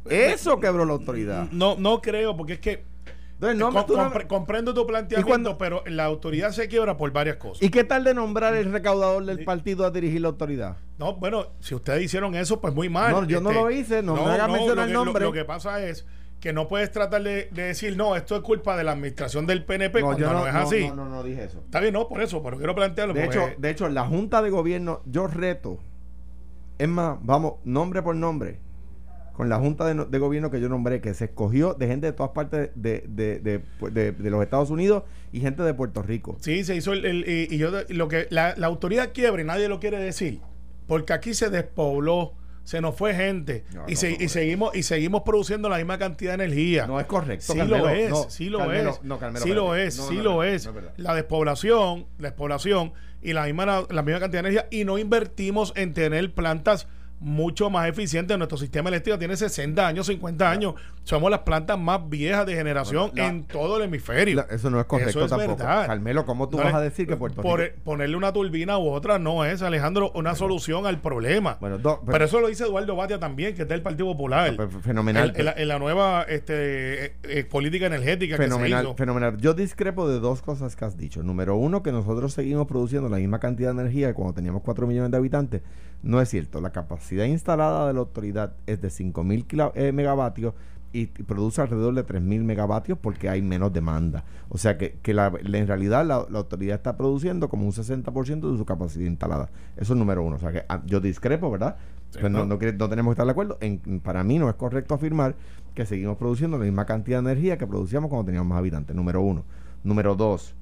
eso 0.09 0.59
quebró 0.59 0.85
la 0.85 0.93
autoridad. 0.93 1.49
No, 1.51 1.75
no 1.77 2.01
creo, 2.01 2.35
porque 2.35 2.53
es 2.53 2.59
que 2.59 2.90
eh, 3.41 4.27
comprendo 4.27 4.73
tu 4.73 4.85
planteamiento, 4.85 5.57
pero 5.57 5.83
la 5.87 6.05
autoridad 6.05 6.51
se 6.51 6.67
quiebra 6.67 6.97
por 6.97 7.11
varias 7.11 7.37
cosas. 7.37 7.63
¿Y 7.63 7.69
qué 7.69 7.83
tal 7.83 8.03
de 8.03 8.13
nombrar 8.13 8.55
el 8.55 8.71
recaudador 8.71 9.25
del 9.25 9.43
partido 9.43 9.85
a 9.85 9.91
dirigir 9.91 10.21
la 10.21 10.27
autoridad? 10.29 10.77
No, 10.99 11.15
bueno, 11.15 11.47
si 11.59 11.73
ustedes 11.73 12.03
hicieron 12.03 12.35
eso, 12.35 12.61
pues 12.61 12.73
muy 12.73 12.89
mal. 12.89 13.11
No, 13.11 13.23
yo 13.25 13.41
no 13.41 13.49
este, 13.49 13.61
lo 13.61 13.71
hice, 13.71 14.03
no, 14.03 14.15
me 14.15 14.31
haga 14.31 14.47
mencionar 14.47 14.87
el 14.87 14.93
nombre. 14.93 15.25
Lo, 15.25 15.31
que 15.31 15.43
pasa 15.43 15.83
es 15.83 16.05
que 16.39 16.53
no 16.53 16.67
puedes 16.67 16.91
tratar 16.91 17.23
de, 17.23 17.49
decir, 17.51 17.97
no, 17.97 18.15
esto 18.15 18.35
es 18.35 18.41
culpa 18.41 18.77
de 18.77 18.83
la 18.83 18.91
administración 18.91 19.47
del 19.47 19.65
PNP 19.65 20.01
cuando 20.01 20.31
no, 20.31 20.47
es 20.47 20.53
así. 20.53 20.87
No, 20.89 20.95
no, 20.95 21.09
no 21.09 21.23
dije 21.23 21.45
eso. 21.45 21.59
Está 21.65 21.79
bien, 21.79 21.93
no, 21.93 22.07
por 22.07 22.21
eso, 22.21 22.43
pero 22.43 22.57
quiero 22.57 22.75
plantearlo. 22.75 23.13
De, 23.13 23.25
hecho, 23.25 23.49
de 23.57 23.69
hecho, 23.69 23.89
la 23.89 24.05
Junta 24.05 24.41
de 24.41 24.51
Gobierno, 24.51 25.01
yo 25.05 25.25
reto, 25.27 25.79
es 26.77 26.87
más, 26.87 27.17
vamos, 27.21 27.55
nombre 27.63 28.01
por 28.03 28.15
nombre 28.15 28.59
con 29.41 29.49
la 29.49 29.57
Junta 29.57 29.91
de, 29.91 30.19
Gobierno 30.19 30.51
que 30.51 30.61
yo 30.61 30.69
nombré, 30.69 31.01
que 31.01 31.15
se 31.15 31.25
escogió 31.25 31.73
de 31.73 31.87
gente 31.87 32.05
de 32.05 32.13
todas 32.13 32.31
partes 32.31 32.69
de, 32.75 33.03
de, 33.07 34.29
los 34.29 34.43
Estados 34.43 34.69
Unidos 34.69 35.01
y 35.31 35.39
gente 35.39 35.63
de 35.63 35.73
Puerto 35.73 36.03
Rico. 36.03 36.37
Sí, 36.41 36.63
se 36.63 36.75
hizo 36.75 36.93
el, 36.93 37.27
y, 37.27 37.57
yo 37.57 37.71
lo 37.89 38.07
que 38.07 38.27
la, 38.29 38.51
autoridad 38.61 39.13
quiebra 39.15 39.41
y 39.41 39.45
nadie 39.45 39.67
lo 39.67 39.79
quiere 39.79 39.97
decir, 39.97 40.41
porque 40.85 41.13
aquí 41.13 41.33
se 41.33 41.49
despobló, 41.49 42.33
se 42.65 42.81
nos 42.81 42.95
fue 42.95 43.15
gente 43.15 43.65
y, 43.87 43.93
y, 43.93 43.95
seguimos 44.29 44.75
y 44.75 44.83
seguimos 44.83 45.23
produciendo 45.23 45.69
la 45.69 45.77
misma 45.77 45.97
cantidad 45.97 46.37
de 46.37 46.43
energía. 46.43 46.85
No 46.85 46.99
es 46.99 47.07
correcto. 47.07 47.53
Sí 47.53 47.57
lo 47.63 47.89
es, 47.89 48.13
sí 48.29 48.47
lo 48.47 48.71
es, 48.71 48.99
sí 49.41 49.53
lo 49.55 49.75
es, 49.75 49.95
sí 49.95 50.17
lo 50.17 50.43
es. 50.43 50.69
La 50.97 51.15
despoblación, 51.15 52.05
la 52.19 52.27
despoblación 52.27 52.93
y 53.23 53.33
la 53.33 53.45
misma 53.45 53.87
la 53.89 54.03
misma 54.03 54.19
cantidad 54.19 54.43
de 54.43 54.49
energía 54.49 54.67
y 54.69 54.85
no 54.85 54.99
invertimos 54.99 55.73
en 55.75 55.95
tener 55.95 56.31
plantas 56.31 56.87
mucho 57.21 57.69
más 57.69 57.87
eficiente. 57.87 58.37
Nuestro 58.37 58.57
sistema 58.57 58.89
eléctrico 58.89 59.17
tiene 59.17 59.37
60 59.37 59.87
años, 59.87 60.07
50 60.07 60.49
años. 60.51 60.73
Somos 61.03 61.31
las 61.31 61.39
plantas 61.39 61.79
más 61.79 62.07
viejas 62.09 62.45
de 62.45 62.55
generación 62.55 63.11
en 63.15 63.43
todo 63.43 63.77
el 63.77 63.83
hemisferio. 63.83 64.45
eso 64.49 64.69
no 64.69 64.79
es 64.79 64.85
correcto 64.85 65.25
eso 65.25 65.35
es 65.35 65.47
Verdad. 65.47 65.87
Carmelo, 65.87 66.25
¿cómo 66.25 66.47
tú 66.47 66.57
vas 66.57 66.73
a 66.73 66.81
decir 66.81 67.07
que 67.07 67.17
Puerto 67.17 67.41
Rico? 67.41 67.81
ponerle 67.83 68.15
una 68.15 68.31
turbina 68.31 68.77
u 68.77 68.89
otra 68.89 69.17
no 69.17 69.43
es, 69.43 69.61
Alejandro, 69.61 70.11
una 70.13 70.35
solución 70.35 70.85
al 70.85 70.99
problema. 70.99 71.57
Bueno, 71.59 71.79
pero, 72.05 72.25
eso 72.25 72.39
lo 72.39 72.47
dice 72.47 72.65
Eduardo 72.65 72.95
Batia 72.95 73.19
también, 73.19 73.55
que 73.55 73.63
es 73.63 73.67
del 73.67 73.81
Partido 73.81 74.07
Popular. 74.07 74.55
fenomenal. 74.81 75.33
En, 75.35 75.67
la, 75.67 75.79
nueva 75.79 76.23
este, 76.23 77.05
eh, 77.05 77.13
eh, 77.23 77.43
política 77.43 77.87
energética 77.87 78.37
fenomenal, 78.37 78.85
que 78.85 78.91
se 78.91 78.97
Fenomenal. 78.97 79.37
Yo 79.37 79.53
discrepo 79.53 80.07
de 80.07 80.19
dos 80.19 80.41
cosas 80.41 80.75
que 80.75 80.85
has 80.85 80.97
dicho. 80.97 81.23
Número 81.23 81.55
uno, 81.55 81.81
que 81.81 81.91
nosotros 81.91 82.33
seguimos 82.33 82.67
produciendo 82.67 83.09
la 83.09 83.17
misma 83.17 83.39
cantidad 83.39 83.73
de 83.73 83.81
energía 83.81 84.13
cuando 84.13 84.33
teníamos 84.33 84.61
4 84.63 84.85
millones 84.85 85.11
de 85.11 85.17
habitantes. 85.17 85.61
No 86.03 86.21
es 86.21 86.29
cierto. 86.29 86.61
La 86.61 86.71
capacidad 86.71 87.25
instalada 87.25 87.87
de 87.87 87.93
la 87.93 87.99
autoridad 87.99 88.53
es 88.67 88.81
de 88.81 88.89
5.000 88.89 89.71
eh, 89.75 89.91
megavatios 89.91 90.53
y, 90.93 91.07
produce 91.07 91.61
alrededor 91.61 91.93
de 91.93 92.05
3.000 92.05 92.43
megavatios 92.43 92.97
porque 92.97 93.29
hay 93.29 93.41
menos 93.41 93.71
demanda. 93.73 94.23
O 94.49 94.57
sea 94.57 94.77
que, 94.77 94.99
en 95.03 95.67
realidad 95.67 96.05
la, 96.05 96.15
autoridad 96.15 96.75
está 96.75 96.97
produciendo 96.97 97.49
como 97.49 97.65
un 97.65 97.71
60% 97.71 98.51
de 98.51 98.57
su 98.57 98.65
capacidad 98.65 99.05
instalada. 99.05 99.49
Eso 99.77 99.93
es 99.93 99.99
número 99.99 100.23
uno. 100.23 100.35
O 100.35 100.39
sea 100.39 100.51
que 100.51 100.63
ah, 100.69 100.81
yo 100.85 100.99
discrepo, 100.99 101.49
¿verdad? 101.51 101.77
Pues 102.11 102.31
no, 102.31 102.45
no, 102.45 102.57
tenemos 102.57 102.89
que 102.89 103.11
estar 103.11 103.25
de 103.25 103.31
acuerdo. 103.31 103.57
En, 103.61 103.99
para 104.01 104.23
mí 104.23 104.37
no 104.37 104.49
es 104.49 104.55
correcto 104.55 104.95
afirmar 104.95 105.35
que 105.73 105.85
seguimos 105.85 106.17
produciendo 106.17 106.57
la 106.57 106.65
misma 106.65 106.85
cantidad 106.85 107.23
de 107.23 107.31
energía 107.31 107.57
que 107.57 107.65
producíamos 107.65 108.09
cuando 108.09 108.25
teníamos 108.25 108.49
más 108.49 108.57
habitantes. 108.57 108.95
Número 108.95 109.21
uno. 109.21 109.45
Número 109.83 110.15
dos 110.15 110.55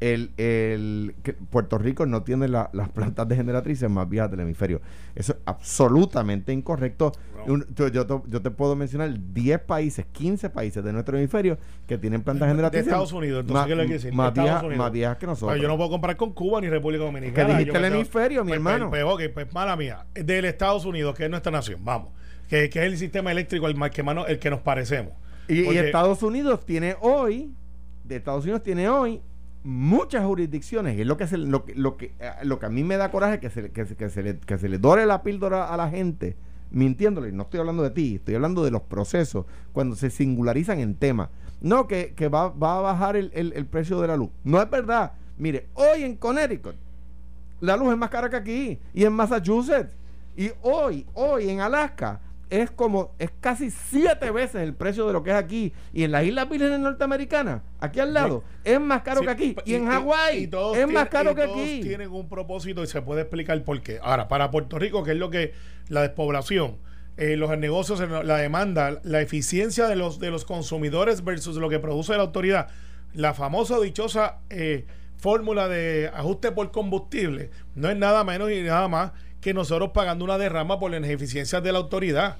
el, 0.00 0.30
el 0.36 1.14
que 1.22 1.32
Puerto 1.32 1.78
Rico 1.78 2.06
no 2.06 2.22
tiene 2.22 2.48
las 2.48 2.88
plantas 2.94 3.28
de 3.28 3.36
generatrices 3.36 3.90
más 3.90 4.08
viejas 4.08 4.30
del 4.30 4.40
hemisferio. 4.40 4.80
Eso 5.14 5.32
es 5.32 5.38
absolutamente 5.44 6.52
incorrecto. 6.52 7.12
yo, 7.46 7.88
yo, 7.88 8.42
te, 8.42 8.50
puedo 8.50 8.76
mencionar 8.76 9.12
10 9.32 9.60
países, 9.60 10.06
15 10.12 10.50
países 10.50 10.84
de 10.84 10.92
nuestro 10.92 11.18
hemisferio 11.18 11.58
que 11.86 11.98
tienen 11.98 12.22
plantas 12.22 12.48
generatrices. 12.48 12.86
De 12.86 12.90
Estados 12.90 13.12
Unidos, 13.12 13.40
entonces, 13.40 13.66
¿qué 13.66 13.74
le 13.74 13.82
quiere 13.82 13.94
decir? 13.94 14.12
Más, 14.12 14.32
viejas, 14.92 15.16
que 15.18 15.26
nosotros. 15.26 15.60
yo 15.60 15.68
no 15.68 15.76
puedo 15.76 15.90
comparar 15.90 16.16
con 16.16 16.32
Cuba 16.32 16.60
ni 16.60 16.68
República 16.68 17.04
Dominicana. 17.04 17.48
¿Qué 17.48 17.58
dijiste 17.58 17.78
el 17.78 17.84
hemisferio, 17.84 18.44
mi 18.44 18.50
pues, 18.50 18.56
hermano? 18.58 18.90
Pues, 18.90 19.04
ok, 19.04 19.22
pues 19.34 19.52
mala 19.52 19.76
mía. 19.76 20.06
Del 20.14 20.44
Estados 20.44 20.84
Unidos, 20.84 21.14
que 21.16 21.24
es 21.24 21.30
nuestra 21.30 21.52
nación, 21.52 21.84
vamos. 21.84 22.12
Que, 22.48 22.70
que 22.70 22.78
es 22.78 22.86
el 22.86 22.96
sistema 22.96 23.30
eléctrico 23.30 23.68
el, 23.68 23.78
que, 23.90 24.04
el 24.28 24.38
que 24.38 24.50
nos 24.50 24.60
parecemos. 24.60 25.12
Y, 25.48 25.60
y 25.62 25.78
Estados 25.78 26.22
Unidos 26.22 26.64
tiene 26.64 26.96
hoy, 27.00 27.52
de 28.04 28.16
Estados 28.16 28.44
Unidos 28.44 28.62
tiene 28.62 28.88
hoy 28.88 29.20
muchas 29.64 30.24
jurisdicciones, 30.24 30.96
y 30.96 31.02
es 31.02 31.06
lo 31.06 31.16
que, 31.16 31.26
lo, 31.36 31.64
lo, 31.74 31.96
que, 31.96 32.14
eh, 32.18 32.30
lo 32.42 32.58
que 32.58 32.66
a 32.66 32.68
mí 32.68 32.84
me 32.84 32.96
da 32.96 33.10
coraje, 33.10 33.40
que 33.40 33.50
se, 33.50 33.70
que, 33.70 33.84
que 33.84 34.08
se, 34.08 34.22
le, 34.22 34.38
que 34.38 34.58
se 34.58 34.68
le 34.68 34.78
dore 34.78 35.06
la 35.06 35.22
píldora 35.22 35.72
a 35.72 35.76
la 35.76 35.90
gente, 35.90 36.36
mintiéndole, 36.70 37.32
no 37.32 37.44
estoy 37.44 37.60
hablando 37.60 37.82
de 37.82 37.90
ti, 37.90 38.16
estoy 38.16 38.34
hablando 38.34 38.64
de 38.64 38.70
los 38.70 38.82
procesos, 38.82 39.46
cuando 39.72 39.96
se 39.96 40.10
singularizan 40.10 40.78
en 40.80 40.94
temas. 40.94 41.30
No, 41.60 41.88
que, 41.88 42.14
que 42.14 42.28
va, 42.28 42.50
va, 42.50 42.78
a 42.78 42.80
bajar 42.80 43.16
el, 43.16 43.32
el, 43.34 43.52
el 43.54 43.66
precio 43.66 44.00
de 44.00 44.08
la 44.08 44.16
luz. 44.16 44.30
No 44.44 44.62
es 44.62 44.70
verdad. 44.70 45.12
Mire, 45.38 45.66
hoy 45.74 46.04
en 46.04 46.16
Connecticut, 46.16 46.76
la 47.60 47.76
luz 47.76 47.92
es 47.92 47.98
más 47.98 48.10
cara 48.10 48.30
que 48.30 48.36
aquí, 48.36 48.78
y 48.94 49.04
en 49.04 49.12
Massachusetts, 49.12 49.96
y 50.36 50.50
hoy, 50.62 51.04
hoy 51.14 51.50
en 51.50 51.60
Alaska, 51.60 52.20
es 52.50 52.70
como, 52.70 53.14
es 53.18 53.30
casi 53.40 53.70
siete 53.70 54.30
veces 54.30 54.62
el 54.62 54.74
precio 54.74 55.06
de 55.06 55.12
lo 55.12 55.22
que 55.22 55.30
es 55.30 55.36
aquí. 55.36 55.72
Y 55.92 56.04
en 56.04 56.12
las 56.12 56.24
Islas 56.24 56.48
Vírgenes 56.48 56.80
Norteamericanas, 56.80 57.62
aquí 57.78 58.00
al 58.00 58.14
lado, 58.14 58.44
es 58.64 58.80
más 58.80 59.02
caro 59.02 59.20
que 59.22 59.30
aquí. 59.30 59.56
Y, 59.64 59.74
en 59.74 59.86
Hawái 59.86 60.50
es 60.74 60.88
más 60.88 61.08
caro 61.08 61.34
que 61.34 61.42
aquí. 61.42 61.80
Tienen 61.82 62.10
un 62.10 62.28
propósito 62.28 62.82
y 62.82 62.86
se 62.86 63.02
puede 63.02 63.22
explicar 63.22 63.62
por 63.64 63.80
qué. 63.82 63.98
Ahora, 64.02 64.28
para 64.28 64.50
Puerto 64.50 64.78
Rico, 64.78 65.02
que 65.02 65.12
es 65.12 65.16
lo 65.16 65.30
que 65.30 65.52
la 65.88 66.02
despoblación, 66.02 66.78
eh, 67.16 67.36
los 67.36 67.56
negocios, 67.58 68.00
la 68.00 68.36
demanda, 68.36 69.00
la 69.02 69.20
eficiencia 69.20 69.88
de 69.88 69.96
los, 69.96 70.20
de 70.20 70.30
los 70.30 70.44
consumidores 70.44 71.24
versus 71.24 71.56
lo 71.56 71.68
que 71.68 71.78
produce 71.78 72.12
la 72.12 72.22
autoridad, 72.22 72.68
la 73.12 73.34
famosa 73.34 73.80
dichosa 73.80 74.38
eh, 74.50 74.86
fórmula 75.16 75.66
de 75.66 76.10
ajuste 76.14 76.52
por 76.52 76.70
combustible, 76.70 77.50
no 77.74 77.90
es 77.90 77.96
nada 77.96 78.22
menos 78.22 78.50
y 78.52 78.62
nada 78.62 78.86
más 78.86 79.12
que 79.40 79.54
nosotros 79.54 79.90
pagando 79.92 80.24
una 80.24 80.38
derrama 80.38 80.78
por 80.78 80.90
las 80.90 81.00
ineficiencias 81.00 81.62
de 81.62 81.72
la 81.72 81.78
autoridad. 81.78 82.36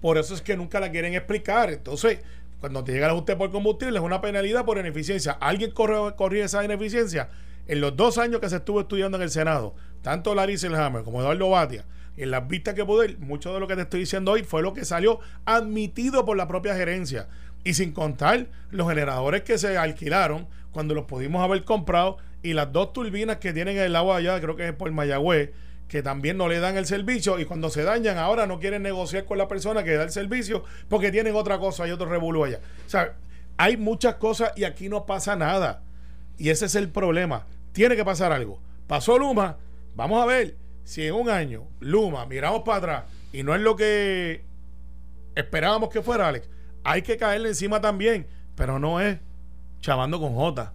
Por 0.00 0.18
eso 0.18 0.34
es 0.34 0.42
que 0.42 0.56
nunca 0.56 0.80
la 0.80 0.90
quieren 0.90 1.14
explicar. 1.14 1.70
Entonces, 1.70 2.20
cuando 2.60 2.84
te 2.84 2.92
llega 2.92 3.06
el 3.06 3.12
ajuste 3.12 3.36
por 3.36 3.50
combustible, 3.50 3.98
es 3.98 4.04
una 4.04 4.20
penalidad 4.20 4.64
por 4.64 4.78
ineficiencia. 4.78 5.32
¿Alguien 5.32 5.70
corrió 5.70 6.44
esa 6.44 6.64
ineficiencia? 6.64 7.28
En 7.66 7.80
los 7.80 7.96
dos 7.96 8.18
años 8.18 8.40
que 8.40 8.48
se 8.48 8.56
estuvo 8.56 8.80
estudiando 8.80 9.16
en 9.16 9.24
el 9.24 9.30
Senado, 9.30 9.74
tanto 10.02 10.34
Larry 10.34 10.56
Selhammer 10.56 11.02
como 11.02 11.20
Eduardo 11.20 11.50
Batia, 11.50 11.84
en 12.16 12.30
las 12.30 12.46
vistas 12.48 12.74
que 12.74 12.84
pude, 12.84 13.16
mucho 13.18 13.52
de 13.52 13.60
lo 13.60 13.66
que 13.66 13.74
te 13.74 13.82
estoy 13.82 14.00
diciendo 14.00 14.32
hoy 14.32 14.42
fue 14.42 14.62
lo 14.62 14.72
que 14.72 14.84
salió 14.84 15.20
admitido 15.44 16.24
por 16.24 16.36
la 16.36 16.48
propia 16.48 16.74
gerencia. 16.74 17.28
Y 17.64 17.74
sin 17.74 17.92
contar 17.92 18.46
los 18.70 18.88
generadores 18.88 19.42
que 19.42 19.58
se 19.58 19.76
alquilaron 19.76 20.46
cuando 20.70 20.94
los 20.94 21.04
pudimos 21.06 21.42
haber 21.42 21.64
comprado 21.64 22.18
y 22.42 22.52
las 22.52 22.72
dos 22.72 22.92
turbinas 22.92 23.38
que 23.38 23.52
tienen 23.52 23.76
el 23.76 23.96
agua 23.96 24.16
allá, 24.16 24.40
creo 24.40 24.56
que 24.56 24.68
es 24.68 24.72
por 24.72 24.90
Mayagüez, 24.92 25.50
que 25.88 26.02
también 26.02 26.36
no 26.36 26.48
le 26.48 26.58
dan 26.58 26.76
el 26.76 26.86
servicio 26.86 27.38
y 27.38 27.44
cuando 27.44 27.70
se 27.70 27.84
dañan 27.84 28.18
ahora 28.18 28.46
no 28.46 28.58
quieren 28.58 28.82
negociar 28.82 29.24
con 29.24 29.38
la 29.38 29.48
persona 29.48 29.84
que 29.84 29.94
da 29.94 30.02
el 30.02 30.10
servicio 30.10 30.64
porque 30.88 31.12
tienen 31.12 31.36
otra 31.36 31.58
cosa 31.58 31.86
y 31.86 31.90
otro 31.90 32.06
revuelo 32.06 32.44
allá. 32.44 32.60
O 32.86 32.88
sea, 32.88 33.16
hay 33.56 33.76
muchas 33.76 34.16
cosas 34.16 34.52
y 34.56 34.64
aquí 34.64 34.88
no 34.88 35.06
pasa 35.06 35.36
nada. 35.36 35.82
Y 36.38 36.50
ese 36.50 36.66
es 36.66 36.74
el 36.74 36.90
problema. 36.90 37.46
Tiene 37.72 37.96
que 37.96 38.04
pasar 38.04 38.32
algo. 38.32 38.60
Pasó 38.86 39.18
Luma, 39.18 39.58
vamos 39.94 40.22
a 40.22 40.26
ver 40.26 40.56
si 40.84 41.06
en 41.06 41.14
un 41.14 41.28
año 41.28 41.68
Luma 41.80 42.26
miramos 42.26 42.62
para 42.62 42.78
atrás 42.78 43.04
y 43.32 43.42
no 43.42 43.54
es 43.54 43.60
lo 43.60 43.76
que 43.76 44.44
esperábamos 45.34 45.90
que 45.90 46.02
fuera, 46.02 46.28
Alex. 46.28 46.48
Hay 46.84 47.02
que 47.02 47.16
caerle 47.16 47.48
encima 47.48 47.80
también, 47.80 48.26
pero 48.54 48.78
no 48.78 49.00
es 49.00 49.18
chavando 49.80 50.20
con 50.20 50.34
J 50.34 50.72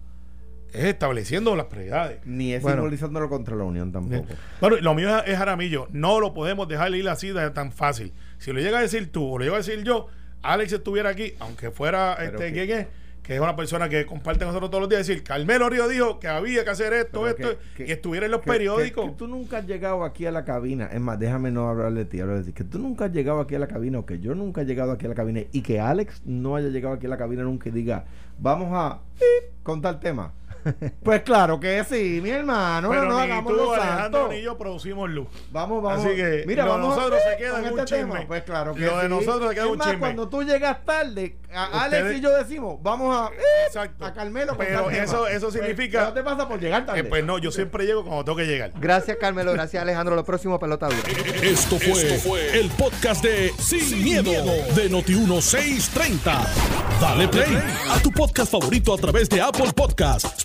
es 0.72 0.84
estableciendo 0.84 1.54
las 1.54 1.66
prioridades. 1.66 2.18
Ni 2.24 2.54
es 2.54 2.62
simbolizándolo 2.62 3.28
contra 3.28 3.54
la 3.56 3.64
Unión 3.64 3.92
tampoco. 3.92 4.26
Bueno, 4.60 4.76
lo 4.80 4.94
mío 4.94 5.22
es, 5.24 5.38
Aramillo. 5.38 5.86
No 5.90 6.20
lo 6.20 6.32
podemos 6.32 6.66
dejar 6.66 6.94
ir 6.94 7.08
así 7.08 7.28
de 7.28 7.50
tan 7.50 7.72
fácil. 7.72 8.12
Si 8.38 8.52
lo 8.52 8.60
llega 8.60 8.78
a 8.78 8.82
decir 8.82 9.12
tú 9.12 9.34
o 9.34 9.38
lo 9.38 9.44
llega 9.44 9.56
a 9.56 9.58
decir 9.58 9.82
yo, 9.84 10.08
Alex 10.42 10.72
estuviera 10.72 11.10
aquí, 11.10 11.34
aunque 11.40 11.70
fuera 11.70 12.14
este, 12.14 12.52
¿quién 12.52 12.70
es? 12.70 12.86
Que 13.22 13.36
es 13.36 13.40
una 13.40 13.54
persona 13.54 13.88
que 13.88 14.04
comparte 14.04 14.40
con 14.40 14.48
nosotros 14.48 14.70
todos 14.70 14.80
los 14.80 14.88
días, 14.88 15.06
decir, 15.06 15.22
Carmelo 15.22 15.68
Río 15.68 15.86
dijo 15.86 16.18
que 16.18 16.26
había 16.26 16.64
que 16.64 16.70
hacer 16.70 16.92
esto, 16.92 17.28
esto, 17.28 17.56
y 17.78 17.92
estuviera 17.92 18.26
en 18.26 18.32
los 18.32 18.40
periódicos. 18.40 19.10
Que, 19.10 19.16
tú 19.16 19.28
nunca 19.28 19.58
has 19.58 19.66
llegado 19.66 20.02
aquí 20.02 20.26
a 20.26 20.32
la 20.32 20.44
cabina, 20.44 20.86
es 20.92 21.00
más, 21.00 21.20
déjame 21.20 21.52
no 21.52 21.68
hablar 21.68 21.92
de 21.92 22.04
ti, 22.04 22.18
hablar 22.18 22.38
de 22.38 22.44
ti, 22.46 22.52
que 22.52 22.64
tú 22.64 22.80
nunca 22.80 23.04
has 23.04 23.12
llegado 23.12 23.38
aquí 23.38 23.54
a 23.54 23.60
la 23.60 23.68
cabina, 23.68 24.00
o 24.00 24.06
que 24.06 24.18
yo 24.18 24.34
nunca 24.34 24.62
he 24.62 24.64
llegado 24.64 24.90
aquí 24.90 25.06
a 25.06 25.10
la 25.10 25.14
cabina, 25.14 25.42
y 25.52 25.62
que 25.62 25.78
Alex 25.78 26.22
no 26.24 26.56
haya 26.56 26.70
llegado 26.70 26.96
aquí 26.96 27.06
a 27.06 27.10
la 27.10 27.16
cabina 27.16 27.44
nunca 27.44 27.68
y 27.68 27.72
diga, 27.72 28.06
vamos 28.40 28.70
a 28.72 28.98
contar 29.62 30.00
tema 30.00 30.32
Pues 31.02 31.22
claro 31.22 31.58
que 31.60 31.84
sí, 31.84 32.20
mi 32.22 32.30
hermano. 32.30 32.88
Pero 32.90 33.04
no 33.04 33.16
ni 33.16 33.22
hagamos 33.22 33.52
tú, 33.56 33.72
Alejandro, 33.72 34.28
ni 34.28 34.42
yo 34.42 34.56
producimos 34.56 35.10
luz. 35.10 35.26
Vamos, 35.50 35.82
vamos. 35.82 36.04
Así 36.04 36.14
que 36.14 36.44
Mira, 36.46 36.64
lo 36.64 36.72
de 36.74 36.78
vamos 36.78 36.92
a- 36.92 36.96
nosotros 37.00 37.20
se 37.30 37.36
queda 37.36 37.50
con 37.52 37.64
en 37.66 37.72
un 37.72 37.78
este 37.80 37.94
chisme. 37.96 38.12
tema. 38.14 38.26
Pues 38.26 38.42
claro 38.44 38.74
que 38.74 38.80
Lo 38.80 38.96
de 38.98 39.02
sí. 39.02 39.08
nosotros 39.08 39.48
se 39.48 39.54
queda 39.54 39.64
Es 39.64 39.70
un 39.70 39.78
más, 39.78 39.86
chisme. 39.88 40.00
Cuando 40.00 40.28
tú 40.28 40.42
llegas 40.42 40.84
tarde, 40.84 41.36
a 41.54 41.82
Alex 41.84 42.02
Ustedes- 42.02 42.18
y 42.18 42.20
yo 42.22 42.30
decimos, 42.36 42.78
vamos 42.82 43.14
a, 43.16 43.30
Exacto. 43.66 44.04
a 44.04 44.12
Carmelo. 44.12 44.54
Pero 44.56 44.90
eso- 44.90 45.26
eso 45.26 45.48
Pues, 45.48 45.54
significa- 45.54 46.06
¿qué 46.08 46.12
te 46.12 46.22
pasa 46.22 46.48
por 46.48 46.60
llegar 46.60 46.86
tarde? 46.86 47.00
Eh, 47.00 47.04
pues 47.04 47.24
no, 47.24 47.38
yo 47.38 47.50
siempre 47.50 47.84
llego 47.84 48.04
cuando 48.04 48.24
tengo 48.24 48.36
que 48.38 48.46
llegar. 48.46 48.70
Gracias, 48.80 49.16
Carmelo. 49.20 49.52
Gracias, 49.52 49.82
Alejandro. 49.82 50.14
Lo 50.16 50.24
próximo, 50.24 50.58
pelota 50.58 50.86
dura. 50.86 50.98
Esto 51.42 51.76
fue, 51.78 52.58
el 52.58 52.70
podcast 52.70 53.22
de 53.24 53.52
Sin, 53.58 54.02
miedo, 54.02 54.30
de 54.74 54.90
Noti1630. 54.90 56.46
Dale 57.00 57.26
play 57.28 57.58
a 57.90 57.98
tu 58.00 58.10
podcast 58.12 58.52
favorito 58.52 58.94
a 58.94 58.96
través 58.96 59.28
de 59.28 59.40
Apple 59.40 59.72
Podcasts, 59.74 60.44